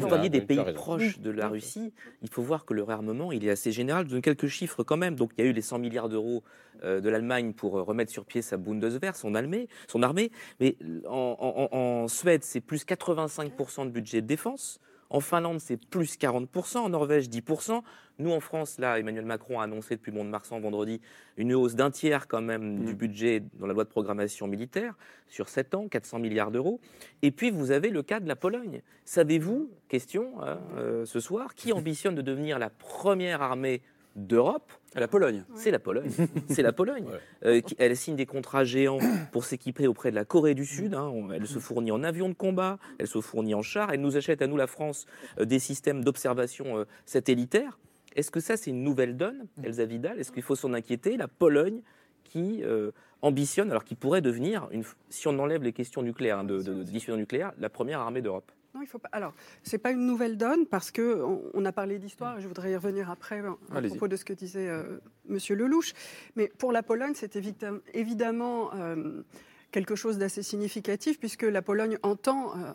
vous 0.00 0.08
parliez 0.08 0.28
des 0.28 0.40
pays 0.40 0.58
raison. 0.60 0.74
proches 0.76 1.18
de 1.20 1.30
la 1.30 1.48
Russie. 1.48 1.92
Il 2.22 2.30
faut 2.30 2.42
voir 2.42 2.64
que 2.64 2.74
le 2.74 2.82
réarmement, 2.82 3.32
il 3.32 3.46
est 3.46 3.50
assez 3.50 3.72
général. 3.72 4.06
Je 4.06 4.12
donne 4.12 4.22
quelques 4.22 4.46
chiffres 4.48 4.82
quand 4.82 4.96
même. 4.96 5.14
Donc, 5.14 5.30
il 5.36 5.44
y 5.44 5.46
a 5.46 5.50
eu 5.50 5.52
les 5.52 5.62
100 5.62 5.78
milliards 5.78 6.08
d'euros 6.08 6.42
de 6.84 7.08
l'Allemagne 7.08 7.52
pour 7.52 7.78
euh, 7.78 7.82
remettre 7.82 8.10
sur 8.12 8.24
pied 8.24 8.42
sa 8.42 8.56
Bundeswehr, 8.56 9.14
son 9.16 9.34
armée. 9.34 9.68
Son 9.88 10.02
armée. 10.02 10.30
Mais 10.60 10.76
en, 11.06 11.36
en- 11.38 11.76
en- 11.76 11.78
en 12.04 12.08
Suède, 12.08 12.42
c'est 12.44 12.60
plus 12.60 12.84
85% 12.84 13.84
de 13.86 13.90
budget 13.90 14.22
de 14.22 14.26
défense. 14.26 14.80
En 15.08 15.20
Finlande, 15.20 15.60
c'est 15.60 15.76
plus 15.76 16.16
40%. 16.18 16.78
En 16.78 16.88
Norvège, 16.88 17.28
10%. 17.28 17.80
Nous, 18.18 18.32
en 18.32 18.40
France, 18.40 18.78
là, 18.78 18.98
Emmanuel 18.98 19.24
Macron 19.24 19.60
a 19.60 19.64
annoncé 19.64 19.94
depuis 19.94 20.10
le 20.10 20.16
monde 20.16 20.30
marsan 20.30 20.58
vendredi 20.58 21.00
une 21.36 21.54
hausse 21.54 21.76
d'un 21.76 21.92
tiers 21.92 22.26
quand 22.26 22.40
même 22.40 22.84
du 22.84 22.94
budget 22.94 23.42
dans 23.54 23.66
la 23.68 23.72
loi 23.74 23.84
de 23.84 23.88
programmation 23.88 24.48
militaire 24.48 24.94
sur 25.28 25.48
7 25.48 25.74
ans, 25.76 25.86
400 25.86 26.18
milliards 26.18 26.50
d'euros. 26.50 26.80
Et 27.22 27.30
puis, 27.30 27.50
vous 27.52 27.70
avez 27.70 27.90
le 27.90 28.02
cas 28.02 28.18
de 28.18 28.26
la 28.26 28.34
Pologne. 28.34 28.80
Savez-vous, 29.04 29.70
question 29.88 30.32
hein, 30.42 30.58
euh, 30.76 31.04
ce 31.04 31.20
soir, 31.20 31.54
qui 31.54 31.72
ambitionne 31.72 32.16
de 32.16 32.22
devenir 32.22 32.58
la 32.58 32.70
première 32.70 33.42
armée 33.42 33.82
d'Europe 34.16 34.72
la 34.94 35.08
Pologne. 35.08 35.44
c'est 35.54 35.70
la 35.70 35.78
Pologne. 35.78 36.10
C'est 36.48 36.62
la 36.62 36.72
Pologne. 36.72 37.04
Ouais. 37.04 37.20
Euh, 37.44 37.60
qui- 37.60 37.76
elle 37.78 37.94
signe 37.96 38.16
des 38.16 38.24
contrats 38.24 38.64
géants 38.64 38.98
pour 39.30 39.44
s'équiper 39.44 39.86
auprès 39.86 40.10
de 40.10 40.16
la 40.16 40.24
Corée 40.24 40.54
du 40.54 40.64
Sud. 40.64 40.94
hein. 40.94 41.12
Elle 41.34 41.46
se 41.46 41.58
fournit 41.58 41.92
en 41.92 42.02
avions 42.02 42.28
de 42.30 42.34
combat, 42.34 42.78
elle 42.98 43.06
se 43.06 43.20
fournit 43.20 43.54
en 43.54 43.60
chars, 43.62 43.92
elle 43.92 44.00
nous 44.00 44.16
achète 44.16 44.40
à 44.40 44.46
nous, 44.46 44.56
la 44.56 44.66
France, 44.66 45.04
euh, 45.38 45.44
des 45.44 45.58
systèmes 45.58 46.02
d'observation 46.02 46.78
euh, 46.78 46.84
satellitaire. 47.04 47.78
Est-ce 48.14 48.30
que 48.30 48.40
ça, 48.40 48.56
c'est 48.56 48.70
une 48.70 48.82
nouvelle 48.82 49.16
donne, 49.18 49.46
Elsa 49.62 49.84
Vidal? 49.84 50.18
Est-ce 50.18 50.32
qu'il 50.32 50.42
faut 50.42 50.56
s'en 50.56 50.72
inquiéter? 50.72 51.18
La 51.18 51.28
Pologne 51.28 51.82
qui 52.24 52.62
euh, 52.64 52.90
ambitionne, 53.20 53.70
alors 53.70 53.84
qui 53.84 53.94
pourrait 53.94 54.22
devenir, 54.22 54.66
une, 54.70 54.82
si 55.10 55.28
on 55.28 55.38
enlève 55.38 55.62
les 55.62 55.72
questions 55.74 56.02
nucléaires, 56.02 56.38
hein, 56.38 56.44
de, 56.44 56.62
de- 56.62 56.74
de 56.74 56.82
dissuasion 56.84 57.16
nucléaire, 57.18 57.52
la 57.58 57.68
première 57.68 58.00
armée 58.00 58.22
d'Europe. 58.22 58.50
Non, 58.76 58.82
il 58.82 58.86
faut 58.86 58.98
pas. 58.98 59.08
Alors, 59.12 59.32
c'est 59.62 59.78
pas 59.78 59.90
une 59.90 60.06
nouvelle 60.06 60.36
donne 60.36 60.66
parce 60.66 60.90
que 60.90 61.22
on, 61.22 61.42
on 61.54 61.64
a 61.64 61.72
parlé 61.72 61.98
d'histoire. 61.98 62.38
et 62.38 62.42
Je 62.42 62.46
voudrais 62.48 62.70
y 62.72 62.76
revenir 62.76 63.10
après 63.10 63.40
euh, 63.40 63.52
à 63.70 63.80
propos 63.88 64.08
de 64.08 64.16
ce 64.16 64.24
que 64.24 64.34
disait 64.34 64.68
euh, 64.68 64.98
Monsieur 65.28 65.54
Lelouch. 65.56 65.94
Mais 66.36 66.48
pour 66.58 66.72
la 66.72 66.82
Pologne, 66.82 67.12
c'est 67.14 67.36
évidem- 67.36 67.80
évidemment 67.94 68.70
euh, 68.74 69.22
quelque 69.70 69.94
chose 69.96 70.18
d'assez 70.18 70.42
significatif 70.42 71.18
puisque 71.18 71.42
la 71.44 71.62
Pologne 71.62 71.96
entend 72.02 72.52
euh, 72.56 72.70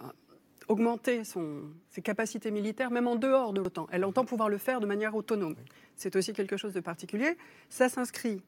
augmenter 0.68 1.24
son, 1.24 1.62
ses 1.90 2.02
capacités 2.02 2.50
militaires, 2.50 2.92
même 2.92 3.08
en 3.08 3.16
dehors 3.16 3.54
de 3.54 3.62
l'OTAN. 3.62 3.88
Elle 3.92 4.06
entend 4.06 4.26
pouvoir 4.26 4.50
le 4.50 4.58
faire 4.58 4.80
de 4.80 4.86
manière 4.88 5.14
autonome. 5.16 5.56
C'est 5.96 6.16
aussi 6.16 6.34
quelque 6.34 6.58
chose 6.58 6.74
de 6.74 6.80
particulier. 6.80 7.38
Ça 7.70 7.90
s'inscrit 7.90 8.42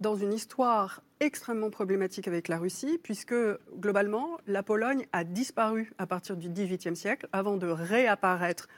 dans 0.00 0.16
une 0.16 0.32
histoire 0.32 1.02
extrêmement 1.20 1.70
problématique 1.70 2.28
avec 2.28 2.48
la 2.48 2.58
Russie, 2.58 2.98
puisque 3.02 3.34
globalement, 3.78 4.38
la 4.46 4.62
Pologne 4.62 5.06
a 5.12 5.24
disparu 5.24 5.92
à 5.98 6.06
partir 6.06 6.36
du 6.36 6.48
XVIIIe 6.48 6.96
siècle, 6.96 7.28
avant 7.32 7.56
de 7.56 7.66
réapparaître 7.66 8.68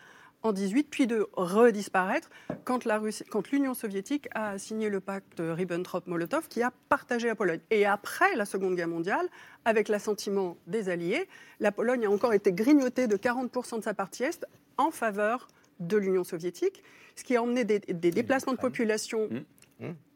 en 0.42 0.53
18, 0.53 0.85
puis 0.88 1.09
de 1.09 1.27
redisparaître 1.33 2.31
quand 2.64 2.85
la 2.85 2.98
Russie- 3.01 3.24
quand 3.29 3.51
l'Union 3.51 3.74
soviétique 3.74 4.29
a 4.37 4.57
signé 4.57 4.88
le 4.88 5.01
pacte 5.01 5.40
Ribbentrop-Molotov 5.40 6.46
qui 6.48 6.62
a 6.62 6.72
partagé 6.88 7.27
la 7.27 7.35
Pologne. 7.35 7.59
Et 7.70 7.85
après 7.87 8.37
la 8.37 8.44
Seconde 8.44 8.77
Guerre 8.77 8.87
mondiale, 8.87 9.27
avec 9.64 9.88
l'assentiment 9.88 10.57
des 10.68 10.90
Alliés, 10.90 11.29
la 11.59 11.72
Pologne 11.72 12.07
a 12.07 12.11
encore 12.11 12.35
été 12.35 12.53
grignotée 12.53 13.09
de 13.09 13.16
40% 13.16 13.79
de 13.79 13.83
sa 13.83 13.94
partie 13.94 14.22
est 14.22 14.46
en 14.77 14.92
faveur 14.92 15.48
de 15.81 15.96
l'Union 15.96 16.22
soviétique, 16.22 16.85
ce 17.16 17.24
qui 17.24 17.35
a 17.35 17.42
emmené 17.42 17.64
des, 17.64 17.81
des 17.81 18.11
déplacements 18.12 18.53
de 18.53 18.59
population 18.59 19.29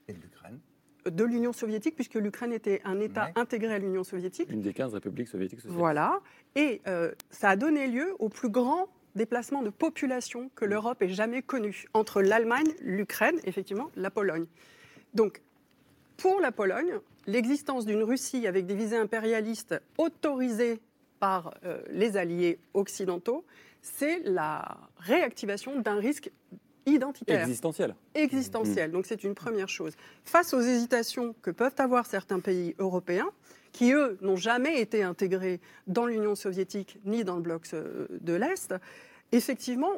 Et 0.09 0.13
de 0.13 0.21
l'Ukraine. 0.21 0.61
De 1.11 1.25
l'Union 1.25 1.53
soviétique, 1.53 1.95
puisque 1.95 2.15
l'Ukraine 2.15 2.53
était 2.53 2.81
un 2.85 3.01
État 3.01 3.25
Ouais. 3.27 3.33
intégré 3.37 3.75
à 3.75 3.79
l'Union 3.79 4.05
soviétique. 4.05 4.51
Une 4.51 4.61
des 4.63 4.73
15 4.73 4.95
républiques 4.95 5.29
soviétiques 5.29 5.61
socialistes. 5.61 5.79
Voilà. 5.79 6.21
Et 6.55 6.81
euh, 6.87 7.13
ça 7.31 7.51
a 7.51 7.57
donné 7.57 7.87
lieu 7.89 8.15
au 8.19 8.29
plus 8.29 8.49
grand 8.49 8.89
déplacement 9.15 9.63
de 9.63 9.71
population 9.71 10.51
que 10.55 10.65
l'Europe 10.65 11.03
ait 11.03 11.09
jamais 11.09 11.43
connu 11.43 11.85
entre 11.93 12.23
l'Allemagne, 12.23 12.69
l'Ukraine, 12.81 13.39
effectivement, 13.45 13.91
la 13.97 14.11
Pologne. 14.11 14.47
Donc, 15.15 15.43
pour 16.17 16.41
la 16.41 16.53
Pologne, 16.53 16.95
l'existence 17.27 17.85
d'une 17.85 18.03
Russie 18.03 18.47
avec 18.47 18.67
des 18.67 18.75
visées 18.75 18.97
impérialistes 18.97 19.75
autorisées 19.99 20.81
par 21.21 21.55
euh, 21.65 21.83
les 21.91 22.17
alliés 22.17 22.59
occidentaux, 22.75 23.45
c'est 23.83 24.21
la 24.25 24.79
réactivation 24.99 25.81
d'un 25.81 25.97
risque 25.97 26.31
identitaire 26.87 27.41
Existentielle. 27.41 27.95
existentielle. 28.15 28.91
Donc 28.91 29.07
c'est 29.07 29.25
une 29.25 29.35
première 29.35 29.69
chose. 29.69 29.95
Face 30.25 30.55
aux 30.55 30.61
hésitations 30.61 31.35
que 31.43 31.51
peuvent 31.51 31.75
avoir 31.79 32.07
certains 32.07 32.41
pays 32.41 32.75
européens, 32.79 33.31
qui 33.73 33.93
eux 33.93 34.19
n'ont 34.21 34.37
jamais 34.37 34.81
été 34.81 35.03
intégrés 35.03 35.61
dans 35.87 36.07
l'Union 36.07 36.35
soviétique 36.35 36.99
ni 37.05 37.25
dans 37.25 37.37
le 37.37 37.43
bloc 37.43 37.67
euh, 37.73 38.07
de 38.21 38.35
l'Est, 38.35 38.75
effectivement, 39.33 39.95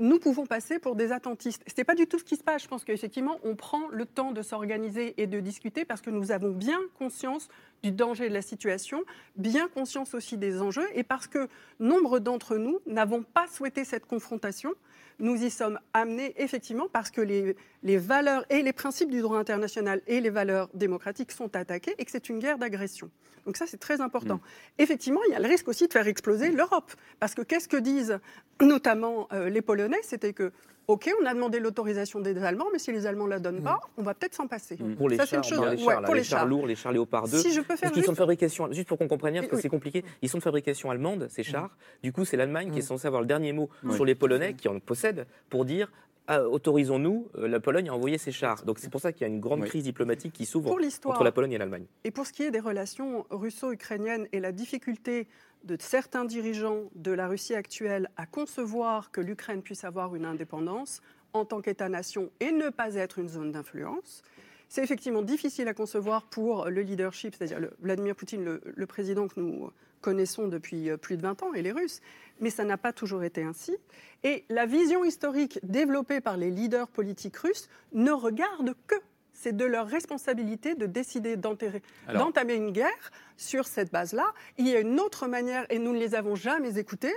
nous 0.00 0.18
pouvons 0.18 0.46
passer 0.46 0.78
pour 0.78 0.94
des 0.94 1.10
attentistes. 1.10 1.62
Ce 1.66 1.74
n'est 1.76 1.84
pas 1.84 1.94
du 1.94 2.06
tout 2.06 2.18
ce 2.18 2.24
qui 2.24 2.36
se 2.36 2.44
passe. 2.44 2.62
Je 2.62 2.68
pense 2.68 2.84
qu'effectivement, 2.84 3.38
on 3.42 3.56
prend 3.56 3.88
le 3.88 4.06
temps 4.06 4.32
de 4.32 4.42
s'organiser 4.42 5.20
et 5.20 5.26
de 5.26 5.40
discuter 5.40 5.84
parce 5.84 6.00
que 6.00 6.10
nous 6.10 6.30
avons 6.30 6.50
bien 6.50 6.78
conscience 6.98 7.48
du 7.82 7.92
danger 7.92 8.28
de 8.28 8.34
la 8.34 8.42
situation, 8.42 9.02
bien 9.36 9.68
conscience 9.68 10.14
aussi 10.14 10.36
des 10.36 10.60
enjeux, 10.60 10.88
et 10.94 11.02
parce 11.02 11.26
que 11.26 11.48
nombre 11.80 12.18
d'entre 12.18 12.56
nous 12.56 12.80
n'avons 12.86 13.22
pas 13.22 13.46
souhaité 13.48 13.84
cette 13.84 14.06
confrontation. 14.06 14.72
Nous 15.20 15.42
y 15.42 15.50
sommes 15.50 15.80
amenés 15.94 16.32
effectivement 16.36 16.88
parce 16.92 17.10
que 17.10 17.20
les, 17.20 17.56
les 17.82 17.96
valeurs 17.96 18.44
et 18.50 18.62
les 18.62 18.72
principes 18.72 19.10
du 19.10 19.20
droit 19.20 19.38
international 19.38 20.00
et 20.06 20.20
les 20.20 20.30
valeurs 20.30 20.68
démocratiques 20.74 21.32
sont 21.32 21.54
attaqués 21.56 21.94
et 21.98 22.04
que 22.04 22.10
c'est 22.10 22.28
une 22.28 22.38
guerre 22.38 22.58
d'agression. 22.58 23.10
Donc 23.46 23.56
ça, 23.56 23.66
c'est 23.66 23.78
très 23.78 24.00
important. 24.00 24.40
Effectivement, 24.78 25.20
il 25.28 25.32
y 25.32 25.34
a 25.34 25.40
le 25.40 25.46
risque 25.48 25.68
aussi 25.68 25.86
de 25.86 25.92
faire 25.92 26.06
exploser 26.06 26.50
l'Europe. 26.50 26.92
Parce 27.20 27.34
que 27.34 27.42
qu'est-ce 27.42 27.68
que 27.68 27.76
disent 27.78 28.18
notamment 28.60 29.28
euh, 29.32 29.48
les 29.48 29.62
Polonais? 29.62 29.96
C'était 30.02 30.32
que, 30.32 30.52
OK, 30.86 31.10
on 31.22 31.24
a 31.26 31.32
demandé 31.34 31.60
l'autorisation 31.60 32.20
des 32.20 32.36
Allemands, 32.42 32.66
mais 32.72 32.78
si 32.78 32.92
les 32.92 33.06
Allemands 33.06 33.24
ne 33.26 33.30
la 33.30 33.38
donnent 33.38 33.62
pas, 33.62 33.78
on 33.96 34.02
va 34.02 34.12
peut-être 34.14 34.34
s'en 34.34 34.46
passer. 34.48 34.76
Pour 34.96 35.08
les 35.08 35.16
Ça, 35.16 35.24
chars, 35.26 35.44
chose- 35.44 35.58
ouais, 35.60 35.94
là, 35.94 36.02
pour 36.02 36.14
les 36.14 36.20
les 36.20 36.24
chars 36.24 36.40
chars. 36.40 36.48
lourds, 36.48 36.66
les 36.66 36.74
chars 36.74 36.92
Léopard 36.92 37.28
2. 37.28 37.38
Si 37.38 37.52
je 37.52 37.60
peux 37.60 37.76
faire 37.76 37.80
Parce 37.80 37.92
qu'ils 37.92 38.02
sont 38.04 38.10
de 38.12 38.16
juste- 38.16 38.18
fabrication, 38.18 38.72
juste 38.72 38.88
pour 38.88 38.98
qu'on 38.98 39.08
comprenne 39.08 39.32
bien, 39.32 39.42
parce 39.42 39.50
que 39.50 39.56
Oui. 39.56 39.62
c'est 39.62 39.68
compliqué, 39.68 40.04
ils 40.20 40.28
sont 40.28 40.38
de 40.38 40.42
fabrication 40.42 40.90
allemande, 40.90 41.28
ces 41.30 41.42
chars. 41.42 41.70
Du 42.02 42.12
coup, 42.12 42.24
c'est 42.24 42.36
l'Allemagne 42.36 42.70
qui 42.70 42.80
est 42.80 42.82
censée 42.82 43.06
avoir 43.06 43.22
le 43.22 43.28
dernier 43.28 43.52
mot 43.52 43.68
sur 43.94 44.04
les 44.04 44.14
Polonais 44.14 44.54
qui 44.54 44.68
en 44.68 44.78
possèdent 44.80 45.26
pour 45.48 45.64
dire 45.64 45.90
autorisons-nous 46.28 47.28
euh, 47.36 47.48
la 47.48 47.60
Pologne 47.60 47.88
à 47.88 47.94
envoyer 47.94 48.18
ses 48.18 48.32
chars. 48.32 48.64
Donc 48.64 48.78
c'est 48.78 48.90
pour 48.90 49.00
ça 49.00 49.12
qu'il 49.12 49.22
y 49.22 49.24
a 49.24 49.32
une 49.32 49.40
grande 49.40 49.60
Oui. 49.62 49.68
crise 49.68 49.84
diplomatique 49.84 50.32
qui 50.34 50.44
s'ouvre 50.46 50.70
entre 51.04 51.24
la 51.24 51.32
Pologne 51.32 51.52
et 51.52 51.58
l'Allemagne. 51.58 51.86
Et 52.04 52.10
pour 52.10 52.26
ce 52.26 52.32
qui 52.32 52.42
est 52.42 52.50
des 52.50 52.60
relations 52.60 53.24
russo-ukrainiennes 53.30 54.26
et 54.32 54.40
la 54.40 54.52
difficulté 54.52 55.26
de 55.64 55.76
certains 55.80 56.24
dirigeants 56.24 56.84
de 56.94 57.10
la 57.12 57.26
Russie 57.28 57.54
actuelle 57.54 58.10
à 58.16 58.26
concevoir 58.26 59.10
que 59.10 59.20
l'Ukraine 59.20 59.62
puisse 59.62 59.84
avoir 59.84 60.14
une 60.14 60.24
indépendance 60.24 61.00
en 61.32 61.44
tant 61.44 61.60
qu'État-nation 61.60 62.30
et 62.40 62.52
ne 62.52 62.68
pas 62.70 62.94
être 62.94 63.18
une 63.18 63.28
zone 63.28 63.52
d'influence, 63.52 64.22
c'est 64.68 64.82
effectivement 64.82 65.22
difficile 65.22 65.66
à 65.68 65.74
concevoir 65.74 66.24
pour 66.24 66.66
le 66.66 66.82
leadership, 66.82 67.34
c'est-à-dire 67.34 67.58
le- 67.60 67.72
Vladimir 67.80 68.14
Poutine, 68.14 68.44
le, 68.44 68.60
le 68.64 68.86
président 68.86 69.26
que 69.28 69.40
nous 69.40 69.70
connaissons 70.00 70.48
depuis 70.48 70.90
euh, 70.90 70.96
plus 70.96 71.16
de 71.16 71.22
20 71.22 71.42
ans, 71.42 71.54
et 71.54 71.62
les 71.62 71.72
Russes. 71.72 72.00
Mais 72.40 72.50
ça 72.50 72.64
n'a 72.64 72.76
pas 72.76 72.92
toujours 72.92 73.24
été 73.24 73.42
ainsi. 73.42 73.76
Et 74.22 74.44
la 74.48 74.66
vision 74.66 75.04
historique 75.04 75.58
développée 75.62 76.20
par 76.20 76.36
les 76.36 76.50
leaders 76.50 76.88
politiques 76.88 77.36
russes 77.36 77.68
ne 77.92 78.10
regarde 78.10 78.74
que 78.86 78.94
c'est 79.32 79.56
de 79.56 79.64
leur 79.64 79.86
responsabilité 79.86 80.74
de 80.74 80.86
décider 80.86 81.36
d'entamer 81.36 82.54
une 82.54 82.72
guerre 82.72 83.12
sur 83.36 83.66
cette 83.66 83.92
base-là. 83.92 84.34
Il 84.56 84.66
y 84.66 84.74
a 84.74 84.80
une 84.80 84.98
autre 84.98 85.28
manière, 85.28 85.64
et 85.70 85.78
nous 85.78 85.92
ne 85.92 85.98
les 85.98 86.16
avons 86.16 86.34
jamais 86.34 86.76
écoutés, 86.78 87.14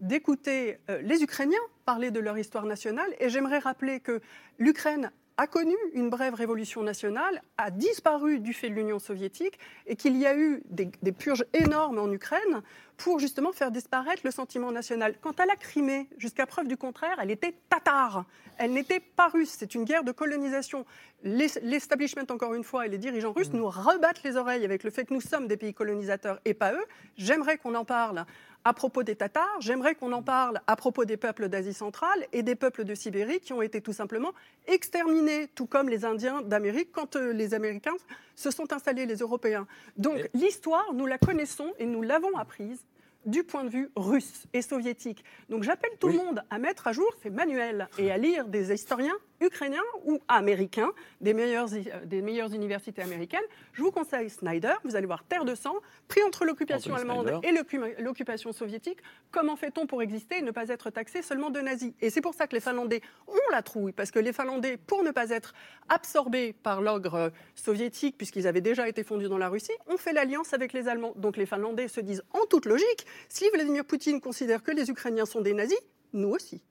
d'écouter 0.00 0.78
euh, 0.90 1.00
les 1.02 1.22
Ukrainiens 1.22 1.58
parler 1.84 2.10
de 2.10 2.20
leur 2.20 2.38
histoire 2.38 2.64
nationale. 2.64 3.12
Et 3.18 3.28
j'aimerais 3.28 3.58
rappeler 3.58 4.00
que 4.00 4.20
l'Ukraine 4.58 5.10
a 5.36 5.46
connu 5.46 5.74
une 5.92 6.10
brève 6.10 6.34
révolution 6.34 6.82
nationale, 6.82 7.42
a 7.58 7.70
disparu 7.70 8.38
du 8.38 8.52
fait 8.52 8.70
de 8.70 8.74
l'Union 8.74 8.98
soviétique, 8.98 9.58
et 9.86 9.96
qu'il 9.96 10.16
y 10.16 10.26
a 10.26 10.36
eu 10.36 10.62
des, 10.70 11.12
purges 11.12 11.44
énormes 11.52 11.98
en 11.98 12.10
Ukraine 12.10 12.62
pour 12.96 13.18
justement 13.18 13.52
faire 13.52 13.70
disparaître 13.70 14.22
le 14.24 14.30
sentiment 14.30 14.70
national. 14.72 15.14
Quant 15.20 15.32
à 15.32 15.46
la 15.46 15.56
Crimée, 15.56 16.08
jusqu'à 16.18 16.46
preuve 16.46 16.68
du 16.68 16.76
contraire, 16.76 17.16
elle 17.20 17.30
était 17.30 17.54
tatare. 17.68 18.24
Elle 18.56 18.72
n'était 18.72 19.00
pas 19.00 19.28
russe. 19.28 19.56
C'est 19.58 19.74
une 19.74 19.84
guerre 19.84 20.04
de 20.04 20.12
colonisation. 20.12 20.86
L'establishment, 21.24 22.26
encore 22.30 22.54
une 22.54 22.64
fois, 22.64 22.86
et 22.86 22.88
les 22.88 22.98
dirigeants 22.98 23.32
russes 23.32 23.52
nous 23.52 23.68
rebattent 23.68 24.22
les 24.22 24.36
oreilles 24.36 24.64
avec 24.64 24.84
le 24.84 24.90
fait 24.90 25.04
que 25.04 25.14
nous 25.14 25.20
sommes 25.20 25.48
des 25.48 25.56
pays 25.56 25.74
colonisateurs 25.74 26.40
et 26.44 26.54
pas 26.54 26.72
eux. 26.72 26.84
J'aimerais 27.16 27.58
qu'on 27.58 27.74
en 27.74 27.84
parle 27.84 28.24
à 28.64 28.72
propos 28.72 29.02
des 29.02 29.14
Tatars, 29.14 29.60
j'aimerais 29.60 29.94
qu'on 29.94 30.12
en 30.12 30.22
parle 30.22 30.60
à 30.66 30.74
propos 30.74 31.04
des 31.04 31.18
peuples 31.18 31.48
d'Asie 31.48 31.74
centrale 31.74 32.26
et 32.32 32.42
des 32.42 32.54
peuples 32.54 32.84
de 32.84 32.94
Sibérie 32.94 33.40
qui 33.40 33.52
ont 33.52 33.60
été 33.60 33.82
tout 33.82 33.92
simplement 33.92 34.32
exterminés, 34.66 35.48
tout 35.54 35.66
comme 35.66 35.90
les 35.90 36.06
Indiens 36.06 36.40
d'Amérique 36.40 36.90
quand 36.90 37.16
euh, 37.16 37.32
les 37.32 37.52
Américains 37.52 37.92
se 38.34 38.50
sont 38.50 38.72
installés, 38.72 39.06
les 39.06 39.16
Européens. 39.16 39.66
Donc 39.96 40.28
l'histoire, 40.34 40.92
nous 40.92 41.06
la 41.06 41.18
connaissons 41.18 41.72
et 41.78 41.86
nous 41.86 42.02
l'avons 42.02 42.36
apprise 42.36 42.84
du 43.26 43.42
point 43.42 43.64
de 43.64 43.70
vue 43.70 43.90
russe 43.96 44.44
et 44.52 44.62
soviétique. 44.62 45.24
Donc 45.48 45.62
j'appelle 45.62 45.92
tout 45.98 46.08
le 46.08 46.14
monde 46.14 46.42
à 46.50 46.58
mettre 46.58 46.86
à 46.86 46.92
jour 46.92 47.10
ces 47.22 47.30
manuels 47.30 47.88
et 47.98 48.10
à 48.10 48.18
lire 48.18 48.46
des 48.46 48.72
historiens 48.72 49.16
ukrainiens 49.40 49.82
ou 50.04 50.20
américains, 50.28 50.92
des 51.20 51.34
meilleures, 51.34 51.72
euh, 51.72 52.04
des 52.04 52.22
meilleures 52.22 52.52
universités 52.52 53.02
américaines. 53.02 53.44
Je 53.72 53.82
vous 53.82 53.90
conseille 53.90 54.30
Snyder, 54.30 54.74
vous 54.84 54.96
allez 54.96 55.06
voir 55.06 55.24
Terre 55.24 55.44
de 55.44 55.54
sang, 55.54 55.74
pris 56.08 56.22
entre 56.22 56.44
l'occupation 56.44 56.94
allemande 56.94 57.40
et 57.42 58.02
l'occupation 58.02 58.52
soviétique. 58.52 58.98
Comment 59.30 59.56
fait-on 59.56 59.86
pour 59.86 60.02
exister 60.02 60.38
et 60.38 60.42
ne 60.42 60.50
pas 60.50 60.68
être 60.68 60.90
taxé 60.90 61.22
seulement 61.22 61.50
de 61.50 61.60
nazis? 61.60 61.92
Et 62.00 62.10
c'est 62.10 62.20
pour 62.20 62.34
ça 62.34 62.46
que 62.46 62.54
les 62.54 62.60
Finlandais 62.60 63.00
ont 63.26 63.50
la 63.52 63.62
trouille, 63.62 63.92
parce 63.92 64.10
que 64.10 64.18
les 64.18 64.32
Finlandais, 64.32 64.76
pour 64.76 65.02
ne 65.02 65.10
pas 65.10 65.30
être 65.30 65.54
absorbés 65.88 66.52
par 66.52 66.80
l'ogre 66.80 67.14
euh, 67.14 67.30
soviétique, 67.54 68.16
puisqu'ils 68.16 68.46
avaient 68.46 68.60
déjà 68.60 68.88
été 68.88 69.04
fondus 69.04 69.28
dans 69.28 69.38
la 69.38 69.48
Russie, 69.48 69.72
ont 69.86 69.96
fait 69.96 70.12
l'alliance 70.12 70.54
avec 70.54 70.72
les 70.72 70.88
Allemands. 70.88 71.12
Donc 71.16 71.36
les 71.36 71.46
Finlandais 71.46 71.88
se 71.88 72.00
disent 72.00 72.22
en 72.32 72.46
toute 72.46 72.66
logique, 72.66 73.06
si 73.28 73.48
Vladimir 73.50 73.84
Poutine 73.84 74.20
considère 74.20 74.62
que 74.62 74.70
les 74.70 74.90
Ukrainiens 74.90 75.26
sont 75.26 75.40
des 75.40 75.54
nazis, 75.54 75.78
nous 76.12 76.30
aussi. 76.30 76.62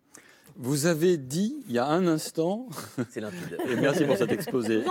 Vous 0.56 0.86
avez 0.86 1.18
dit 1.18 1.56
il 1.68 1.74
y 1.74 1.80
a 1.80 1.88
un 1.88 2.06
instant, 2.06 2.68
c'est 3.10 3.22
limpide. 3.22 3.58
Et 3.70 3.76
merci 3.76 4.06
pour 4.06 4.18
cet 4.18 4.32
exposé 4.32 4.84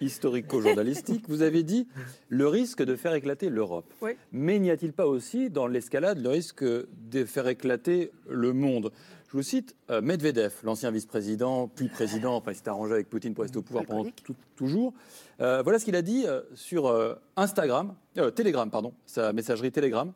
historico-journalistique. 0.00 1.24
Vous 1.28 1.42
avez 1.42 1.64
dit 1.64 1.88
le 2.28 2.46
risque 2.46 2.82
de 2.82 2.94
faire 2.94 3.14
éclater 3.14 3.50
l'Europe. 3.50 3.92
Mais 4.32 4.58
n'y 4.58 4.70
a-t-il 4.70 4.92
pas 4.92 5.06
aussi 5.06 5.50
dans 5.50 5.66
l'escalade 5.66 6.22
le 6.22 6.28
risque 6.28 6.62
de 6.62 7.24
faire 7.24 7.48
éclater 7.48 8.12
le 8.28 8.52
monde? 8.52 8.92
Je 9.28 9.36
vous 9.36 9.42
cite 9.42 9.76
euh, 9.90 10.00
Medvedev, 10.00 10.54
l'ancien 10.62 10.90
vice-président, 10.90 11.68
puis 11.68 11.88
président, 11.88 12.36
enfin 12.36 12.52
il 12.52 12.54
s'est 12.54 12.68
arrangé 12.68 12.94
avec 12.94 13.10
Poutine 13.10 13.34
pour 13.34 13.42
rester 13.42 13.58
au 13.58 13.62
pouvoir 13.62 13.84
pendant 13.84 14.08
toujours. 14.56 14.94
Euh, 15.40 15.62
voilà 15.62 15.78
ce 15.78 15.84
qu'il 15.84 15.96
a 15.96 16.02
dit 16.02 16.24
euh, 16.26 16.40
sur 16.54 17.18
Instagram, 17.36 17.94
Telegram, 18.34 18.70
pardon, 18.70 18.94
sa 19.04 19.32
messagerie 19.32 19.72
Telegram. 19.72 20.12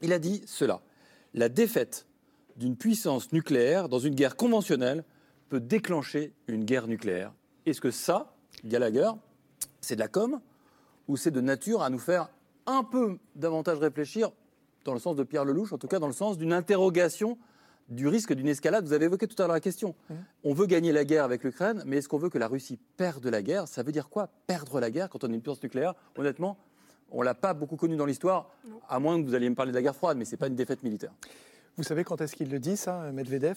Il 0.00 0.12
a 0.12 0.18
dit 0.18 0.42
cela 0.46 0.80
la 1.34 1.48
défaite 1.48 2.06
d'une 2.58 2.76
puissance 2.76 3.32
nucléaire 3.32 3.88
dans 3.88 4.00
une 4.00 4.14
guerre 4.14 4.36
conventionnelle 4.36 5.04
peut 5.48 5.60
déclencher 5.60 6.34
une 6.48 6.64
guerre 6.64 6.88
nucléaire. 6.88 7.32
Est-ce 7.64 7.80
que 7.80 7.90
ça, 7.90 8.34
Gallagher, 8.64 9.10
c'est 9.80 9.94
de 9.94 10.00
la 10.00 10.08
com 10.08 10.40
ou 11.06 11.16
c'est 11.16 11.30
de 11.30 11.40
nature 11.40 11.82
à 11.82 11.88
nous 11.88 11.98
faire 11.98 12.28
un 12.66 12.82
peu 12.84 13.18
davantage 13.34 13.78
réfléchir 13.78 14.30
dans 14.84 14.92
le 14.92 14.98
sens 14.98 15.16
de 15.16 15.22
Pierre 15.22 15.44
Lelouch, 15.44 15.72
en 15.72 15.78
tout 15.78 15.88
cas 15.88 15.98
dans 15.98 16.06
le 16.06 16.12
sens 16.12 16.36
d'une 16.36 16.52
interrogation 16.52 17.38
du 17.88 18.06
risque 18.06 18.34
d'une 18.34 18.48
escalade? 18.48 18.84
Vous 18.84 18.92
avez 18.92 19.06
évoqué 19.06 19.26
tout 19.26 19.40
à 19.42 19.46
l'heure 19.46 19.54
la 19.54 19.60
question. 19.60 19.94
Mmh. 20.10 20.14
On 20.44 20.52
veut 20.52 20.66
gagner 20.66 20.92
la 20.92 21.04
guerre 21.04 21.24
avec 21.24 21.42
l'Ukraine, 21.44 21.82
mais 21.86 21.98
est-ce 21.98 22.08
qu'on 22.08 22.18
veut 22.18 22.28
que 22.28 22.36
la 22.38 22.48
Russie 22.48 22.78
perde 22.96 23.26
la 23.26 23.40
guerre? 23.40 23.66
Ça 23.66 23.82
veut 23.82 23.92
dire 23.92 24.10
quoi 24.10 24.28
Perdre 24.46 24.80
la 24.80 24.90
guerre 24.90 25.08
quand 25.08 25.24
on 25.24 25.30
est 25.30 25.34
une 25.34 25.40
puissance 25.40 25.62
nucléaire? 25.62 25.94
Honnêtement, 26.16 26.58
on 27.10 27.20
ne 27.20 27.24
l'a 27.24 27.34
pas 27.34 27.54
beaucoup 27.54 27.76
connu 27.76 27.96
dans 27.96 28.04
l'histoire, 28.04 28.50
à 28.88 28.98
moins 28.98 29.20
que 29.20 29.26
vous 29.26 29.34
alliez 29.34 29.48
me 29.48 29.54
parler 29.54 29.72
de 29.72 29.76
la 29.76 29.82
guerre 29.82 29.96
froide, 29.96 30.18
mais 30.18 30.26
ce 30.26 30.32
n'est 30.32 30.36
pas 30.36 30.48
une 30.48 30.54
défaite 30.54 30.82
militaire. 30.82 31.12
Vous 31.78 31.84
savez 31.84 32.02
quand 32.02 32.20
est-ce 32.20 32.34
qu'il 32.34 32.50
le 32.50 32.58
dit, 32.58 32.76
ça, 32.76 33.12
Medvedev? 33.12 33.56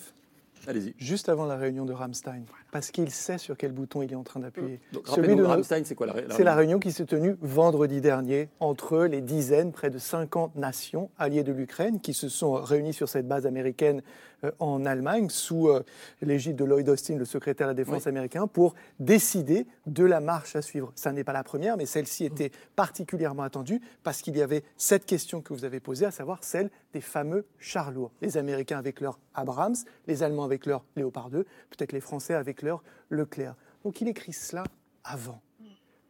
Allez-y. 0.68 0.93
Juste 0.97 1.30
avant 1.30 1.45
la 1.45 1.55
réunion 1.55 1.86
de 1.86 1.93
Ramstein, 1.93 2.43
parce 2.72 2.91
qu'il 2.91 3.09
sait 3.09 3.38
sur 3.38 3.57
quel 3.57 3.72
bouton 3.72 4.01
il 4.01 4.12
est 4.12 4.16
en 4.16 4.24
train 4.24 4.39
d'appuyer. 4.39 4.80
Celui 5.05 5.36
de 5.36 5.45
c'est 5.84 5.95
quoi 5.95 6.07
la, 6.07 6.14
C'est 6.30 6.43
la 6.43 6.55
réunion 6.55 6.80
qui 6.80 6.91
s'est 6.91 7.05
tenue 7.05 7.36
vendredi 7.41 8.01
dernier 8.01 8.49
entre 8.59 9.05
les 9.05 9.22
dizaines, 9.22 9.72
près 9.72 9.89
de 9.89 9.97
50 9.97 10.55
nations 10.55 11.09
alliées 11.18 11.43
de 11.43 11.51
l'Ukraine, 11.51 11.99
qui 11.99 12.14
se 12.14 12.30
sont 12.30 12.53
réunies 12.53 12.93
sur 12.93 13.09
cette 13.09 13.28
base 13.28 13.45
américaine 13.45 14.01
euh, 14.43 14.51
en 14.59 14.86
Allemagne 14.86 15.30
sous 15.30 15.70
euh, 15.70 15.84
l'égide 16.22 16.55
de 16.55 16.66
Lloyd 16.66 16.88
Austin, 16.89 17.18
le 17.18 17.26
secrétaire 17.26 17.68
de 17.68 17.72
la 17.72 17.76
Défense 17.76 18.07
américain, 18.07 18.47
pour 18.47 18.76
décider 18.99 19.66
de 19.88 20.03
la 20.03 20.20
marche 20.20 20.55
à 20.55 20.62
suivre. 20.62 20.91
Ça 20.95 21.12
n'est 21.12 21.24
pas 21.24 21.34
la 21.34 21.43
première, 21.43 21.78
mais 21.78 21.86
celle-ci 21.86 22.26
était 22.26 22.51
particulièrement 22.76 23.43
attendue 23.43 23.82
parce 24.03 24.22
qu'il 24.22 24.38
y 24.38 24.41
avait 24.41 24.64
cette 24.78 25.05
question 25.05 25.41
que 25.41 25.53
vous 25.53 25.66
avez 25.66 25.80
posée, 25.80 26.05
à 26.05 26.12
savoir 26.12 26.43
celle 26.43 26.70
des 26.93 27.01
fameux 27.01 27.45
chars 27.59 27.91
lourds. 27.91 28.12
Les 28.22 28.38
Américains 28.38 28.78
avec 28.78 28.99
leur 28.99 29.20
Abrams, 29.34 29.76
les 30.07 30.24
Allemands 30.24 30.43
avec 30.43 30.51
leur 30.66 30.86
Léopard 30.95 31.30
2, 31.30 31.43
peut-être 31.43 31.91
les 31.91 32.02
Français 32.02 32.34
avec 32.34 32.62
leur 32.62 32.84
Leclerc. 33.10 33.56
Donc 33.84 34.02
il 34.02 34.08
écrit 34.08 34.34
cela 34.34 34.64
avant, 35.04 35.41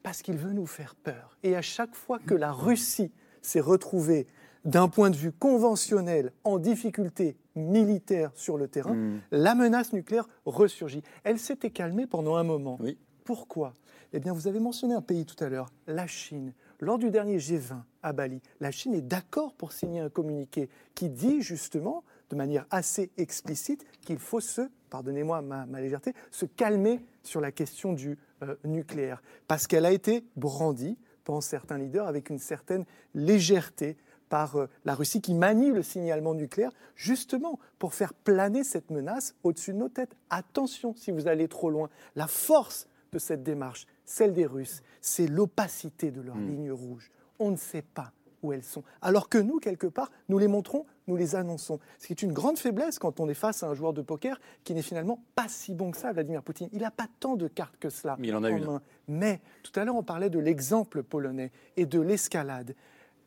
parce 0.03 0.21
qu'il 0.21 0.37
veut 0.37 0.53
nous 0.53 0.65
faire 0.65 0.95
peur. 0.95 1.37
Et 1.43 1.55
à 1.55 1.61
chaque 1.61 1.95
fois 1.95 2.19
que 2.19 2.33
la 2.33 2.51
Russie 2.51 3.11
s'est 3.41 3.61
retrouvée 3.61 4.27
d'un 4.65 4.87
point 4.87 5.09
de 5.09 5.15
vue 5.15 5.31
conventionnel 5.31 6.31
en 6.43 6.59
difficulté 6.59 7.35
militaire 7.55 8.31
sur 8.35 8.57
le 8.57 8.67
terrain, 8.67 8.93
hmm. 8.93 9.21
la 9.31 9.55
menace 9.55 9.93
nucléaire 9.93 10.27
ressurgit. 10.45 11.01
Elle 11.23 11.39
s'était 11.39 11.71
calmée 11.71 12.05
pendant 12.05 12.35
un 12.35 12.43
moment. 12.43 12.77
Oui. 12.79 12.97
Pourquoi? 13.23 13.73
Eh 14.13 14.19
bien, 14.19 14.33
vous 14.33 14.47
avez 14.47 14.59
mentionné 14.59 14.93
un 14.93 15.01
pays 15.01 15.25
tout 15.25 15.41
à 15.43 15.49
l'heure, 15.49 15.69
la 15.87 16.05
Chine. 16.05 16.53
Lors 16.79 16.97
du 16.97 17.11
dernier 17.11 17.37
G20 17.37 17.81
à 18.03 18.13
Bali, 18.13 18.41
la 18.59 18.71
Chine 18.71 18.93
est 18.93 19.01
d'accord 19.01 19.53
pour 19.53 19.71
signer 19.71 20.01
un 20.01 20.09
communiqué 20.09 20.69
qui 20.95 21.09
dit 21.09 21.41
justement, 21.41 22.03
de 22.31 22.35
manière 22.35 22.65
assez 22.71 23.11
explicite, 23.17 23.85
qu'il 24.01 24.17
faut 24.17 24.39
se, 24.39 24.61
pardonnez-moi 24.89 25.41
ma, 25.41 25.81
légèreté, 25.81 26.13
se 26.31 26.45
calmer 26.45 27.05
sur 27.23 27.41
la 27.41 27.51
question 27.51 27.93
du 27.93 28.17
euh, 28.41 28.55
nucléaire. 28.63 29.21
Parce 29.47 29.67
qu'elle 29.67 29.85
a 29.85 29.91
été 29.91 30.25
brandie, 30.35 30.97
pensent 31.23 31.45
certains 31.45 31.77
leaders, 31.77 32.07
avec 32.07 32.29
une 32.29 32.39
certaine 32.39 32.85
légèreté 33.13 33.97
par 34.29 34.55
euh, 34.55 34.67
la 34.85 34.95
Russie 34.95 35.21
qui 35.21 35.33
manie 35.33 35.71
le 35.71 35.83
signalement 35.83 36.33
nucléaire 36.33 36.71
justement 36.95 37.59
pour 37.77 37.93
faire 37.93 38.13
planer 38.13 38.63
cette 38.63 38.89
menace 38.89 39.35
au-dessus 39.43 39.73
de 39.73 39.77
nos 39.77 39.89
têtes. 39.89 40.15
Attention 40.29 40.95
si 40.95 41.11
vous 41.11 41.27
allez 41.27 41.47
trop 41.47 41.69
loin. 41.69 41.89
La 42.15 42.27
force 42.27 42.87
de 43.11 43.19
cette 43.19 43.43
démarche, 43.43 43.85
celle 44.05 44.33
des 44.33 44.45
Russes, 44.45 44.83
c'est 45.01 45.27
l'opacité 45.27 46.11
de 46.11 46.21
leurs 46.21 46.37
hmm. 46.37 46.49
lignes 46.49 46.71
rouges. 46.71 47.11
On 47.39 47.51
ne 47.51 47.57
sait 47.57 47.81
pas 47.81 48.13
où 48.41 48.53
elles 48.53 48.63
sont. 48.63 48.83
Alors 49.01 49.29
que 49.29 49.37
nous, 49.37 49.59
quelque 49.59 49.87
part, 49.87 50.11
nous 50.29 50.37
les 50.37 50.47
montrons, 50.47 50.85
nous 51.07 51.15
les 51.15 51.35
annonçons. 51.35 51.79
Ce 51.99 52.07
qui 52.07 52.13
est 52.13 52.21
une 52.21 52.33
grande 52.33 52.57
faiblesse 52.57 52.99
quand 52.99 53.19
on 53.19 53.29
est 53.29 53.33
face 53.33 53.63
à 53.63 53.67
un 53.67 53.73
joueur 53.73 53.93
de 53.93 54.01
poker 54.01 54.39
qui 54.63 54.73
n'est 54.73 54.81
finalement 54.81 55.23
pas 55.35 55.47
si 55.47 55.73
bon 55.73 55.91
que 55.91 55.97
ça, 55.97 56.11
Vladimir 56.13 56.43
Poutine. 56.43 56.69
Il 56.73 56.81
n'a 56.81 56.91
pas 56.91 57.07
tant 57.19 57.35
de 57.35 57.47
cartes 57.47 57.77
que 57.77 57.89
cela. 57.89 58.15
Mais 58.19 58.29
il 58.29 58.35
en 58.35 58.43
a 58.43 58.49
une. 58.49 58.79
Mais 59.07 59.41
tout 59.63 59.77
à 59.79 59.85
l'heure, 59.85 59.95
on 59.95 60.03
parlait 60.03 60.29
de 60.29 60.39
l'exemple 60.39 61.03
polonais 61.03 61.51
et 61.77 61.85
de 61.85 61.99
l'escalade. 61.99 62.75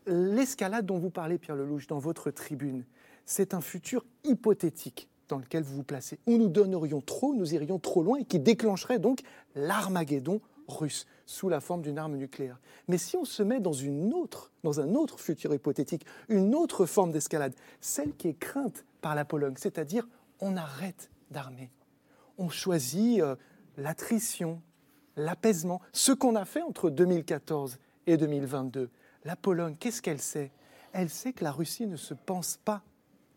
L'escalade 0.07 0.87
dont 0.87 0.99
vous 0.99 1.11
parlez, 1.11 1.39
Pierre 1.39 1.57
Lelouch, 1.57 1.87
dans 1.87 1.99
votre 1.99 2.31
tribune, 2.31 2.85
c'est 3.25 3.55
un 3.55 3.61
futur 3.61 4.05
hypothétique 4.25 5.09
dans 5.29 5.39
lequel 5.39 5.63
vous 5.63 5.77
vous 5.77 5.85
placez, 5.85 6.19
où 6.27 6.37
nous 6.37 6.49
donnerions 6.49 7.01
trop, 7.01 7.35
nous 7.35 7.55
irions 7.55 7.79
trop 7.79 8.03
loin 8.03 8.19
et 8.19 8.25
qui 8.25 8.39
déclencherait 8.39 8.99
donc 8.99 9.21
l'Armageddon 9.55 10.41
russe 10.69 11.07
sous 11.27 11.49
la 11.49 11.61
forme 11.61 11.83
d'une 11.83 11.99
arme 11.99 12.17
nucléaire. 12.17 12.61
Mais 12.89 12.99
si 12.99 13.17
on 13.17 13.25
se 13.25 13.43
met 13.43 13.61
dans 13.61 13.73
une 13.73 14.13
autre, 14.13 14.51
dans 14.63 14.81
un 14.81 14.95
autre 14.95 15.19
futur 15.19 15.55
hypothétique, 15.55 16.07
une 16.29 16.55
autre 16.55 16.87
forme 16.87 17.13
d'escalade, 17.13 17.55
celle 17.81 18.15
qui 18.15 18.29
est 18.29 18.39
crainte 18.39 18.85
par 19.01 19.15
la 19.15 19.25
Pologne, 19.25 19.55
c'est-à-dire 19.57 20.07
on 20.41 20.57
arrête 20.57 21.11
d'armer, 21.31 21.71
on 22.39 22.49
choisit 22.49 23.21
euh, 23.21 23.37
l'attrition, 23.77 24.61
l'apaisement, 25.17 25.81
ce 25.93 26.13
qu'on 26.13 26.37
a 26.37 26.45
fait 26.45 26.63
entre 26.63 26.91
2014 26.91 27.79
et 28.07 28.17
2022. 28.17 28.91
La 29.25 29.37
Pologne, 29.37 29.77
qu'est-ce 29.79 30.03
qu'elle 30.03 30.21
sait? 30.21 30.53
Elle 30.93 31.09
sait 31.09 31.33
que 31.33 31.45
la 31.45 31.53
Russie 31.53 31.87
ne 31.87 31.97
se 31.97 32.15
pense 32.15 32.59
pas 32.65 32.83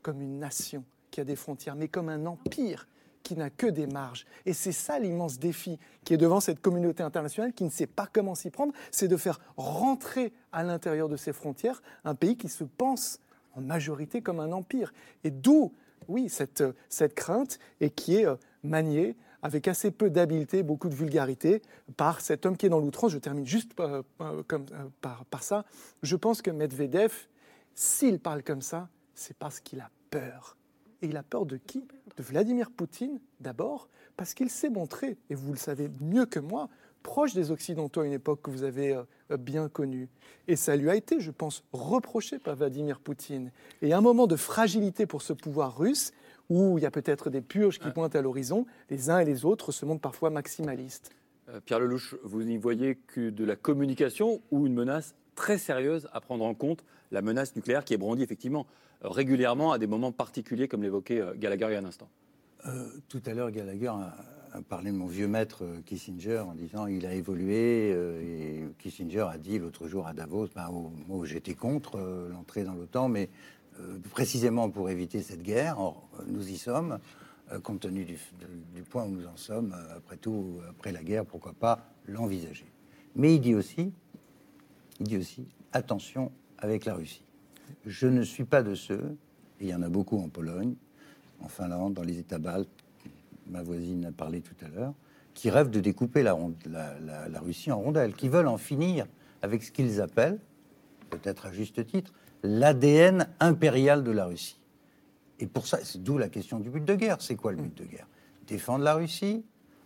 comme 0.01 0.21
une 0.21 0.39
nation 0.39 0.83
qui 1.11 1.21
a 1.21 1.23
des 1.23 1.35
frontières, 1.35 1.75
mais 1.75 1.87
comme 1.87 2.09
un 2.09 2.25
empire 2.25 2.87
qui 3.27 3.35
n'a 3.35 3.49
que 3.49 3.67
des 3.67 3.87
marges. 3.87 4.25
Et 4.45 4.53
c'est 4.53 4.71
ça 4.71 4.99
l'immense 4.99 5.37
défi 5.37 5.77
qui 6.05 6.13
est 6.13 6.17
devant 6.17 6.39
cette 6.39 6.61
communauté 6.61 7.03
internationale 7.03 7.51
qui 7.51 7.65
ne 7.65 7.69
sait 7.69 7.85
pas 7.85 8.07
comment 8.09 8.35
s'y 8.35 8.51
prendre, 8.51 8.71
c'est 8.89 9.09
de 9.09 9.17
faire 9.17 9.41
rentrer 9.57 10.31
à 10.53 10.63
l'intérieur 10.63 11.09
de 11.09 11.17
ses 11.17 11.33
frontières 11.33 11.83
un 12.05 12.15
pays 12.15 12.37
qui 12.37 12.47
se 12.47 12.63
pense 12.63 13.19
en 13.53 13.59
majorité 13.59 14.21
comme 14.21 14.39
un 14.39 14.53
empire. 14.53 14.93
Et 15.25 15.31
d'où, 15.31 15.73
oui, 16.07 16.29
cette, 16.29 16.63
cette 16.87 17.15
crainte 17.15 17.59
et 17.81 17.89
qui 17.89 18.15
est 18.15 18.25
euh, 18.25 18.35
maniée 18.63 19.17
avec 19.41 19.67
assez 19.67 19.91
peu 19.91 20.09
d'habileté, 20.09 20.63
beaucoup 20.63 20.87
de 20.87 20.95
vulgarité, 20.95 21.61
par 21.97 22.21
cet 22.21 22.45
homme 22.45 22.55
qui 22.55 22.65
est 22.65 22.69
dans 22.69 22.79
l'outrance. 22.79 23.11
Je 23.11 23.17
termine 23.17 23.45
juste 23.45 23.73
comme, 23.75 24.65
par, 25.01 25.25
par, 25.25 25.43
ça. 25.43 25.65
Je 26.01 26.15
pense 26.15 26.41
que 26.41 26.49
Medvedev, 26.49 27.13
s'il 27.75 28.19
parle 28.19 28.41
comme 28.41 28.61
ça, 28.61 28.87
c'est 29.13 29.35
parce 29.35 29.59
qu'il 29.59 29.81
a 29.81 29.91
peur. 30.09 30.56
Et 31.01 31.07
il 31.07 31.17
a 31.17 31.23
peur 31.23 31.45
de 31.45 31.57
qui? 31.57 31.83
De 32.17 32.23
Vladimir 32.23 32.71
Poutine, 32.71 33.19
d'abord, 33.39 33.89
parce 34.15 34.33
qu'il 34.33 34.49
s'est 34.49 34.69
montré, 34.69 35.17
et 35.29 35.35
vous 35.35 35.51
le 35.51 35.57
savez 35.57 35.89
mieux 36.01 36.25
que 36.25 36.39
moi, 36.39 36.69
proche 37.03 37.33
des 37.33 37.51
Occidentaux 37.51 38.01
à 38.01 38.05
une 38.05 38.13
époque 38.13 38.41
que 38.41 38.49
vous 38.49 38.63
avez 38.63 38.93
euh, 38.93 39.37
bien 39.37 39.69
connue. 39.69 40.09
Et 40.47 40.55
ça 40.55 40.75
lui 40.75 40.89
a 40.89 40.95
été, 40.95 41.19
je 41.19 41.31
pense, 41.31 41.63
reproché 41.71 42.39
par 42.39 42.55
Vladimir 42.55 42.99
Poutine. 42.99 43.51
Et 43.81 43.93
un 43.93 44.01
moment 44.01 44.27
de 44.27 44.35
fragilité 44.35 45.05
pour 45.05 45.21
ce 45.21 45.33
pouvoir 45.33 45.77
russe, 45.77 46.11
où 46.49 46.77
il 46.77 46.81
y 46.81 46.85
a 46.85 46.91
peut-être 46.91 47.29
des 47.29 47.41
purges 47.41 47.79
qui 47.79 47.91
pointent 47.91 48.15
à 48.15 48.21
l'horizon, 48.21 48.65
les 48.89 49.09
uns 49.09 49.19
et 49.19 49.25
les 49.25 49.45
autres 49.45 49.71
se 49.71 49.85
montrent 49.85 50.01
parfois 50.01 50.29
maximalistes. 50.29 51.11
Euh, 51.49 51.59
Pierre 51.63 51.79
Lelouch, 51.79 52.15
vous 52.23 52.43
n'y 52.43 52.57
voyez 52.57 52.95
que 52.95 53.29
de 53.29 53.45
la 53.45 53.55
communication 53.55 54.41
ou 54.51 54.65
une 54.65 54.73
menace 54.73 55.15
très 55.35 55.57
sérieuse 55.57 56.09
à 56.11 56.19
prendre 56.19 56.45
en 56.45 56.53
compte, 56.53 56.83
la 57.11 57.21
menace 57.21 57.55
nucléaire 57.55 57.85
qui 57.85 57.93
est 57.93 57.97
brandie 57.97 58.23
effectivement 58.23 58.65
régulièrement 59.01 59.71
à 59.71 59.77
des 59.77 59.87
moments 59.87 60.11
particuliers, 60.11 60.67
comme 60.67 60.83
l'évoquait 60.83 61.21
euh, 61.21 61.33
Gallagher 61.35 61.67
il 61.69 61.73
y 61.73 61.75
a 61.75 61.79
un 61.79 61.85
instant. 61.85 62.09
Euh, 62.65 62.87
tout 63.07 63.21
à 63.25 63.33
l'heure, 63.33 63.51
Gallagher 63.51 63.87
a, 63.87 64.61
parlé 64.69 64.91
de 64.91 64.97
mon 64.97 65.05
vieux 65.05 65.27
maître 65.27 65.63
euh, 65.63 65.81
Kissinger 65.85 66.39
en 66.39 66.55
disant 66.55 66.87
il 66.87 67.05
a 67.05 67.13
évolué. 67.13 67.95
Kissinger 68.79 69.27
a 69.31 69.37
dit 69.37 69.59
l'autre 69.59 69.87
jour 69.87 70.07
à 70.07 70.13
Davos 70.13 70.47
ben, 70.55 70.69
moi, 71.07 71.25
j'étais 71.25 71.53
contre 71.53 71.99
l'entrée 72.31 72.63
dans 72.63 72.73
l'OTAN, 72.73 73.09
mais 73.09 73.29
précisément 74.11 74.69
pour 74.69 74.89
éviter 74.89 75.21
cette 75.21 75.43
guerre. 75.43 75.79
Or, 75.79 76.09
nous 76.25 76.49
y 76.49 76.57
sommes, 76.57 76.97
compte 77.61 77.81
tenu 77.81 78.05
du, 78.05 78.17
du 78.73 78.81
point 78.81 79.03
où 79.05 79.09
nous 79.09 79.27
en 79.27 79.37
sommes. 79.37 79.75
après 79.95 80.17
tout, 80.17 80.59
après 80.69 80.91
la 80.91 81.03
guerre, 81.03 81.25
pourquoi 81.25 81.53
pas 81.53 81.91
l'envisager. 82.07 82.65
Mais 83.15 83.35
il 83.35 83.39
dit 83.39 83.53
aussi, 83.53 83.93
il 84.99 85.07
dit 85.07 85.17
aussi 85.17 85.47
attention 85.73 86.31
avec 86.57 86.85
la 86.85 86.95
Russie. 86.95 87.26
Je 87.85 88.07
ne 88.07 88.23
suis 88.23 88.43
pas 88.43 88.63
de 88.63 88.75
ceux, 88.75 89.17
et 89.59 89.65
il 89.65 89.69
y 89.69 89.75
en 89.75 89.81
a 89.81 89.89
beaucoup 89.89 90.17
en 90.19 90.29
Pologne, 90.29 90.75
en 91.41 91.47
Finlande, 91.47 91.93
dans 91.93 92.03
les 92.03 92.19
États 92.19 92.39
baltes, 92.39 92.69
ma 93.49 93.61
voisine 93.61 94.05
a 94.05 94.11
parlé 94.11 94.41
tout 94.41 94.55
à 94.65 94.67
l'heure, 94.67 94.93
qui 95.33 95.49
rêvent 95.49 95.69
de 95.69 95.79
découper 95.79 96.23
la, 96.23 96.35
Russie 97.39 97.71
en 97.71 97.79
rondelles, 97.79 98.13
qui 98.13 98.29
veulent 98.29 98.47
en 98.47 98.57
finir 98.57 99.05
avec 99.41 99.63
ce 99.63 99.71
qu'ils 99.71 100.01
appellent, 100.01 100.39
peut-être 101.09 101.45
à 101.45 101.51
juste 101.51 101.85
titre, 101.85 102.11
l'ADN 102.43 103.27
impérial 103.39 104.03
de 104.03 104.11
la 104.11 104.25
Russie. 104.25 104.59
Et 105.39 105.45
pour 105.45 105.67
ça, 105.67 105.79
c'est 105.83 106.01
d'où 106.01 106.17
la 106.17 106.29
question 106.29 106.59
du 106.59 106.69
but 106.69 106.83
de 106.83 106.95
guerre. 106.95 107.21
C'est 107.21 107.35
quoi 107.35 107.51
le 107.51 107.61
but 107.61 107.77
de 107.77 107.85
guerre? 107.85 108.07
Défendre 108.47 108.83
la 108.83 108.95
Russie, 108.95 109.43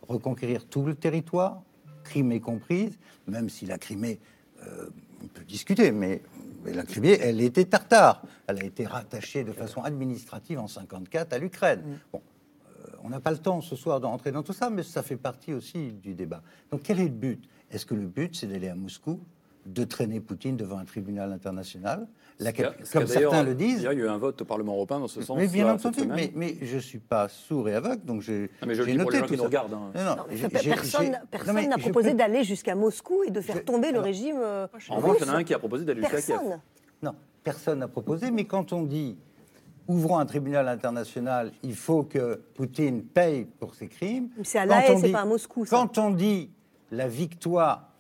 reconquérir 0.08 0.66
tout 0.66 0.86
le 0.86 0.96
territoire, 0.96 1.62
Crimée 2.04 2.40
comprise, 2.40 2.98
même 3.28 3.50
si 3.50 3.66
la 3.66 3.78
Crimée, 3.78 4.20
euh, 4.64 4.90
on 5.24 5.28
peut 5.28 5.44
discuter, 5.44 5.92
mais, 5.92 6.22
mais 6.64 6.74
la 6.74 6.84
Crimée, 6.84 7.18
elle 7.22 7.42
était 7.42 7.66
tartare. 7.66 8.24
Elle 8.48 8.62
a 8.62 8.66
été 8.66 8.86
rattachée 8.86 9.44
de 9.44 9.52
façon 9.52 9.82
administrative 9.82 10.60
en 10.60 10.68
54 10.68 11.34
à 11.34 11.38
l'Ukraine. 11.38 12.00
Bon, 12.12 12.22
euh, 12.66 12.88
on 13.04 13.10
n'a 13.10 13.20
pas 13.20 13.32
le 13.32 13.38
temps 13.38 13.62
ce 13.62 13.76
soir 13.76 14.00
d'entrer 14.00 14.32
dans 14.32 14.44
tout 14.44 14.54
ça, 14.54 14.70
mais 14.70 14.84
ça 14.84 15.04
fait 15.04 15.18
partie 15.18 15.54
aussi 15.54 15.92
du 15.92 16.14
débat. 16.14 16.42
Donc 16.72 16.84
quel 16.84 17.00
est 17.00 17.06
le 17.06 17.10
but? 17.10 17.44
Est-ce 17.72 17.86
que 17.86 17.96
le 17.96 18.08
but, 18.08 18.36
c'est 18.36 18.48
d'aller 18.48 18.68
à 18.68 18.76
Moscou, 18.76 19.20
de 19.66 19.84
traîner 19.84 20.20
Poutine 20.20 20.58
devant 20.58 20.78
un 20.78 20.86
tribunal 20.86 21.32
international? 21.32 22.08
La 22.44 22.52
cap- 22.52 22.76
Ce 22.84 22.92
qu'a 22.92 23.00
Comme 23.00 23.08
certains 23.08 23.44
le 23.44 23.54
disent. 23.56 23.80
Il 23.82 23.84
y 23.84 23.88
a 23.88 23.94
eu 23.94 24.08
un 24.08 24.18
vote 24.18 24.42
au 24.42 24.46
Parlement 24.46 24.74
européen 24.74 25.00
dans 25.00 25.08
ce 25.08 25.22
sens. 25.22 25.38
Mais 25.38 25.48
bien 25.48 25.66
là, 25.66 25.78
cette 25.78 25.86
entendu, 25.88 26.08
mais, 26.08 26.32
mais 26.36 26.56
je 26.62 26.76
ne 26.76 26.82
suis 26.82 26.98
pas 27.00 27.28
sourd 27.28 27.70
et 27.70 27.76
aveugle, 27.76 28.04
donc 28.04 28.22
j'ai 28.22 28.50
Ah, 28.62 28.66
dis 28.66 28.76
pour 28.98 29.12
les 29.12 29.20
noté 29.22 29.36
tout 29.38 29.50
ça. 29.52 29.62
hein. 29.64 29.68
Non, 29.70 29.80
non, 29.80 30.16
Non, 30.16 31.18
personne 31.30 31.70
n'a 31.70 31.78
proposé 31.78 32.12
peux- 32.12 32.18
d'aller 32.18 32.44
jusqu'à 32.44 32.74
Moscou 32.76 33.24
et 33.28 33.32
de 33.32 33.42
faire 33.42 33.58
Je- 33.58 33.62
tomber 33.62 33.92
le 33.92 34.00
régime 34.00 34.38
euh, 34.40 34.68
En 34.90 34.96
revanche, 34.96 35.18
il 35.22 35.28
y 35.28 35.30
en 35.30 35.34
a 35.34 35.38
un 35.38 35.44
qui 35.44 35.54
a 35.54 35.60
proposé 35.60 35.86
d'aller 35.86 36.02
jusqu'à 36.02 36.22
Kiev. 36.22 36.38
Personne. 36.40 36.60
Non, 37.04 37.14
personne 37.44 37.80
n'a 37.80 37.88
proposé, 37.88 38.32
mais 38.32 38.46
quand 38.46 38.74
on 38.74 38.84
dit 38.84 39.18
ouvrons 39.88 40.18
un 40.20 40.26
tribunal 40.26 40.68
international, 40.68 41.52
il 41.64 41.76
faut 41.76 42.04
que 42.04 42.42
Poutine 42.56 43.04
paye 43.04 43.46
pour 43.60 43.76
ses 43.76 43.88
crimes. 43.88 44.30
C'est 44.44 44.58
à 44.60 44.66
La 44.66 44.88
Haye, 44.90 44.98
c'est 45.00 45.12
pas 45.12 45.22
à 45.22 45.26
Moscou. 45.26 45.66
Quand 45.70 45.98
on 45.98 46.10
dit 46.12 46.50
la 46.92 47.08
victoire, 47.08 47.91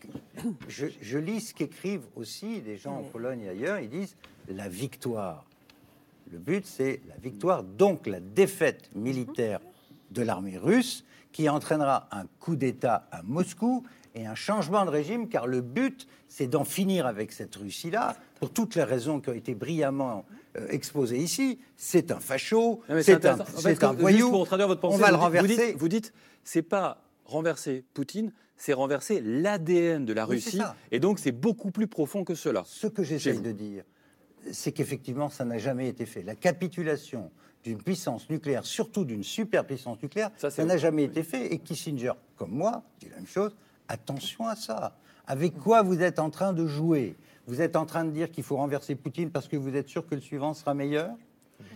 je, 0.67 0.87
je 1.01 1.17
lis 1.17 1.41
ce 1.41 1.53
qu'écrivent 1.53 2.05
aussi 2.15 2.61
des 2.61 2.77
gens 2.77 2.97
en 2.97 3.03
Pologne 3.03 3.41
et 3.41 3.49
ailleurs, 3.49 3.79
ils 3.79 3.89
disent 3.89 4.15
la 4.47 4.69
victoire. 4.69 5.45
Le 6.31 6.37
but, 6.37 6.65
c'est 6.65 7.01
la 7.09 7.15
victoire, 7.17 7.63
donc 7.63 8.07
la 8.07 8.19
défaite 8.19 8.89
militaire 8.95 9.59
de 10.11 10.21
l'armée 10.21 10.57
russe 10.57 11.03
qui 11.31 11.47
entraînera 11.49 12.07
un 12.11 12.25
coup 12.39 12.55
d'État 12.55 13.07
à 13.11 13.21
Moscou 13.23 13.83
et 14.15 14.25
un 14.25 14.35
changement 14.35 14.83
de 14.85 14.89
régime, 14.89 15.29
car 15.29 15.47
le 15.47 15.61
but, 15.61 16.07
c'est 16.27 16.47
d'en 16.47 16.65
finir 16.65 17.05
avec 17.05 17.31
cette 17.31 17.55
Russie-là, 17.55 18.15
pour 18.39 18.51
toutes 18.51 18.75
les 18.75 18.83
raisons 18.83 19.21
qui 19.21 19.29
ont 19.29 19.33
été 19.33 19.55
brillamment 19.55 20.25
euh, 20.57 20.67
exposées 20.69 21.17
ici. 21.17 21.59
C'est 21.77 22.11
un 22.11 22.19
facho, 22.19 22.81
c'est 23.01 23.25
un, 23.25 23.93
voyou. 23.93 24.29
pour 24.31 24.45
traduire 24.45 24.67
votre 24.67 24.81
pensée, 24.81 24.95
on 24.95 24.99
va 24.99 25.11
le 25.11 25.17
vous 25.17 25.29
dites- 25.29 25.41
renverser. 25.41 25.73
Vous 25.73 25.87
dites, 25.87 26.13
c'est 26.43 26.61
pas 26.61 27.01
renverser 27.31 27.83
Poutine, 27.93 28.31
c'est 28.57 28.73
renverser 28.73 29.21
l'ADN 29.21 30.05
de 30.05 30.13
la 30.13 30.27
Oui, 30.27 30.35
Russie. 30.35 30.59
Et 30.91 30.99
donc, 30.99 31.19
c'est 31.19 31.31
beaucoup 31.31 31.71
plus 31.71 31.87
profond 31.87 32.23
que 32.23 32.35
cela. 32.35 32.63
Ce 32.65 32.87
que 32.87 33.03
j'essaie 33.03 33.39
de 33.39 33.51
dire, 33.51 33.83
c'est 34.51 34.71
qu'effectivement, 34.71 35.29
ça 35.29 35.45
n'a 35.45 35.57
jamais 35.57 35.87
été 35.87 36.05
fait. 36.05 36.21
La 36.23 36.35
capitulation 36.35 37.31
d'une 37.63 37.81
puissance 37.81 38.29
nucléaire, 38.29 38.65
surtout 38.65 39.05
d'une 39.05 39.23
superpuissance 39.23 40.01
nucléaire, 40.01 40.31
Ça, 40.37 40.65
n'a 40.65 40.77
jamais 40.77 41.03
été 41.03 41.23
fait. 41.23 41.53
Et 41.53 41.59
Kissinger, 41.59 42.13
comme 42.35 42.51
moi, 42.51 42.83
dit 42.99 43.09
la 43.09 43.17
même 43.17 43.27
chose. 43.27 43.55
Attention 43.87 44.47
à 44.47 44.55
ça. 44.55 44.97
Avec 45.27 45.57
quoi 45.57 45.81
vous 45.81 46.01
êtes 46.01 46.19
en 46.19 46.29
train 46.29 46.53
de 46.53 46.65
jouer? 46.65 47.15
Vous 47.47 47.61
êtes 47.61 47.75
en 47.75 47.85
train 47.85 48.05
de 48.05 48.11
dire 48.11 48.31
qu'il 48.31 48.43
faut 48.43 48.57
renverser 48.57 48.95
Poutine 48.95 49.31
parce 49.31 49.47
que 49.47 49.57
vous 49.57 49.75
êtes 49.75 49.87
sûr 49.87 50.05
que 50.05 50.15
le 50.15 50.21
suivant 50.21 50.53
sera 50.53 50.73
meilleur? 50.73 51.09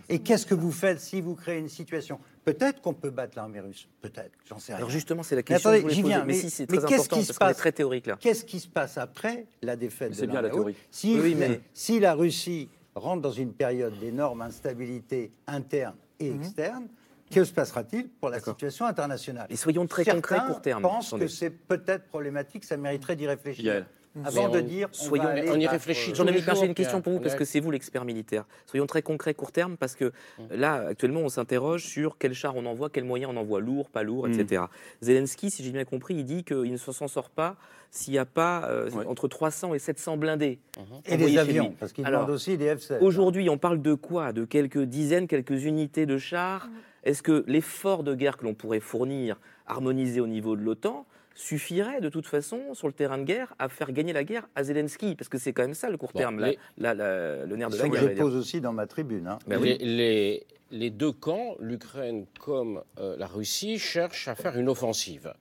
Et 0.09 0.19
qu'est-ce 0.19 0.45
que 0.45 0.55
vous 0.55 0.71
faites 0.71 0.99
si 0.99 1.21
vous 1.21 1.35
créez 1.35 1.59
une 1.59 1.69
situation? 1.69 2.19
Peut-être 2.43 2.81
qu'on 2.81 2.93
peut 2.93 3.09
battre 3.09 3.33
l'armée 3.35 3.59
russe. 3.59 3.87
Peut-être. 4.01 4.31
J'en 4.47 4.59
sais 4.59 4.71
rien. 4.73 4.77
Alors 4.77 4.89
justement, 4.89 5.23
c'est 5.23 5.35
la 5.35 5.39
Mais 5.39 5.43
question 5.43 5.69
attendez, 5.71 5.83
que 5.83 5.89
je 5.89 6.01
poser. 6.01 6.13
Mais, 6.19 6.25
Mais- 6.25 6.33
si, 6.33 6.49
c'est 6.49 6.69
mais 6.71 6.77
très 6.77 6.87
qui 6.87 7.23
se 7.23 7.33
parce 7.33 7.51
est 7.51 7.53
très 7.55 7.71
théorique 7.71 8.05
là. 8.07 8.17
Qu'est-ce 8.19 8.45
qui 8.45 8.59
se 8.59 8.67
passe 8.67 8.97
après 8.97 9.45
la 9.61 9.75
défaite 9.75 10.11
de 10.11 10.15
C'est 10.15 10.25
bien 10.27 10.35
la 10.35 10.41
l'armée 10.43 10.55
théorie. 10.55 10.73
russe 10.73 10.81
si, 10.91 11.19
Oui, 11.19 11.35
mais- 11.35 11.61
si 11.73 11.99
la 11.99 12.13
Russie 12.13 12.69
rentre 12.93 13.21
dans 13.23 13.31
une 13.31 13.51
période 13.53 13.97
d'énorme 13.99 14.41
instabilité 14.41 15.31
interne 15.47 15.95
et 16.19 16.29
Mhm. 16.29 16.41
externe, 16.41 16.87
que 17.31 17.43
se 17.43 17.51
passera-t-il 17.51 18.07
pour 18.07 18.29
la 18.29 18.39
situation 18.39 18.85
internationale? 18.85 19.47
Et 19.49 19.55
soyons 19.55 19.87
très 19.87 20.03
Certains 20.03 20.21
concrets, 20.21 20.47
court 20.47 20.61
terme. 20.61 20.81
pensent 20.83 21.07
Attendez. 21.07 21.25
que 21.25 21.31
c'est 21.31 21.49
peut-être 21.49 22.05
problématique, 22.05 22.63
ça 22.63 22.77
mériterait 22.77 23.15
d'y 23.15 23.27
réfléchir. 23.27 23.85
Avant 24.23 24.47
Mais 24.49 24.61
de 24.61 24.67
dire, 24.67 24.87
on, 24.91 24.93
soyons- 24.93 25.23
va 25.23 25.29
aller 25.31 25.49
on 25.49 25.59
y 25.59 25.67
réfléchit 25.67 26.15
Jean-Dominique 26.15 26.49
jours, 26.49 26.63
une 26.63 26.73
question 26.73 27.01
pour 27.01 27.13
vous, 27.13 27.19
parce 27.19 27.35
que 27.35 27.43
c'est 27.43 27.59
vous 27.59 27.71
l'expert 27.71 28.05
militaire. 28.05 28.45
Soyons 28.65 28.85
très 28.85 29.01
concrets, 29.01 29.33
court 29.33 29.51
terme, 29.51 29.75
parce 29.77 29.95
que 29.95 30.11
là, 30.51 30.85
actuellement, 30.87 31.19
on 31.21 31.29
s'interroge 31.29 31.83
sur 31.83 32.17
quel 32.17 32.33
char 32.33 32.55
on 32.55 32.65
envoie, 32.65 32.89
quels 32.89 33.03
moyens 33.03 33.31
on 33.33 33.37
envoie, 33.37 33.59
lourd, 33.59 33.89
pas 33.89 34.03
lourd, 34.03 34.27
etc. 34.27 34.63
Zelensky, 35.01 35.51
si 35.51 35.63
j'ai 35.63 35.71
bien 35.71 35.83
compris, 35.85 36.15
il 36.15 36.23
dit 36.25 36.43
qu'il 36.43 36.71
ne 36.71 36.77
s'en 36.77 37.07
sort 37.07 37.29
pas 37.29 37.55
s'il 37.91 38.13
n'y 38.13 38.19
a 38.19 38.25
pas 38.25 38.65
euh, 38.69 38.89
Ouais. 38.91 39.05
entre 39.05 39.27
300 39.27 39.73
et 39.73 39.79
700 39.79 40.17
blindés. 40.17 40.59
Et 41.05 41.17
des 41.17 41.37
avions, 41.37 41.73
parce 41.79 41.91
qu'il 41.91 42.03
demande 42.05 42.29
aussi 42.29 42.57
des 42.57 42.75
F-16. 42.75 42.99
Aujourd'hui, 43.01 43.49
on 43.49 43.57
parle 43.57 43.81
de 43.81 43.93
quoi? 43.93 44.31
De 44.31 44.45
quelques 44.45 44.79
dizaines, 44.83 45.27
quelques 45.27 45.63
unités 45.65 46.05
de 46.05 46.17
chars? 46.17 46.69
Est-ce 47.03 47.21
que 47.21 47.43
l'effort 47.47 48.03
de 48.03 48.15
guerre 48.15 48.37
que 48.37 48.45
l'on 48.45 48.53
pourrait 48.53 48.79
fournir, 48.79 49.39
harmonisé 49.67 50.19
au 50.21 50.27
niveau 50.27 50.55
de 50.55 50.61
l'OTAN, 50.61 51.05
suffirait 51.35 52.01
de 52.01 52.09
toute 52.09 52.25
façon, 52.25 52.73
sur 52.73 52.87
le 52.87 52.93
terrain 52.93 53.17
de 53.19 53.23
guerre, 53.25 53.53
à 53.59 53.69
faire 53.69 53.91
gagner 53.91 54.13
la 54.13 54.23
guerre 54.23 54.47
à 54.55 54.63
Zelensky 54.63 55.15
Parce 55.15 55.29
que 55.29 55.37
c'est 55.37 55.53
quand 55.53 55.61
même 55.63 55.73
ça 55.75 55.89
le 55.89 55.97
court 55.97 56.11
Bon, 56.13 56.19
terme, 56.19 56.39
la- 56.39 56.49
les- 56.51 56.59
la- 56.77 56.93
la- 56.95 57.45
le 57.45 57.55
nerf 57.55 57.69
de 57.69 57.77
la 57.77 57.89
guerre. 57.89 58.01
je 58.01 58.07
pose 58.21 58.35
aussi 58.35 58.61
dans 58.61 58.73
ma 58.73 58.87
tribune. 58.87 59.27
hein. 59.27 59.37
Ben 59.45 59.59
oui. 59.61 59.77
les, 59.79 59.85
les- 59.85 60.47
les 60.71 60.89
deux 60.89 61.11
camps, 61.11 61.55
l'Ukraine 61.59 62.25
comme 62.39 62.81
euh, 62.99 63.15
la 63.17 63.27
Russie, 63.27 63.77
cherchent 63.77 64.27
à 64.27 64.33
faire 64.35 64.57
une 64.57 64.67
offensive 64.69 65.33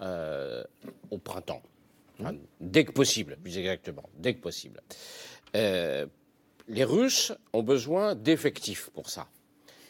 euh, 0.00 0.62
au 1.10 1.18
printemps. 1.18 1.62
Enfin, 2.20 2.34
dès 2.60 2.84
que 2.84 2.92
possible, 2.92 3.36
plus 3.42 3.56
exactement, 3.58 4.04
dès 4.18 4.34
que 4.34 4.40
possible. 4.40 4.80
Euh, 5.56 6.06
les 6.68 6.84
Russes 6.84 7.32
ont 7.52 7.62
besoin 7.62 8.14
d'effectifs 8.14 8.90
pour 8.94 9.08
ça. 9.10 9.28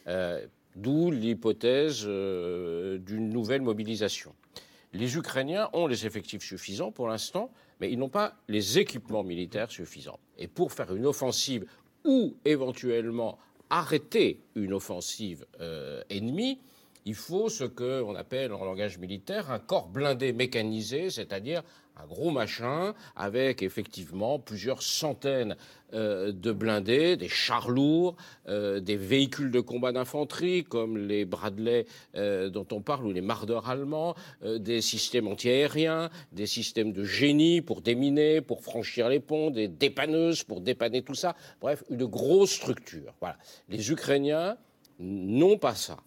Euh, 0.07 0.47
D'où 0.74 1.11
l'hypothèse 1.11 2.05
euh, 2.07 2.97
d'une 2.97 3.28
nouvelle 3.28 3.61
mobilisation. 3.61 4.34
Les 4.93 5.16
Ukrainiens 5.16 5.70
ont 5.72 5.86
les 5.86 6.07
effectifs 6.07 6.43
suffisants 6.43 6.93
pour 6.93 7.09
l'instant, 7.09 7.51
mais 7.80 7.90
ils 7.90 7.99
n'ont 7.99 8.11
pas 8.11 8.34
les 8.49 8.78
équipements 8.78 9.24
militaires 9.24 9.70
suffisants. 9.70 10.20
Et 10.38 10.49
pour 10.49 10.72
faire 10.72 10.95
une 10.95 11.07
offensive 11.07 11.66
ou 12.05 12.36
éventuellement 12.45 13.38
arrêter 13.70 14.43
une 14.55 14.74
offensive 14.74 15.47
euh, 15.61 16.03
ennemie, 16.11 16.61
il 17.05 17.14
faut 17.14 17.48
ce 17.48 17.64
qu'on 17.64 18.14
appelle 18.14 18.53
en 18.53 18.64
langage 18.64 18.98
militaire 18.98 19.50
un 19.50 19.59
corps 19.59 19.88
blindé 19.88 20.32
mécanisé, 20.32 21.11
c'est-à-dire 21.11 21.62
un 21.96 22.07
gros 22.07 22.30
machin 22.30 22.94
avec 23.16 23.62
effectivement 23.62 24.38
plusieurs 24.38 24.82
centaines 24.82 25.57
euh, 25.92 26.32
de 26.32 26.53
blindés, 26.53 27.16
des 27.16 27.28
chars 27.28 27.68
lourds, 27.68 28.16
euh, 28.48 28.80
des 28.80 28.96
véhicules 28.96 29.50
de 29.50 29.61
combat 29.61 29.92
d'infanterie 29.92 30.64
comme 30.64 30.96
les 30.96 31.24
Bradley 31.24 31.86
euh, 32.14 32.48
dont 32.48 32.66
on 32.72 32.80
parle 32.80 33.07
ou 33.07 33.12
les 33.12 33.20
Marder 33.20 33.61
allemands, 33.66 34.14
des 34.42 34.80
systèmes 34.80 35.28
antiaériens, 35.28 36.09
des 36.32 36.46
systèmes 36.46 36.92
de 36.92 37.05
génie 37.05 37.61
pour 37.61 37.82
déminer, 37.82 38.40
pour 38.40 38.62
franchir 38.62 39.09
les 39.09 39.20
ponts, 39.20 39.50
des 39.50 39.68
dépanneuses 39.68 40.44
pour 40.44 40.61
dépanner 40.61 41.03
tout 41.03 41.14
ça. 41.14 41.36
Bref, 41.61 41.84
une 41.90 42.07
grosse 42.07 42.53
structure. 42.53 43.14
Voilà. 43.20 43.36
Les 43.68 43.90
Ukrainiens 43.90 44.57
n'ont 44.98 45.59
pas 45.59 45.74
ça. 45.74 45.98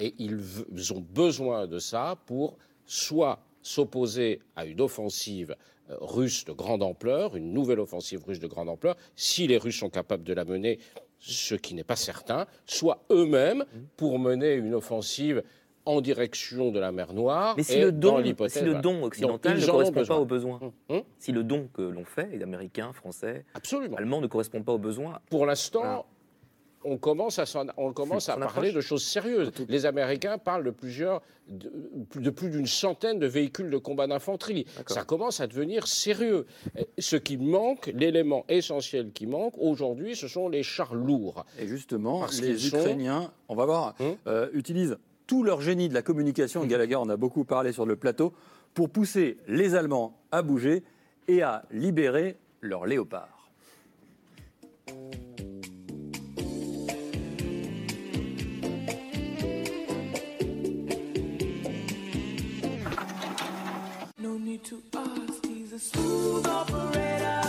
Et 0.00 0.14
ils 0.18 0.92
ont 0.92 1.00
besoin 1.00 1.66
de 1.66 1.78
ça 1.78 2.16
pour 2.26 2.56
soit 2.86 3.40
s'opposer 3.62 4.40
à 4.56 4.64
une 4.64 4.80
offensive 4.80 5.56
euh, 5.90 5.96
russe 6.00 6.44
de 6.44 6.52
grande 6.52 6.82
ampleur, 6.82 7.36
une 7.36 7.52
nouvelle 7.52 7.80
offensive 7.80 8.22
russe 8.24 8.38
de 8.38 8.46
grande 8.46 8.68
ampleur, 8.68 8.96
si 9.16 9.46
les 9.46 9.58
Russes 9.58 9.78
sont 9.78 9.90
capables 9.90 10.22
de 10.24 10.32
la 10.32 10.44
mener, 10.44 10.78
ce 11.18 11.54
qui 11.54 11.74
n'est 11.74 11.84
pas 11.84 11.96
certain, 11.96 12.46
soit 12.64 13.04
eux-mêmes 13.10 13.64
pour 13.96 14.18
mener 14.18 14.54
une 14.54 14.74
offensive 14.74 15.42
en 15.84 16.00
direction 16.00 16.70
de 16.70 16.78
la 16.78 16.92
mer 16.92 17.12
Noire. 17.14 17.54
Mais 17.56 17.62
si 17.62 17.76
et 17.78 17.80
le 17.80 17.92
dans 17.92 18.12
don, 18.12 18.18
l'hypothèse, 18.18 18.58
si 18.58 18.64
le 18.64 18.74
don 18.74 19.02
occidental 19.04 19.58
ne 19.58 19.66
correspond 19.66 20.04
pas 20.04 20.18
aux 20.18 20.26
besoins, 20.26 20.60
Hum, 20.90 21.02
si 21.18 21.32
le 21.32 21.42
don 21.42 21.68
que 21.72 21.82
l'on 21.82 22.04
fait, 22.04 22.28
les 22.36 22.42
Américains, 22.42 22.92
Français, 22.92 23.44
Absolument. 23.54 23.96
Allemands, 23.96 24.20
ne 24.20 24.26
correspond 24.26 24.62
pas 24.62 24.72
aux 24.72 24.78
besoins, 24.78 25.18
Pour 25.30 25.46
l'instant, 25.46 25.80
Voilà. 25.80 26.04
On 26.84 26.96
commence 26.96 27.38
à, 27.38 27.46
s'en- 27.46 27.66
on 27.76 27.92
commence 27.92 28.28
à 28.28 28.34
S'en 28.34 28.40
parler 28.40 28.72
de 28.72 28.80
choses 28.80 29.04
sérieuses. 29.04 29.50
Les 29.68 29.84
Américains 29.86 30.38
parlent 30.38 30.64
de 30.64 30.70
plusieurs, 30.70 31.22
de, 31.48 31.70
de 32.16 32.30
plus 32.30 32.50
d'une 32.50 32.66
centaine 32.66 33.18
de 33.18 33.26
véhicules 33.26 33.70
de 33.70 33.78
combat 33.78 34.06
d'infanterie. 34.06 34.64
Ça 34.86 35.04
commence 35.04 35.40
à 35.40 35.46
devenir 35.46 35.86
sérieux. 35.86 36.46
Ce 36.98 37.16
qui 37.16 37.36
manque, 37.36 37.90
l'élément 37.94 38.44
essentiel 38.48 39.10
qui 39.12 39.26
manque 39.26 39.54
aujourd'hui, 39.58 40.14
ce 40.16 40.28
sont 40.28 40.48
les 40.48 40.62
chars 40.62 40.94
lourds. 40.94 41.44
Et 41.58 41.66
justement, 41.66 42.20
Parce 42.20 42.40
les 42.40 42.56
sont- 42.58 42.78
Ukrainiens, 42.78 43.32
on 43.48 43.54
va 43.56 43.66
voir, 43.66 43.94
Hum. 44.00 44.16
euh, 44.26 44.48
utilisent 44.52 44.98
tout 45.26 45.42
leur 45.42 45.60
génie 45.60 45.88
de 45.88 45.94
la 45.94 46.02
communication. 46.02 46.64
Gallagher 46.64 46.94
en 46.96 47.08
a 47.08 47.16
beaucoup 47.16 47.44
parlé 47.44 47.72
sur 47.72 47.86
le 47.86 47.96
plateau 47.96 48.32
pour 48.74 48.88
pousser 48.88 49.36
les 49.48 49.74
Allemands 49.74 50.16
à 50.32 50.42
bouger 50.42 50.84
et 51.26 51.42
à 51.42 51.64
libérer 51.70 52.36
leurs 52.60 52.86
léopards. 52.86 53.50
To 64.64 64.82
ask, 64.94 65.46
he's 65.46 65.72
a 65.72 65.78
smooth 65.78 66.46
operator. 66.46 67.47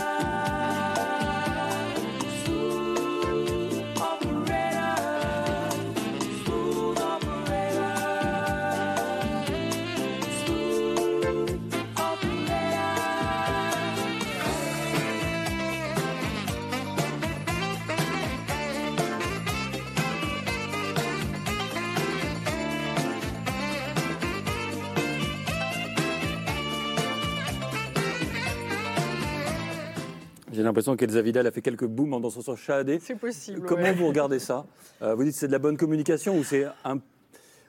J'ai 30.60 30.64
l'impression 30.64 30.94
qu'Elsa 30.94 31.22
Vidal 31.22 31.46
a 31.46 31.50
fait 31.52 31.62
quelques 31.62 31.86
booms 31.86 32.12
en 32.12 32.20
dansant 32.20 32.42
sur 32.42 32.54
Shahadé. 32.58 32.98
C'est 33.00 33.14
possible. 33.18 33.62
Comment 33.66 33.80
ouais. 33.84 33.94
vous 33.94 34.06
regardez 34.06 34.38
ça? 34.38 34.66
Euh, 35.00 35.14
Vous 35.14 35.24
dites 35.24 35.32
que 35.32 35.38
c'est 35.38 35.46
de 35.46 35.52
la 35.52 35.58
bonne 35.58 35.78
communication 35.78 36.36
ou 36.36 36.44
c'est 36.44 36.66
un... 36.84 36.98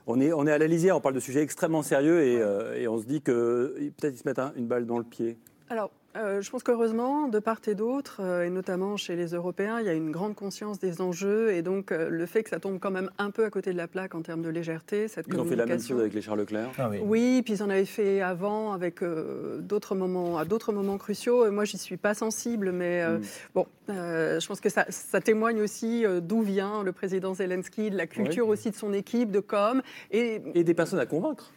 On 0.08 0.20
est, 0.20 0.34
on 0.34 0.46
est 0.46 0.52
à 0.52 0.58
la 0.58 0.68
lisière, 0.68 0.98
on 0.98 1.00
parle 1.00 1.16
de 1.16 1.22
sujets 1.22 1.42
extrêmement 1.42 1.84
sérieux 1.84 2.22
et, 2.22 2.42
euh, 2.42 2.76
et 2.78 2.90
on 2.90 2.98
se 2.98 3.06
dit 3.06 3.22
que 3.22 3.78
peut-être 3.98 4.16
ils 4.16 4.18
se 4.18 4.28
mettent 4.28 4.40
un- 4.40 4.52
une 4.58 4.68
balle 4.68 4.86
dans 4.86 4.98
le 4.98 5.06
pied. 5.06 5.38
Alors, 5.70 5.90
euh, 6.16 6.42
je 6.42 6.50
pense 6.52 6.64
qu'heureusement, 6.64 7.28
de 7.28 7.40
part 7.40 7.60
et 7.68 7.76
d'autre, 7.76 8.18
euh, 8.22 8.44
et 8.46 8.50
notamment 8.50 8.98
chez 8.98 9.16
les 9.16 9.28
Européens, 9.34 9.80
il 9.80 9.86
y 9.86 9.90
a 9.90 9.94
une 9.94 10.12
grande 10.12 10.36
conscience 10.36 10.80
des 10.80 11.02
enjeux. 11.02 11.52
Et 11.54 11.62
donc, 11.62 11.92
euh, 11.92 12.10
le 12.10 12.26
fait 12.26 12.44
que 12.44 12.50
ça 12.50 12.60
tombe 12.60 12.80
quand 12.80 12.92
même 12.92 13.10
un 13.18 13.32
peu 13.32 13.46
à 13.46 13.50
côté 13.50 13.72
de 13.72 13.78
la 13.78 13.88
plaque 13.88 14.16
en 14.16 14.22
termes 14.22 14.42
de 14.42 14.50
légèreté, 14.50 15.08
cette 15.08 15.28
Ils 15.28 15.40
ont 15.40 15.44
fait 15.46 15.52
la 15.56 15.66
même 15.66 15.78
communication. 15.78 15.96
chose 15.96 16.02
avec 16.02 16.14
les 16.14 16.22
Charles 16.22 16.40
Leclerc. 16.40 16.70
Ah 16.78 16.90
oui. 16.90 17.00
Oui, 17.04 17.42
puis 17.44 17.54
ils 17.56 17.64
en 17.64 17.70
avaient 17.70 17.86
fait 17.86 18.22
avant 18.22 18.74
avec 18.74 19.02
euh, 19.04 19.60
d'autres 19.60 19.96
moments, 19.96 20.38
à 20.38 20.46
d'autres 20.46 20.74
moments 20.74 20.98
cruciaux. 20.98 21.46
Et 21.46 21.52
moi, 21.52 21.66
j'y 21.66 21.78
suis 21.78 21.98
pas 21.98 22.14
sensible, 22.14 22.72
mais 22.72 23.02
euh, 23.04 23.18
Mm. 23.18 23.22
bon, 23.56 23.66
euh, 23.90 24.40
je 24.40 24.48
pense 24.48 24.60
que 24.60 24.70
ça, 24.70 24.86
ça 24.90 25.22
témoigne 25.22 25.62
aussi 25.62 26.06
euh, 26.06 26.20
d'où 26.22 26.42
vient 26.42 26.84
le 26.84 26.92
président 26.92 27.34
Zelensky, 27.34 27.90
de 27.90 27.98
la 27.98 28.08
culture 28.08 28.48
aussi 28.48 28.70
de 28.72 28.76
son 28.76 28.94
équipe, 28.94 29.32
de 29.32 29.40
com. 29.40 29.82
Et 30.12 30.42
Et 30.56 30.64
des 30.64 30.74
personnes 30.74 31.00
à 31.00 31.06
convaincre. 31.06 31.52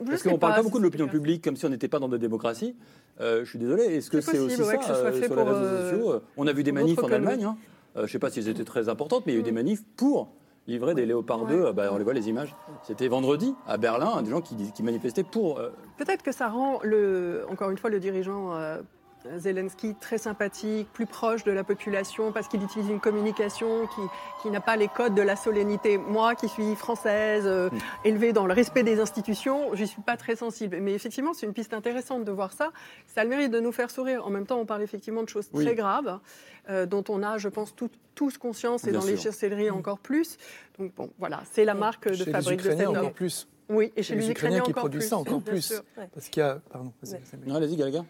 je 0.00 0.06
Parce 0.06 0.22
qu'on 0.22 0.38
parle 0.38 0.54
pas 0.54 0.62
beaucoup 0.62 0.78
de 0.78 0.84
l'opinion 0.84 1.08
publique 1.08 1.42
comme 1.44 1.56
si 1.56 1.66
on 1.66 1.68
n'était 1.68 1.88
pas 1.88 1.98
dans 1.98 2.08
des 2.08 2.18
démocraties. 2.18 2.74
Euh, 3.20 3.44
je 3.44 3.50
suis 3.50 3.58
désolé. 3.58 3.82
Est-ce 3.84 4.10
que 4.10 4.20
C'est 4.20 4.38
aussi 4.38 4.60
ouais, 4.62 4.78
ça 4.82 4.92
euh, 4.94 5.12
sur 5.22 5.34
les 5.36 5.42
réseaux 5.42 5.54
euh, 5.56 5.90
sociaux 5.90 6.20
On 6.36 6.46
a 6.46 6.52
vu 6.52 6.62
des 6.62 6.72
manifs 6.72 6.98
en. 7.02 7.08
Allemagne. 7.10 7.44
Hein. 7.44 7.56
Je 7.96 8.02
ne 8.02 8.06
sais 8.06 8.18
pas 8.18 8.30
si 8.30 8.38
elles 8.40 8.48
étaient 8.48 8.64
très 8.64 8.88
importantes, 8.88 9.24
mais 9.26 9.32
il 9.32 9.36
y 9.36 9.38
a 9.38 9.40
eu 9.40 9.44
des 9.44 9.50
Mm. 9.52 9.54
manifs 9.56 9.82
pour 9.96 10.28
livrer 10.68 10.94
des 10.94 11.06
Léopard 11.06 11.42
Ouais. 11.44 11.48
2. 11.56 11.64
Euh, 11.66 11.72
bah, 11.72 11.88
on 11.92 11.96
les 11.98 12.04
voit 12.04 12.12
les 12.14 12.28
images. 12.28 12.54
C'était 12.84 13.08
vendredi 13.08 13.54
à 13.66 13.76
Berlin, 13.76 14.22
des 14.22 14.30
gens 14.30 14.40
qui, 14.40 14.54
qui 14.72 14.82
manifestaient 14.82 15.24
pour. 15.24 15.58
euh, 15.58 15.70
Peut-être 15.96 16.22
que 16.22 16.30
ça 16.32 16.48
rend, 16.48 16.78
le, 16.84 17.44
encore 17.50 17.70
une 17.70 17.78
fois, 17.78 17.90
le 17.90 17.98
dirigeant 17.98 18.54
euh, 18.54 18.78
Zelensky 19.38 19.94
très 19.94 20.18
sympathique, 20.18 20.88
plus 20.92 21.06
proche 21.06 21.44
de 21.44 21.52
la 21.52 21.64
population, 21.64 22.32
parce 22.32 22.48
qu'il 22.48 22.62
utilise 22.62 22.88
une 22.88 23.00
communication 23.00 23.86
qui, 23.86 24.00
qui 24.42 24.50
n'a 24.50 24.60
pas 24.60 24.76
les 24.76 24.88
codes 24.88 25.14
de 25.14 25.22
la 25.22 25.36
solennité. 25.36 25.98
Moi, 25.98 26.34
qui 26.34 26.48
suis 26.48 26.74
française, 26.76 27.44
euh, 27.46 27.70
élevée 28.04 28.32
dans 28.32 28.46
le 28.46 28.52
respect 28.54 28.82
des 28.82 29.00
institutions, 29.00 29.74
je 29.74 29.84
suis 29.84 30.02
pas 30.02 30.16
très 30.16 30.36
sensible. 30.36 30.78
Mais 30.80 30.92
effectivement, 30.94 31.34
c'est 31.34 31.46
une 31.46 31.52
piste 31.52 31.74
intéressante 31.74 32.24
de 32.24 32.32
voir 32.32 32.52
ça. 32.52 32.70
Ça 33.06 33.22
a 33.22 33.24
le 33.24 33.30
mérite 33.30 33.50
de 33.50 33.60
nous 33.60 33.72
faire 33.72 33.90
sourire. 33.90 34.26
En 34.26 34.30
même 34.30 34.46
temps, 34.46 34.58
on 34.58 34.66
parle 34.66 34.82
effectivement 34.82 35.22
de 35.22 35.28
choses 35.28 35.48
Oui. 35.52 35.64
très 35.64 35.74
graves, 35.74 36.18
euh, 36.70 36.86
dont 36.86 37.04
on 37.08 37.22
a, 37.22 37.38
je 37.38 37.48
pense, 37.48 37.74
tout- 37.74 37.90
tous 38.14 38.38
conscience, 38.38 38.84
et 38.84 38.90
Bien 38.90 39.00
dans 39.00 39.06
les 39.06 39.16
chancelleries 39.16 39.70
encore 39.70 39.98
plus. 39.98 40.36
Donc 40.78 40.92
bon, 40.94 41.10
voilà, 41.18 41.42
c'est 41.52 41.64
la 41.64 41.74
marque 41.74 42.08
de 42.08 42.24
les 42.24 42.32
fabrique 42.32 42.58
de 42.58 42.64
Ukrainiens 42.64 42.78
cet 42.78 42.88
homme. 42.88 42.96
encore 42.98 43.12
plus. 43.12 43.48
Oui, 43.70 43.92
et 43.96 44.02
chez 44.02 44.14
les 44.14 44.20
les 44.22 44.30
Ukrainiens 44.30 44.58
Ukrainiens 44.58 44.62
qui 44.64 44.72
produisent 44.72 45.08
ça 45.08 45.18
encore 45.18 45.42
plus. 45.42 45.60
sûr, 45.60 45.82
ouais. 45.98 46.08
Parce 46.14 46.28
qu'il 46.30 46.40
y 46.42 46.46
a. 46.46 46.58
Pardon, 46.70 46.90
vas-y. 47.02 47.20
Non, 47.46 47.56
allez-y, 47.56 47.76
Gallagher. 47.76 48.00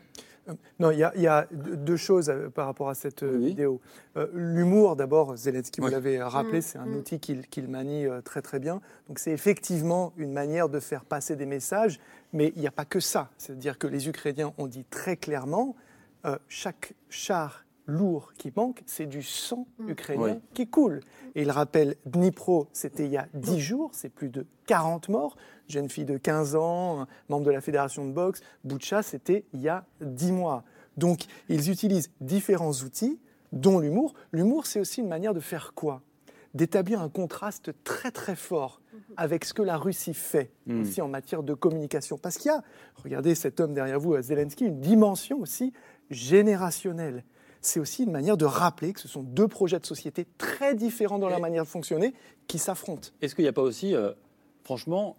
Non, 0.78 0.90
il 0.90 0.99
y 0.99 1.05
a, 1.05 1.12
il 1.14 1.22
y 1.22 1.26
a 1.26 1.46
deux 1.53 1.96
choses 1.96 2.30
euh, 2.30 2.49
par 2.49 2.66
rapport 2.66 2.88
à 2.88 2.94
cette 2.94 3.22
euh, 3.22 3.36
Oui. 3.38 3.49
vidéo. 3.49 3.80
Euh, 4.16 4.26
L'humour, 4.32 4.96
d'abord, 4.96 5.36
Zelensky, 5.36 5.80
vous 5.80 5.88
l'avez 5.88 6.22
rappelé, 6.22 6.59
Mm, 6.59 6.62
c'est 6.62 6.78
un 6.78 6.86
mm. 6.86 6.96
outil 6.96 7.20
qu'il 7.20 7.68
manie 7.68 8.07
euh, 8.07 8.20
très 8.20 8.42
très 8.42 8.59
bien. 8.59 8.80
Donc 9.09 9.18
c'est 9.18 9.32
effectivement 9.32 10.12
une 10.16 10.32
manière 10.32 10.68
de 10.68 10.80
faire 10.80 11.05
passer 11.05 11.36
des 11.36 11.46
messages, 11.46 12.01
mais 12.32 12.53
il 12.57 12.61
n'y 12.61 12.66
a 12.68 12.72
pas 12.72 12.84
que 12.84 13.01
ça. 13.01 13.30
C'est-à-dire 13.38 13.78
que 13.78 13.86
les 13.86 14.09
Ukrainiens 14.09 14.53
ont 14.59 14.66
dit 14.66 14.84
très 14.84 15.16
clairement, 15.16 15.76
euh, 16.24 16.36
chaque 16.49 16.94
char 17.09 17.64
lourd 17.89 18.32
qui 18.39 18.53
manque, 18.55 18.82
c'est 18.86 19.07
du 19.07 19.22
sang 19.22 19.66
Mm. 19.78 19.89
ukrainien 19.89 20.41
qui 20.55 20.68
coule. 20.68 21.01
Et 21.34 21.43
il 21.43 21.51
rappelle 21.51 21.97
Dnipro, 22.07 22.68
c'était 22.72 23.07
il 23.07 23.11
y 23.11 23.16
a 23.16 23.26
10 23.34 23.59
jours, 23.61 23.91
c'est 23.95 24.11
plus 24.11 24.28
de 24.28 24.47
40 24.66 25.09
morts. 25.09 25.36
Jeune 25.68 25.89
fille 25.89 26.05
de 26.05 26.18
15 26.18 26.55
ans, 26.55 27.07
membre 27.28 27.47
de 27.47 27.51
la 27.51 27.61
fédération 27.61 28.07
de 28.07 28.12
boxe. 28.12 28.41
Boucha, 28.62 29.03
c'était 29.03 29.45
il 29.55 29.61
y 29.62 29.68
a 29.68 29.84
10 30.03 30.32
mois. 30.32 30.62
Donc, 30.97 31.22
ils 31.49 31.70
utilisent 31.70 32.11
différents 32.20 32.72
outils, 32.72 33.18
dont 33.53 33.78
l'humour. 33.80 34.12
L'humour, 34.32 34.66
c'est 34.66 34.80
aussi 34.80 35.01
une 35.01 35.09
manière 35.09 35.32
de 35.34 35.41
faire 35.41 35.72
quoi? 35.74 36.03
D'établir 36.55 37.01
un 37.01 37.09
contraste 37.09 37.72
très 37.84 38.11
très 38.11 38.34
fort 38.36 38.80
avec 39.16 39.45
ce 39.45 39.55
que 39.55 39.62
la 39.62 39.76
Russie 39.78 40.14
fait 40.14 40.51
Mm. 40.66 40.80
aussi 40.82 41.01
en 41.01 41.09
matière 41.09 41.43
de 41.43 41.55
communication. 41.55 42.18
Parce 42.18 42.36
qu'il 42.36 42.51
y 42.51 42.55
a, 42.55 42.62
regardez 43.03 43.34
cet 43.34 43.61
homme 43.61 43.72
derrière 43.74 43.99
vous, 44.01 44.20
Zelensky, 44.20 44.66
une 44.66 44.80
dimension 44.80 45.39
aussi 45.41 45.72
générationnelle. 46.11 47.24
C'est 47.61 47.81
aussi 47.81 48.05
une 48.05 48.13
manière 48.13 48.37
de 48.37 48.45
rappeler 48.45 48.93
que 48.93 49.01
ce 49.01 49.09
sont 49.09 49.23
deux 49.23 49.49
projets 49.49 49.81
de 49.81 49.87
société 49.87 50.27
très 50.39 50.75
différents 50.75 51.19
dans 51.19 51.29
leur 51.29 51.39
Et- 51.39 51.43
manière 51.43 51.65
de 51.65 51.69
fonctionner 51.69 52.15
qui 52.47 52.59
s'affrontent. 52.59 53.09
Est-ce 53.21 53.35
qu'il 53.35 53.45
n'y 53.45 53.49
a 53.49 53.53
pas 53.53 53.63
aussi, 53.63 53.95
euh, 53.95 54.13
franchement, 54.65 55.17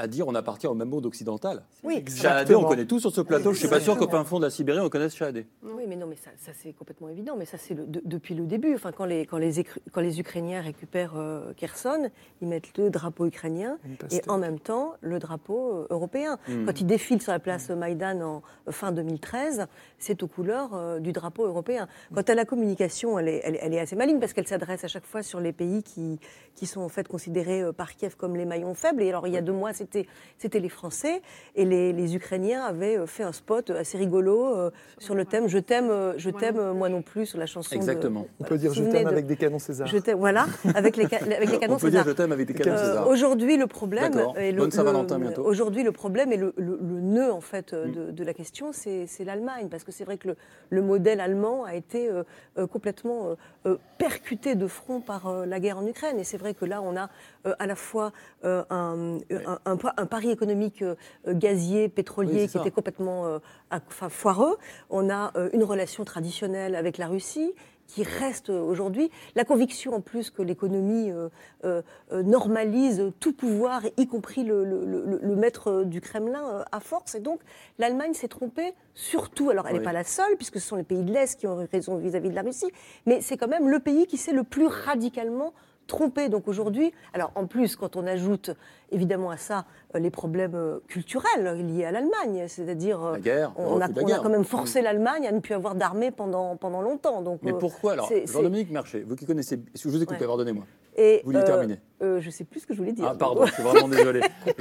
à 0.00 0.06
dire 0.06 0.26
on 0.26 0.34
appartient 0.34 0.66
au 0.66 0.74
même 0.74 0.88
monde 0.88 1.06
occidental 1.06 1.62
Oui, 1.84 2.02
Shahadé, 2.08 2.54
on 2.54 2.64
connaît 2.64 2.86
tout 2.86 2.98
sur 2.98 3.12
ce 3.12 3.20
plateau. 3.20 3.52
Je 3.52 3.58
suis 3.58 3.68
pas 3.68 3.80
sûr 3.80 3.96
qu'au 3.96 4.08
fin 4.08 4.24
fond 4.24 4.38
de 4.38 4.44
la 4.44 4.50
Sibérie, 4.50 4.80
on 4.80 4.88
connaisse 4.88 5.14
Shahadé. 5.14 5.46
Oui, 5.62 5.84
mais 5.88 5.96
non, 5.96 6.06
mais 6.06 6.16
ça, 6.16 6.30
ça, 6.38 6.52
c'est 6.54 6.72
complètement 6.72 7.08
évident. 7.08 7.34
Mais 7.38 7.44
ça, 7.44 7.58
c'est 7.58 7.74
le- 7.74 7.86
de- 7.86 8.02
depuis 8.04 8.34
le 8.34 8.46
début. 8.46 8.74
Enfin, 8.74 8.92
quand 8.92 9.04
les, 9.04 9.26
quand 9.26 9.38
les, 9.38 9.60
Écru- 9.60 9.80
quand 9.92 10.00
les 10.00 10.18
Ukrainiens 10.20 10.60
récupèrent 10.62 11.14
euh, 11.16 11.52
Kherson, 11.54 12.10
ils 12.40 12.48
mettent 12.48 12.76
le 12.78 12.90
drapeau 12.90 13.26
ukrainien 13.26 13.78
et 14.10 14.22
en 14.28 14.38
même 14.38 14.58
temps 14.58 14.94
le 15.00 15.18
drapeau 15.18 15.72
euh, 15.72 15.86
européen. 15.90 16.38
Mm. 16.48 16.64
Quand 16.66 16.80
ils 16.80 16.86
défilent 16.86 17.22
sur 17.22 17.32
la 17.32 17.38
place 17.38 17.68
Maïdan 17.70 18.20
en 18.22 18.42
euh, 18.68 18.72
fin 18.72 18.92
2013, 18.92 19.66
c'est 19.98 20.22
aux 20.22 20.28
couleurs 20.28 20.70
euh, 20.74 20.98
du 20.98 21.12
drapeau 21.12 21.44
européen. 21.46 21.88
Quant 22.14 22.22
à 22.22 22.34
la 22.34 22.44
communication, 22.44 23.18
elle 23.18 23.28
est, 23.28 23.40
elle, 23.44 23.58
elle 23.60 23.74
est 23.74 23.80
assez 23.80 23.96
maligne 23.96 24.18
parce 24.18 24.32
qu'elle 24.32 24.46
s'adresse 24.48 24.84
à 24.84 24.88
chaque 24.88 25.06
fois 25.06 25.22
sur 25.22 25.40
les 25.40 25.52
pays 25.52 25.82
qui, 25.82 26.18
qui 26.54 26.66
sont 26.66 26.80
en 26.80 26.88
fait 26.88 27.06
considérés 27.08 27.62
euh, 27.62 27.72
par 27.72 27.94
Kiev 27.94 28.16
comme 28.16 28.36
les 28.36 28.44
maillons 28.44 28.74
faibles. 28.74 29.02
Et 29.02 29.08
alors, 29.10 29.26
il 29.26 29.32
y 29.32 29.36
a 29.36 29.42
deux 29.42 29.52
mois, 29.52 29.72
c'était 29.92 30.08
c'était 30.38 30.60
les 30.60 30.68
Français 30.68 31.20
et 31.54 31.64
les, 31.64 31.92
les 31.92 32.14
Ukrainiens 32.16 32.62
avaient 32.62 32.96
euh, 32.96 33.06
fait 33.06 33.22
un 33.24 33.32
spot 33.32 33.70
assez 33.70 33.98
rigolo 33.98 34.46
euh, 34.56 34.70
sur 34.98 35.14
le 35.14 35.24
thème 35.24 35.48
Je 35.48 35.58
t'aime, 35.58 35.90
euh, 35.90 36.14
je 36.16 36.30
Moi 36.30 36.40
t'aime, 36.40 36.56
non 36.56 36.62
euh, 36.62 36.72
moi 36.72 36.88
non 36.88 37.02
plus, 37.02 37.26
sur 37.26 37.38
la 37.38 37.46
chanson. 37.46 37.74
de- 37.74 37.76
Exactement. 37.80 38.26
On 38.38 38.44
peut 38.44 38.56
dire 38.56 38.72
je 38.72 38.84
t'aime 38.84 39.04
de- 39.04 39.08
avec 39.08 39.26
des 39.26 39.36
canons 39.36 39.58
César. 39.58 39.86
Je 39.86 39.98
t'aime, 39.98 40.18
voilà, 40.18 40.46
avec 40.74 40.96
les, 40.96 41.04
avec 41.04 41.50
les 41.50 41.58
canons 41.58 41.74
On 41.74 41.78
peut 41.78 41.90
dire 41.90 42.00
César. 42.00 42.04
je 42.06 42.10
t'aime 42.12 42.32
avec 42.32 42.46
des 42.46 42.54
canons 42.54 42.74
Euh, 42.76 42.86
César. 42.86 43.08
Aujourd'hui, 43.08 43.56
le 43.56 43.66
problème 43.66 44.12
et 44.38 44.52
le, 44.52 44.58
Bonne 44.58 44.70
Saint-Valentin 44.70 45.18
le- 45.18 45.24
bientôt. 45.26 45.44
Aujourd'hui, 45.44 45.82
le 45.82 45.92
problème 45.92 46.32
et 46.32 46.36
le, 46.36 46.54
le- 46.56 46.78
le 46.80 47.00
nœud 47.00 47.32
en 47.32 47.40
fait 47.40 47.72
euh, 47.72 47.86
Mm. 47.86 47.92
de, 47.92 48.10
de 48.12 48.24
la 48.24 48.34
question, 48.34 48.72
c'est 48.72 49.06
c'est 49.06 49.24
l'Allemagne, 49.24 49.68
parce 49.70 49.84
que 49.84 49.92
c'est 49.92 50.04
vrai 50.04 50.16
que 50.18 50.28
le, 50.28 50.36
le 50.70 50.82
modèle 50.82 51.20
allemand 51.20 51.64
a 51.64 51.74
été 51.74 52.08
euh, 52.10 52.22
euh, 52.58 52.66
complètement 52.66 53.30
euh, 53.30 53.34
euh, 53.66 53.76
percuté 53.98 54.54
de 54.54 54.66
front 54.66 55.00
par 55.00 55.26
euh, 55.26 55.46
la 55.46 55.60
guerre 55.60 55.78
en 55.78 55.86
Ukraine, 55.86 56.18
et 56.18 56.24
c'est 56.24 56.36
vrai 56.38 56.54
que 56.54 56.64
là, 56.64 56.80
on 56.82 56.94
a 56.96 57.04
euh, 57.39 57.39
à 57.58 57.66
la 57.66 57.74
fois 57.74 58.12
euh, 58.44 58.64
un, 58.70 59.18
un- 59.30 59.58
un, 59.64 59.76
pa- 59.76 59.94
un 59.96 60.06
pari 60.06 60.30
économique 60.30 60.82
euh, 60.82 60.94
euh, 61.28 61.34
gazier, 61.34 61.88
pétrolier 61.88 62.32
Oui, 62.42 62.46
qui 62.46 62.52
ça. 62.52 62.60
était 62.60 62.70
complètement 62.70 63.26
euh, 63.26 63.38
enfin, 63.70 64.08
foireux. 64.08 64.56
On 64.90 65.10
a 65.10 65.32
euh, 65.36 65.48
une 65.52 65.64
relation 65.64 66.04
traditionnelle 66.04 66.74
avec 66.74 66.98
la 66.98 67.06
Russie 67.06 67.52
qui 67.86 68.04
reste 68.04 68.50
euh, 68.50 68.60
aujourd'hui. 68.62 69.10
La 69.34 69.44
conviction 69.44 69.94
en 69.94 70.00
plus 70.00 70.30
que 70.30 70.42
l'économie 70.42 71.10
euh, 71.10 71.28
euh, 71.64 71.82
euh, 72.12 72.22
normalise 72.22 73.10
tout 73.18 73.32
pouvoir, 73.32 73.82
y 73.96 74.06
compris 74.06 74.44
le, 74.44 74.64
le- 74.64 74.84
le- 74.84 75.18
le 75.20 75.34
maître 75.36 75.68
euh, 75.70 75.84
du 75.84 76.00
Kremlin 76.00 76.60
euh, 76.60 76.62
à 76.70 76.78
force. 76.78 77.16
Et 77.16 77.20
donc 77.20 77.40
l'Allemagne 77.78 78.14
s'est 78.14 78.28
trompée 78.28 78.74
surtout. 78.94 79.50
Alors 79.50 79.66
elle 79.66 79.72
n'est 79.72 79.78
Oui. 79.80 79.84
pas 79.84 79.92
la 79.92 80.04
seule, 80.04 80.36
puisque 80.36 80.60
ce 80.60 80.68
sont 80.68 80.76
les 80.76 80.84
pays 80.84 81.02
de 81.02 81.12
l'Est 81.12 81.36
qui 81.40 81.48
ont 81.48 81.66
raison 81.72 81.96
vis-à-vis 81.96 82.30
de 82.30 82.36
la 82.36 82.42
Russie, 82.42 82.70
mais 83.06 83.20
c'est 83.22 83.36
quand 83.36 83.48
même 83.48 83.68
le 83.68 83.80
pays 83.80 84.06
qui 84.06 84.18
s'est 84.18 84.32
le 84.32 84.44
plus 84.44 84.66
radicalement 84.66 85.52
trompé. 85.90 86.28
Donc 86.28 86.48
aujourd'hui, 86.48 86.92
alors 87.12 87.30
en 87.34 87.46
plus, 87.46 87.76
quand 87.76 87.96
on 87.96 88.06
ajoute 88.06 88.50
évidemment 88.90 89.30
à 89.30 89.36
ça 89.36 89.66
euh, 89.94 89.98
les 89.98 90.10
problèmes 90.10 90.54
euh, 90.54 90.78
culturels 90.88 91.66
liés 91.66 91.84
à 91.84 91.92
l'Allemagne, 91.92 92.46
c'est-à-dire 92.48 93.04
euh, 93.04 93.18
La 93.24 93.52
on, 93.56 93.80
a, 93.80 93.88
on 93.88 94.08
a 94.08 94.18
quand 94.18 94.30
même 94.30 94.44
forcé 94.44 94.80
l'Allemagne 94.82 95.26
à 95.26 95.32
ne 95.32 95.40
plus 95.40 95.54
avoir 95.54 95.74
d'armée 95.74 96.10
pendant, 96.10 96.56
pendant 96.56 96.80
longtemps. 96.80 97.22
Donc, 97.22 97.40
Mais 97.42 97.52
euh, 97.52 97.58
pourquoi 97.58 97.92
alors 97.92 98.10
Jean-Dominique 98.26 98.70
Marché, 98.70 99.04
vous 99.06 99.14
qui 99.16 99.26
connaissez. 99.26 99.60
Je 99.74 99.88
vous 99.88 100.02
ai 100.02 100.06
coupé, 100.06 100.20
Ouais. 100.20 100.26
pardonnez-moi. 100.26 100.64
et, 100.96 101.20
Vous 101.24 101.32
voulez 101.32 101.44
terminer 101.44 101.78
euh, 102.02 102.20
Je 102.20 102.30
sais 102.30 102.44
plus 102.44 102.60
ce 102.60 102.66
que 102.66 102.74
je 102.74 102.78
voulais 102.78 102.92
dire. 102.92 103.06
Ah, 103.08 103.14
pardon, 103.14 103.44
je 103.46 103.52
suis 103.52 103.62
vraiment 103.62 103.88
désolé. 103.88 104.20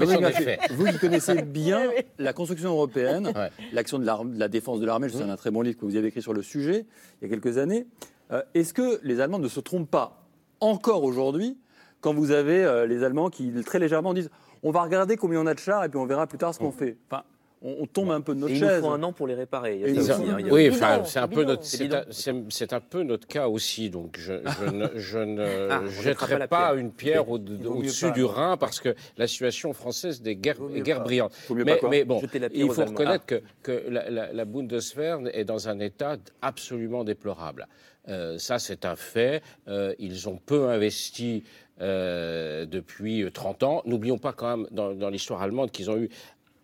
Vous 0.72 0.86
qui 0.86 0.98
connaissez 1.00 1.42
bien 1.44 1.90
la 2.18 2.34
construction 2.34 2.70
européenne, 2.72 3.28
Ouais. 3.36 3.50
l'action 3.74 4.00
de, 4.00 4.06
la 4.06 4.48
défense 4.48 4.80
de 4.80 4.86
l'armée, 4.86 5.10
je 5.10 5.18
sais 5.18 5.24
un 5.24 5.36
très 5.36 5.52
bon 5.52 5.62
livre 5.62 5.78
que 5.80 5.86
vous 5.86 5.96
avez 5.96 6.08
écrit 6.10 6.22
sur 6.22 6.34
le 6.34 6.42
sujet 6.42 6.86
il 7.22 7.28
y 7.30 7.32
a 7.32 7.36
quelques 7.36 7.58
années. 7.58 7.88
Euh, 8.32 8.42
Est-ce 8.54 8.74
que 8.74 9.00
les 9.04 9.22
Allemands 9.22 9.40
ne 9.40 9.48
se 9.48 9.60
trompent 9.60 9.90
pas? 9.90 10.19
Encore 10.62 11.04
aujourd'hui 11.04 11.58
quand 12.02 12.14
vous 12.14 12.32
avez 12.32 12.64
euh, 12.64 12.86
les 12.86 13.04
Allemands 13.04 13.30
qui 13.30 13.52
très 13.66 13.80
légèrement 13.80 14.14
disent 14.14 14.30
on 14.64 14.72
va 14.72 14.82
regarder 14.84 15.16
combien 15.18 15.40
on 15.42 15.48
a 15.48 15.54
de 15.54 15.60
chars 15.60 15.84
et 15.86 15.90
puis 15.90 15.98
on 16.00 16.06
verra 16.06 16.28
plus 16.28 16.38
tard 16.38 16.54
ce 16.54 16.60
qu'on 16.60 16.72
fait 16.72 16.98
Enfin, 17.10 17.24
on, 17.62 17.76
on 17.82 17.86
tombe 17.88 18.12
un 18.12 18.22
peu 18.22 18.34
de 18.36 18.40
notre 18.40 18.54
Et 18.54 18.58
il 18.58 18.62
nous 18.62 18.68
chaise. 18.70 18.82
faut 18.82 18.90
un 18.90 19.04
an 19.04 19.12
pour 19.12 19.28
les 19.28 19.36
réparer. 19.36 19.76
Il 19.76 19.82
y 19.82 19.84
a 19.84 19.88
Et 19.88 19.96
ça 19.96 19.96
ils 19.96 20.00
aussi, 20.00 20.12
ont- 20.12 20.34
hein, 20.34 20.38
il 20.40 20.48
y 20.48 20.50
a- 20.50 20.54
Oui, 20.54 20.70
enfin, 20.72 21.04
c'est 21.04 21.20
un 21.20 21.28
peu 21.28 21.44
notre, 21.44 21.64
C'est 21.66 21.94
un, 21.94 22.04
c'est- 22.10 22.34
c'est 22.50 22.72
un 22.74 22.80
peu 22.80 23.04
notre 23.04 23.28
cas 23.28 23.50
aussi. 23.50 23.90
Donc, 23.90 24.16
je, 24.18 24.34
je 24.46 24.66
ne, 24.70 24.88
je 24.96 25.20
ne 25.20 25.68
Ah, 25.70 25.82
jetterai 26.02 26.34
pas 26.36 26.40
la 26.40 26.48
pas, 26.48 26.58
pierre. 26.70 26.76
une 26.76 26.92
pierre 26.92 27.30
au- 27.30 27.38
Il 27.38 27.68
au-dessus 27.68 28.06
pas, 28.06 28.12
du. 28.12 28.24
Rhin 28.24 28.56
parce 28.56 28.80
que 28.80 28.96
la 29.18 29.28
situation 29.28 29.74
française 29.74 30.22
est 30.26 30.36
guerre, 30.36 30.56
Vaut 30.58 30.70
mieux 30.70 30.78
est 30.78 30.82
guerre 30.82 31.00
pas. 31.00 31.04
brillante. 31.04 31.34
Vaut 31.50 31.56
mieux 31.56 31.66
pas 31.66 31.76
Mais, 31.84 31.90
mais 31.90 32.06
bon, 32.06 32.22
il 32.54 32.72
faut 32.72 32.86
reconnaître 32.86 33.26
que, 33.26 33.42
que 33.62 33.84
la, 33.90 34.10
la- 34.10 34.32
la 34.32 34.46
Bundeswehr 34.46 35.20
est 35.34 35.44
dans 35.44 35.68
un 35.68 35.80
état 35.80 36.16
absolument 36.42 37.04
déplorable. 37.04 37.68
Euh, 38.08 38.38
ça, 38.38 38.60
c'est 38.60 38.86
un 38.86 38.96
fait. 38.96 39.44
Euh, 39.68 39.94
ils 40.00 40.30
ont 40.30 40.38
peu 40.38 40.70
investi 40.70 41.44
euh, 41.82 42.66
depuis 42.66 43.26
30 43.32 43.64
ans. 43.64 43.82
N'oublions 43.86 44.18
pas 44.18 44.34
quand 44.34 44.58
même 44.58 44.68
dans, 44.72 44.94
dans 44.94 45.10
l'histoire 45.10 45.42
allemande 45.42 45.72
qu'ils 45.72 45.90
ont 45.92 45.98
eu 45.98 46.10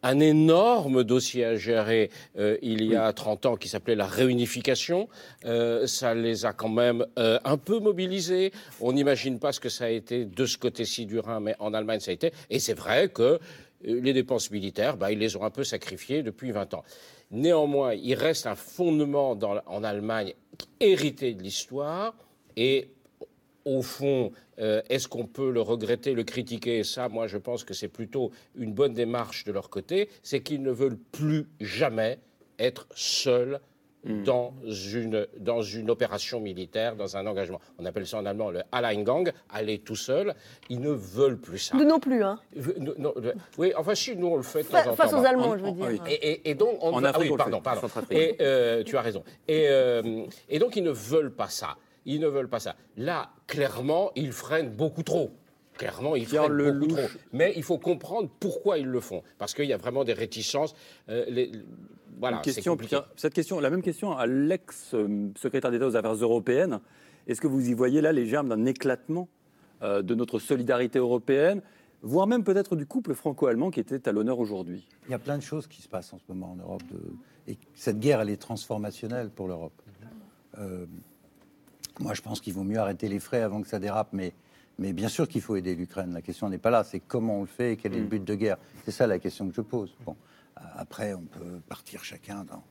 un 0.05 0.19
énorme 0.19 1.03
dossier 1.03 1.45
à 1.45 1.55
gérer 1.55 2.11
euh, 2.37 2.57
il 2.61 2.83
y 2.85 2.95
a 2.95 3.11
30 3.11 3.47
ans 3.47 3.55
qui 3.55 3.67
s'appelait 3.67 3.95
la 3.95 4.05
réunification. 4.05 5.09
Euh, 5.45 5.87
ça 5.87 6.13
les 6.13 6.45
a 6.45 6.53
quand 6.53 6.69
même 6.69 7.03
euh, 7.17 7.39
un 7.43 7.57
peu 7.57 7.79
mobilisés. 7.79 8.51
On 8.79 8.93
n'imagine 8.93 9.39
pas 9.39 9.51
ce 9.51 9.59
que 9.59 9.69
ça 9.69 9.85
a 9.85 9.89
été 9.89 10.25
de 10.25 10.45
ce 10.45 10.59
côté-ci 10.59 11.07
du 11.07 11.17
Rhin, 11.17 11.39
mais 11.39 11.55
en 11.57 11.73
Allemagne, 11.73 11.99
ça 12.01 12.11
a 12.11 12.13
été. 12.13 12.31
Et 12.51 12.59
c'est 12.59 12.75
vrai 12.75 13.09
que 13.09 13.39
les 13.83 14.13
dépenses 14.13 14.51
militaires, 14.51 14.95
bah, 14.95 15.11
ils 15.11 15.17
les 15.17 15.35
ont 15.37 15.43
un 15.43 15.49
peu 15.49 15.63
sacrifiées 15.63 16.21
depuis 16.21 16.51
20 16.51 16.75
ans. 16.75 16.83
Néanmoins, 17.31 17.93
il 17.93 18.15
reste 18.15 18.47
un 18.47 18.55
fondement 18.55 19.31
en 19.65 19.83
Allemagne 19.83 20.33
hérité 20.79 21.33
de 21.33 21.43
l'histoire 21.43 22.15
et 22.55 22.89
au 23.65 23.81
fond, 23.81 24.31
euh, 24.59 24.81
est-ce 24.89 25.07
qu'on 25.07 25.25
peut 25.25 25.51
le 25.51 25.59
regretter, 25.59 26.13
le 26.13 26.23
critiquer? 26.23 26.83
Ça, 26.83 27.09
moi, 27.09 27.27
je 27.27 27.37
pense 27.37 27.63
que 27.63 27.73
c'est 27.73 27.87
plutôt 27.87 28.31
une 28.55 28.73
bonne 28.73 28.93
démarche 28.93 29.43
de 29.43 29.51
leur 29.51 29.69
côté. 29.69 30.07
C'est 30.21 30.41
qu'ils 30.41 30.61
ne 30.61 30.71
veulent 30.71 30.99
plus 31.11 31.47
jamais 31.59 32.19
être 32.59 32.87
seuls 32.95 33.59
dans, 34.05 34.53
une, 34.67 35.25
dans 35.39 35.61
une 35.61 35.89
opération 35.89 36.39
militaire, 36.39 36.95
dans 36.95 37.17
un 37.17 37.25
engagement. 37.25 37.59
On 37.79 37.85
appelle 37.85 38.05
ça 38.05 38.17
en 38.19 38.25
allemand 38.25 38.51
le 38.51 38.61
Alleingang, 38.71 39.31
aller 39.49 39.79
tout 39.79 39.95
seul. 39.95 40.35
Ils 40.69 40.79
ne 40.79 40.91
veulent 40.91 41.39
plus 41.39 41.57
ça. 41.57 41.75
Nous 41.75 41.85
non 41.85 41.99
plus, 41.99 42.23
hein. 42.23 42.39
Non, 42.79 42.93
non, 42.97 43.13
le- 43.19 43.33
oui, 43.57 43.73
enfin, 43.75 43.95
si, 43.95 44.15
nous, 44.15 44.27
on 44.27 44.37
le 44.37 44.43
fait 44.43 44.63
de 44.63 44.67
temps 44.67 44.77
Fa- 44.83 44.91
en 44.91 44.95
Face 44.95 45.11
temps. 45.11 45.21
aux 45.21 45.25
Allemands, 45.25 45.49
en- 45.49 45.57
je 45.57 45.63
veux 45.63 45.71
dire. 45.71 46.03
Et, 46.07 46.13
et- 46.13 46.49
et 46.51 46.55
donc, 46.55 46.77
on 46.81 46.93
En 46.93 47.03
ah 47.03 47.09
Afrique, 47.09 47.23
oui, 47.25 47.31
on 47.33 47.37
pardon, 47.37 47.57
fait. 47.57 47.63
pardon. 47.63 47.87
Et 48.11 48.35
euh, 48.41 48.83
tu 48.83 48.95
as 48.95 49.01
raison. 49.01 49.23
Et, 49.47 49.65
euh, 49.69 50.25
et 50.49 50.59
donc, 50.59 50.75
ils 50.75 50.83
ne 50.83 50.91
veulent 50.91 51.33
pas 51.33 51.49
ça. 51.49 51.77
Ils 52.05 52.19
ne 52.19 52.27
veulent 52.27 52.49
pas 52.49 52.59
ça. 52.59 52.75
Là, 52.97 53.31
clairement, 53.47 54.11
ils 54.15 54.31
freinent 54.31 54.69
beaucoup 54.69 55.01
trop. 55.01 55.31
Clairement, 55.77 56.15
ils 56.15 56.25
freinent 56.27 56.55
beaucoup 56.79 56.93
trop. 56.95 57.07
Mais 57.33 57.53
il 57.55 57.63
faut 57.63 57.79
comprendre 57.79 58.29
pourquoi 58.39 58.77
ils 58.77 58.85
le 58.85 58.99
font. 58.99 59.23
Parce 59.39 59.53
qu'il 59.55 59.65
y 59.65 59.73
a 59.73 59.77
vraiment 59.77 60.03
des 60.03 60.13
réticences. 60.13 60.75
Euh, 61.09 61.25
les- 61.27 61.51
voilà, 62.19 62.37
Une 62.37 62.43
c'est 62.43 62.53
question, 62.55 62.73
compliqué. 62.73 62.95
Pierre, 62.95 63.07
cette 63.15 63.33
question, 63.33 63.59
la 63.59 63.69
même 63.69 63.81
question 63.81 64.17
à 64.17 64.25
l'ex-secrétaire 64.27 65.71
d'État 65.71 65.87
aux 65.87 65.95
Affaires 65.95 66.13
européennes. 66.13 66.79
Est-ce 67.27 67.41
que 67.41 67.47
vous 67.47 67.69
y 67.69 67.73
voyez 67.73 68.01
là 68.01 68.11
les 68.11 68.25
germes 68.25 68.49
d'un 68.49 68.65
éclatement 68.65 69.27
euh, 69.81 70.01
de 70.01 70.13
notre 70.15 70.39
solidarité 70.39 70.99
européenne, 70.99 71.61
voire 72.01 72.27
même 72.27 72.43
peut-être 72.43 72.75
du 72.75 72.85
couple 72.85 73.13
franco-allemand 73.15 73.71
qui 73.71 73.79
était 73.79 74.07
à 74.07 74.11
l'honneur 74.11 74.39
aujourd'hui? 74.39 74.87
Il 75.07 75.11
y 75.11 75.15
a 75.15 75.19
plein 75.19 75.37
de 75.37 75.43
choses 75.43 75.67
qui 75.67 75.81
se 75.81 75.87
passent 75.89 76.13
en 76.13 76.19
ce 76.19 76.23
moment 76.29 76.51
en 76.51 76.55
Europe. 76.55 76.83
de- 76.91 77.51
et 77.51 77.57
cette 77.75 77.99
guerre, 77.99 78.21
elle 78.21 78.29
est 78.29 78.37
transformationnelle 78.41 79.29
pour 79.29 79.47
l'Europe. 79.47 79.79
Euh, 80.57 80.85
moi, 81.99 82.13
je 82.13 82.21
pense 82.21 82.41
qu'il 82.41 82.53
vaut 82.53 82.63
mieux 82.63 82.79
arrêter 82.79 83.07
les 83.07 83.19
frais 83.19 83.41
avant 83.41 83.61
que 83.61 83.67
ça 83.67 83.77
dérape, 83.79 84.09
mais, 84.13 84.33
mais 84.79 84.93
bien 84.93 85.09
sûr 85.09 85.27
qu'il 85.27 85.41
faut 85.41 85.55
aider 85.55 85.75
l'Ukraine. 85.75 86.11
La 86.13 86.21
question 86.21 86.49
n'est 86.49 86.57
pas 86.57 86.69
là, 86.71 86.83
c'est 86.83 86.99
comment 86.99 87.37
on 87.37 87.41
le 87.41 87.47
fait 87.47 87.73
et 87.73 87.77
quel 87.77 87.93
est 87.93 87.99
le 87.99 88.05
but 88.05 88.23
de 88.23 88.35
guerre. 88.35 88.57
C'est 88.83 88.91
ça 88.91 89.05
la 89.07 89.19
question 89.19 89.47
que 89.47 89.53
je 89.53 89.61
pose. 89.61 89.95
Bon, 90.05 90.15
après, 90.55 91.13
on 91.13 91.23
peut 91.23 91.59
partir 91.67 92.03
chacun 92.03 92.43
dans, 92.43 92.63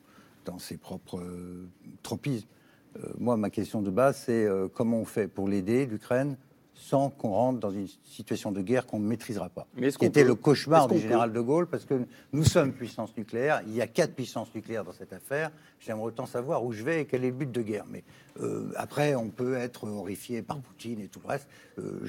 dans 0.45 0.59
ses 0.59 0.77
propres 0.77 1.21
euh, 1.21 1.69
tropismes. 2.03 2.49
Euh, 2.97 3.09
moi, 3.19 3.37
ma 3.37 3.51
question 3.51 3.83
de 3.83 3.91
base, 3.91 4.23
c'est 4.27 4.45
euh, 4.45 4.69
comment 4.73 4.99
on 4.99 5.05
fait 5.05 5.29
pour 5.29 5.49
l'aider, 5.49 5.87
l'Ukraine, 5.87 6.37
sans 6.75 7.09
qu'on 7.11 7.31
rentre 7.31 7.61
dans 7.61 7.71
une 7.71 7.87
situation 8.05 8.51
de 8.53 8.61
guerre 8.61 8.87
qu'on 8.87 8.99
ne 8.99 9.07
maîtrisera 9.07 9.49
pas. 9.49 9.67
Mais 9.77 9.89
est-ce 9.89 9.99
qui 9.99 10.07
était 10.07 10.23
peut 10.23 10.29
le 10.29 10.35
cauchemar 10.35 10.89
du 10.89 10.99
général 10.99 11.33
de 11.33 11.41
Gaulle, 11.41 11.67
parce 11.69 11.85
que 11.85 12.05
nous 12.33 12.45
sommes 12.45 12.73
puissance 12.73 13.17
nucléaire. 13.17 13.63
Il 13.67 13.75
y 13.75 13.81
a 13.81 13.87
quatre 13.87 14.15
puissances 14.15 14.53
nucléaires 14.55 14.85
dans 14.85 14.93
cette 14.93 15.13
affaire. 15.13 15.51
J'aimerais 15.79 16.07
autant 16.07 16.27
savoir 16.27 16.65
où 16.65 16.73
je 16.73 16.83
vais 16.83 17.03
et 17.03 17.05
quel 17.05 17.25
est 17.25 17.31
le 17.31 17.37
but 17.37 17.51
de 17.51 17.63
guerre. 17.63 17.85
Mais 17.89 18.03
euh, 18.41 18.73
après, 18.77 19.15
on 19.15 19.31
peut 19.31 19.55
être 19.55 19.89
horrifié 19.89 20.43
par 20.43 20.59
Poutine 20.59 21.01
et 21.01 21.09
tout 21.09 21.21
le 21.23 21.29
reste. 21.29 21.49
Euh, 21.79 22.01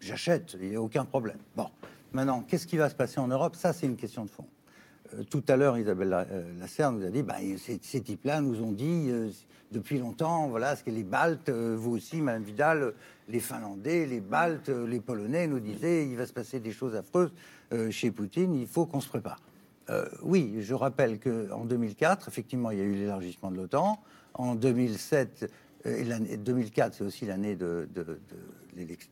J'achète, 0.00 0.56
il 0.60 0.70
n'y 0.70 0.76
a 0.76 0.80
aucun 0.80 1.04
problème. 1.04 1.38
Bon, 1.54 1.68
maintenant, 2.12 2.42
qu'est-ce 2.42 2.66
qui 2.66 2.78
va 2.78 2.88
se 2.88 2.94
passer 2.94 3.20
en 3.20 3.28
Europe? 3.28 3.54
Ça, 3.54 3.74
c'est 3.74 3.86
une 3.86 3.96
question 3.96 4.24
de 4.24 4.30
fond. 4.30 4.46
Euh, 5.14 5.24
tout 5.24 5.42
à 5.48 5.56
l'heure, 5.56 5.78
Isabelle 5.78 6.08
La- 6.08 6.26
euh, 6.30 6.42
Lasserre 6.58 6.92
nous 6.92 7.04
a 7.04 7.10
dit, 7.10 7.22
bah, 7.22 7.36
ces, 7.58 8.00
types-là 8.00 8.40
nous 8.40 8.62
ont 8.62 8.72
dit 8.72 9.08
euh, 9.08 9.30
depuis 9.72 9.98
longtemps, 9.98 10.48
voilà, 10.48 10.76
ce 10.76 10.84
que 10.84 10.90
les 10.90 11.04
Baltes, 11.04 11.50
vous 11.50 11.92
aussi, 11.92 12.20
Madame 12.20 12.42
Vidal, 12.42 12.94
les 13.28 13.40
Finlandais, 13.40 14.06
les 14.06 14.20
Baltes, 14.20 14.68
les 14.68 15.00
Polonais 15.00 15.46
nous 15.46 15.60
disaient, 15.60 16.06
il 16.06 16.16
va 16.16 16.26
se 16.26 16.32
passer 16.32 16.60
des 16.60 16.72
choses 16.72 16.94
affreuses 16.94 17.32
chez 17.90 18.12
Poutine, 18.12 18.54
il 18.54 18.68
faut 18.68 18.86
qu'on 18.86 19.00
se 19.00 19.08
prépare. 19.08 19.40
Oui, 20.22 20.58
je 20.60 20.74
rappelle 20.74 21.18
qu'en 21.18 21.64
2004, 21.64 22.28
effectivement, 22.28 22.70
il 22.70 22.78
y 22.78 22.80
a 22.80 22.84
eu 22.84 22.94
l'élargissement 22.94 23.50
de 23.50 23.56
l'OTAN. 23.56 24.00
En 24.34 24.54
2007, 24.54 25.50
euh, 25.86 25.96
et 25.96 26.04
l'année 26.04 26.36
2004, 26.36 26.94
c'est 26.94 27.04
aussi 27.04 27.26
l'année 27.26 27.56
de, 27.56 27.88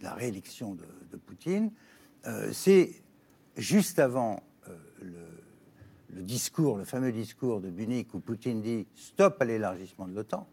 la 0.01 0.15
réélection 0.15 0.77
de, 0.77 1.17
Poutine. 1.17 1.73
C'est 2.53 2.93
juste 3.57 3.99
avant 3.99 4.43
le, 6.13 6.23
discours, 6.23 6.79
le 6.79 6.85
fameux 6.85 7.13
discours 7.13 7.61
de 7.61 7.71
Munich 7.71 8.13
où 8.15 8.21
Poutine 8.21 8.61
dit 8.61 8.87
stop 8.95 9.37
à 9.41 9.45
l'élargissement 9.45 10.07
de 10.07 10.15
l'OTAN. 10.15 10.47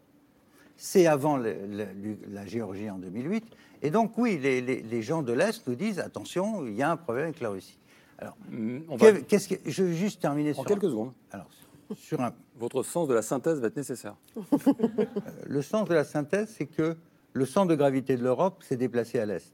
C'est 0.76 1.06
avant 1.06 1.36
le- 1.36 1.54
le- 1.66 2.16
la 2.30 2.46
Géorgie 2.46 2.88
en 2.90 2.98
2008. 2.98 3.44
Et 3.82 3.90
donc, 3.90 4.16
oui, 4.16 4.38
les, 4.38 4.60
les- 4.60 4.82
les 4.82 5.02
gens 5.02 5.22
de 5.22 5.32
l'Est 5.32 5.66
nous 5.66 5.74
disent 5.74 5.98
attention, 5.98 6.66
il 6.66 6.74
y 6.74 6.82
a 6.82 6.90
un 6.90 6.96
problème 6.96 7.24
avec 7.24 7.40
la 7.40 7.50
Russie. 7.50 7.78
Alors, 8.18 8.36
Mm, 8.50 8.78
on 8.88 8.96
va- 8.96 9.12
que- 9.12 9.18
qu'est-ce 9.20 9.48
que. 9.48 9.54
Je 9.70 9.82
veux 9.82 9.92
juste 9.92 10.20
terminer 10.20 10.50
En 10.52 10.54
sur. 10.54 10.64
quelques 10.64 10.88
secondes, 10.90 11.12
Alors, 11.30 11.48
sur 11.96 12.20
un, 12.20 12.32
votre 12.58 12.82
sens 12.82 13.08
de 13.08 13.14
la 13.14 13.22
synthèse 13.22 13.60
va 13.60 13.66
être 13.68 13.76
nécessaire. 13.76 14.16
le 15.46 15.62
sens 15.62 15.88
de 15.88 15.94
la 15.94 16.04
synthèse, 16.04 16.54
c'est 16.56 16.66
que 16.66 16.96
le 17.32 17.46
centre 17.46 17.68
de 17.68 17.74
gravité 17.76 18.16
de 18.16 18.22
l'Europe 18.22 18.62
s'est 18.62 18.76
déplacé 18.76 19.18
à 19.18 19.26
l'Est. 19.26 19.52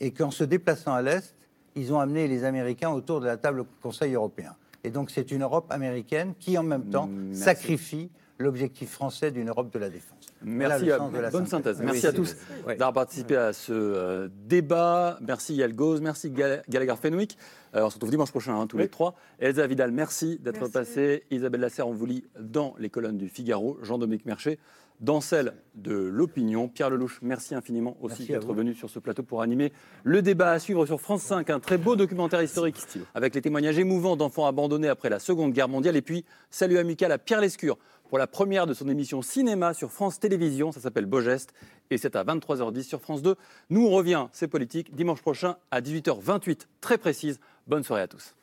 Et 0.00 0.12
qu'en 0.12 0.30
se 0.30 0.44
déplaçant 0.44 0.92
à 0.94 1.02
l'Est, 1.02 1.34
ils 1.74 1.92
ont 1.92 2.00
amené 2.00 2.26
les 2.28 2.44
Américains 2.44 2.90
autour 2.90 3.20
de 3.20 3.26
la 3.26 3.36
table 3.36 3.60
au 3.60 3.66
Conseil 3.82 4.14
européen. 4.14 4.54
Et 4.84 4.90
donc 4.90 5.10
c'est 5.10 5.30
une 5.30 5.42
Europe 5.42 5.66
américaine 5.70 6.34
qui, 6.38 6.56
en 6.58 6.62
même 6.62 6.84
temps, 6.90 7.06
Merci. 7.10 7.42
sacrifie 7.42 8.10
l'objectif 8.38 8.90
français 8.90 9.30
d'une 9.30 9.50
Europe 9.50 9.70
de 9.72 9.78
la 9.78 9.90
défense. 9.90 10.16
Merci, 10.42 10.90
à, 10.90 10.96
sens 10.96 11.12
de 11.12 11.18
la 11.18 11.28
bonne 11.30 11.46
synthèse. 11.46 11.76
Oui, 11.80 11.84
Merci 11.84 12.00
c'est- 12.00 12.06
à 12.06 12.12
tous 12.14 12.34
d'avoir 12.66 12.94
participé 12.94 13.36
à 13.36 13.52
ce 13.52 13.72
euh, 13.74 14.28
débat. 14.46 15.18
Merci 15.20 15.54
Yael 15.56 15.74
Gauze, 15.74 16.00
merci 16.00 16.30
Gal- 16.30 16.62
Gallagher 16.70 16.94
Fenwick. 17.00 17.36
Euh, 17.76 17.82
on 17.84 17.90
se 17.90 17.96
retrouve 17.96 18.10
dimanche 18.10 18.30
prochain, 18.30 18.58
hein, 18.58 18.66
tous 18.66 18.76
Oui. 18.78 18.84
les 18.84 18.88
trois. 18.88 19.14
Elsa 19.38 19.66
Vidal, 19.66 19.90
merci 19.92 20.38
d'être 20.38 20.68
passée. 20.68 21.24
Isabelle 21.30 21.60
Lasserre, 21.60 21.86
on 21.88 21.92
vous 21.92 22.06
lit 22.06 22.24
dans 22.40 22.74
les 22.78 22.88
colonnes 22.88 23.18
du 23.18 23.28
Figaro. 23.28 23.76
Jean-Dominique 23.82 24.24
Merchet, 24.24 24.58
dans 25.00 25.20
celle 25.20 25.54
de 25.74 25.94
l'opinion. 25.94 26.68
Pierre 26.68 26.90
Lelouch, 26.90 27.20
merci 27.22 27.54
infiniment 27.54 27.96
aussi 28.00 28.26
d'être 28.26 28.52
venu 28.52 28.74
sur 28.74 28.90
ce 28.90 28.98
plateau 28.98 29.22
pour 29.22 29.42
animer 29.42 29.72
le 30.04 30.22
débat 30.22 30.52
à 30.52 30.58
suivre 30.58 30.84
sur 30.86 31.00
France 31.00 31.22
5. 31.22 31.48
Un 31.50 31.60
très 31.60 31.78
beau 31.78 31.96
documentaire 31.96 32.42
historique 32.42 32.76
avec 33.14 33.34
les 33.34 33.40
témoignages 33.40 33.78
émouvants 33.78 34.16
d'enfants 34.16 34.46
abandonnés 34.46 34.88
après 34.88 35.08
la 35.08 35.18
Seconde 35.18 35.52
Guerre 35.52 35.68
mondiale. 35.68 35.96
Et 35.96 36.02
puis, 36.02 36.24
salut 36.50 36.78
amical 36.78 37.12
à 37.12 37.18
Pierre 37.18 37.40
Lescure 37.40 37.78
pour 38.08 38.18
la 38.18 38.26
première 38.26 38.66
de 38.66 38.74
son 38.74 38.88
émission 38.88 39.22
cinéma 39.22 39.72
sur 39.72 39.90
France 39.90 40.20
Télévisions. 40.20 40.72
Ça 40.72 40.80
s'appelle 40.80 41.06
Beau 41.06 41.20
Geste 41.20 41.54
et 41.90 41.96
c'est 41.96 42.16
à 42.16 42.24
23h10 42.24 42.82
sur 42.82 43.00
France 43.00 43.22
2. 43.22 43.36
Nous, 43.70 43.86
on 43.86 43.90
revient, 43.90 44.26
c'est 44.32 44.48
politique, 44.48 44.94
dimanche 44.94 45.22
prochain 45.22 45.56
à 45.70 45.80
18h28, 45.80 46.66
très 46.80 46.98
précise. 46.98 47.40
Bonne 47.66 47.84
soirée 47.84 48.02
à 48.02 48.08
tous. 48.08 48.34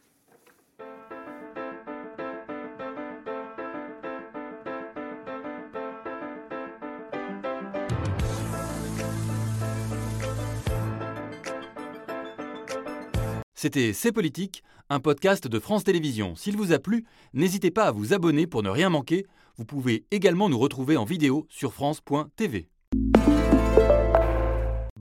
C'était 13.60 13.92
C'est 13.92 14.12
Politique, 14.12 14.62
un 14.88 15.00
podcast 15.00 15.48
de 15.48 15.60
France 15.60 15.84
Télévisions. 15.84 16.36
S'il 16.36 16.56
vous 16.56 16.74
a 16.74 16.78
plu, 16.78 17.06
n'hésitez 17.34 17.72
pas 17.72 17.86
à 17.86 17.92
vous 17.92 18.14
abonner 18.14 18.46
pour 18.46 18.62
ne 18.62 18.70
rien 18.70 18.92
manquer. 18.92 19.26
Vous 19.58 19.66
pouvez 19.66 20.06
également 20.12 20.48
nous 20.48 20.60
retrouver 20.60 20.96
en 20.96 21.06
vidéo 21.06 21.48
sur 21.50 21.74
France.tv. 21.74 22.70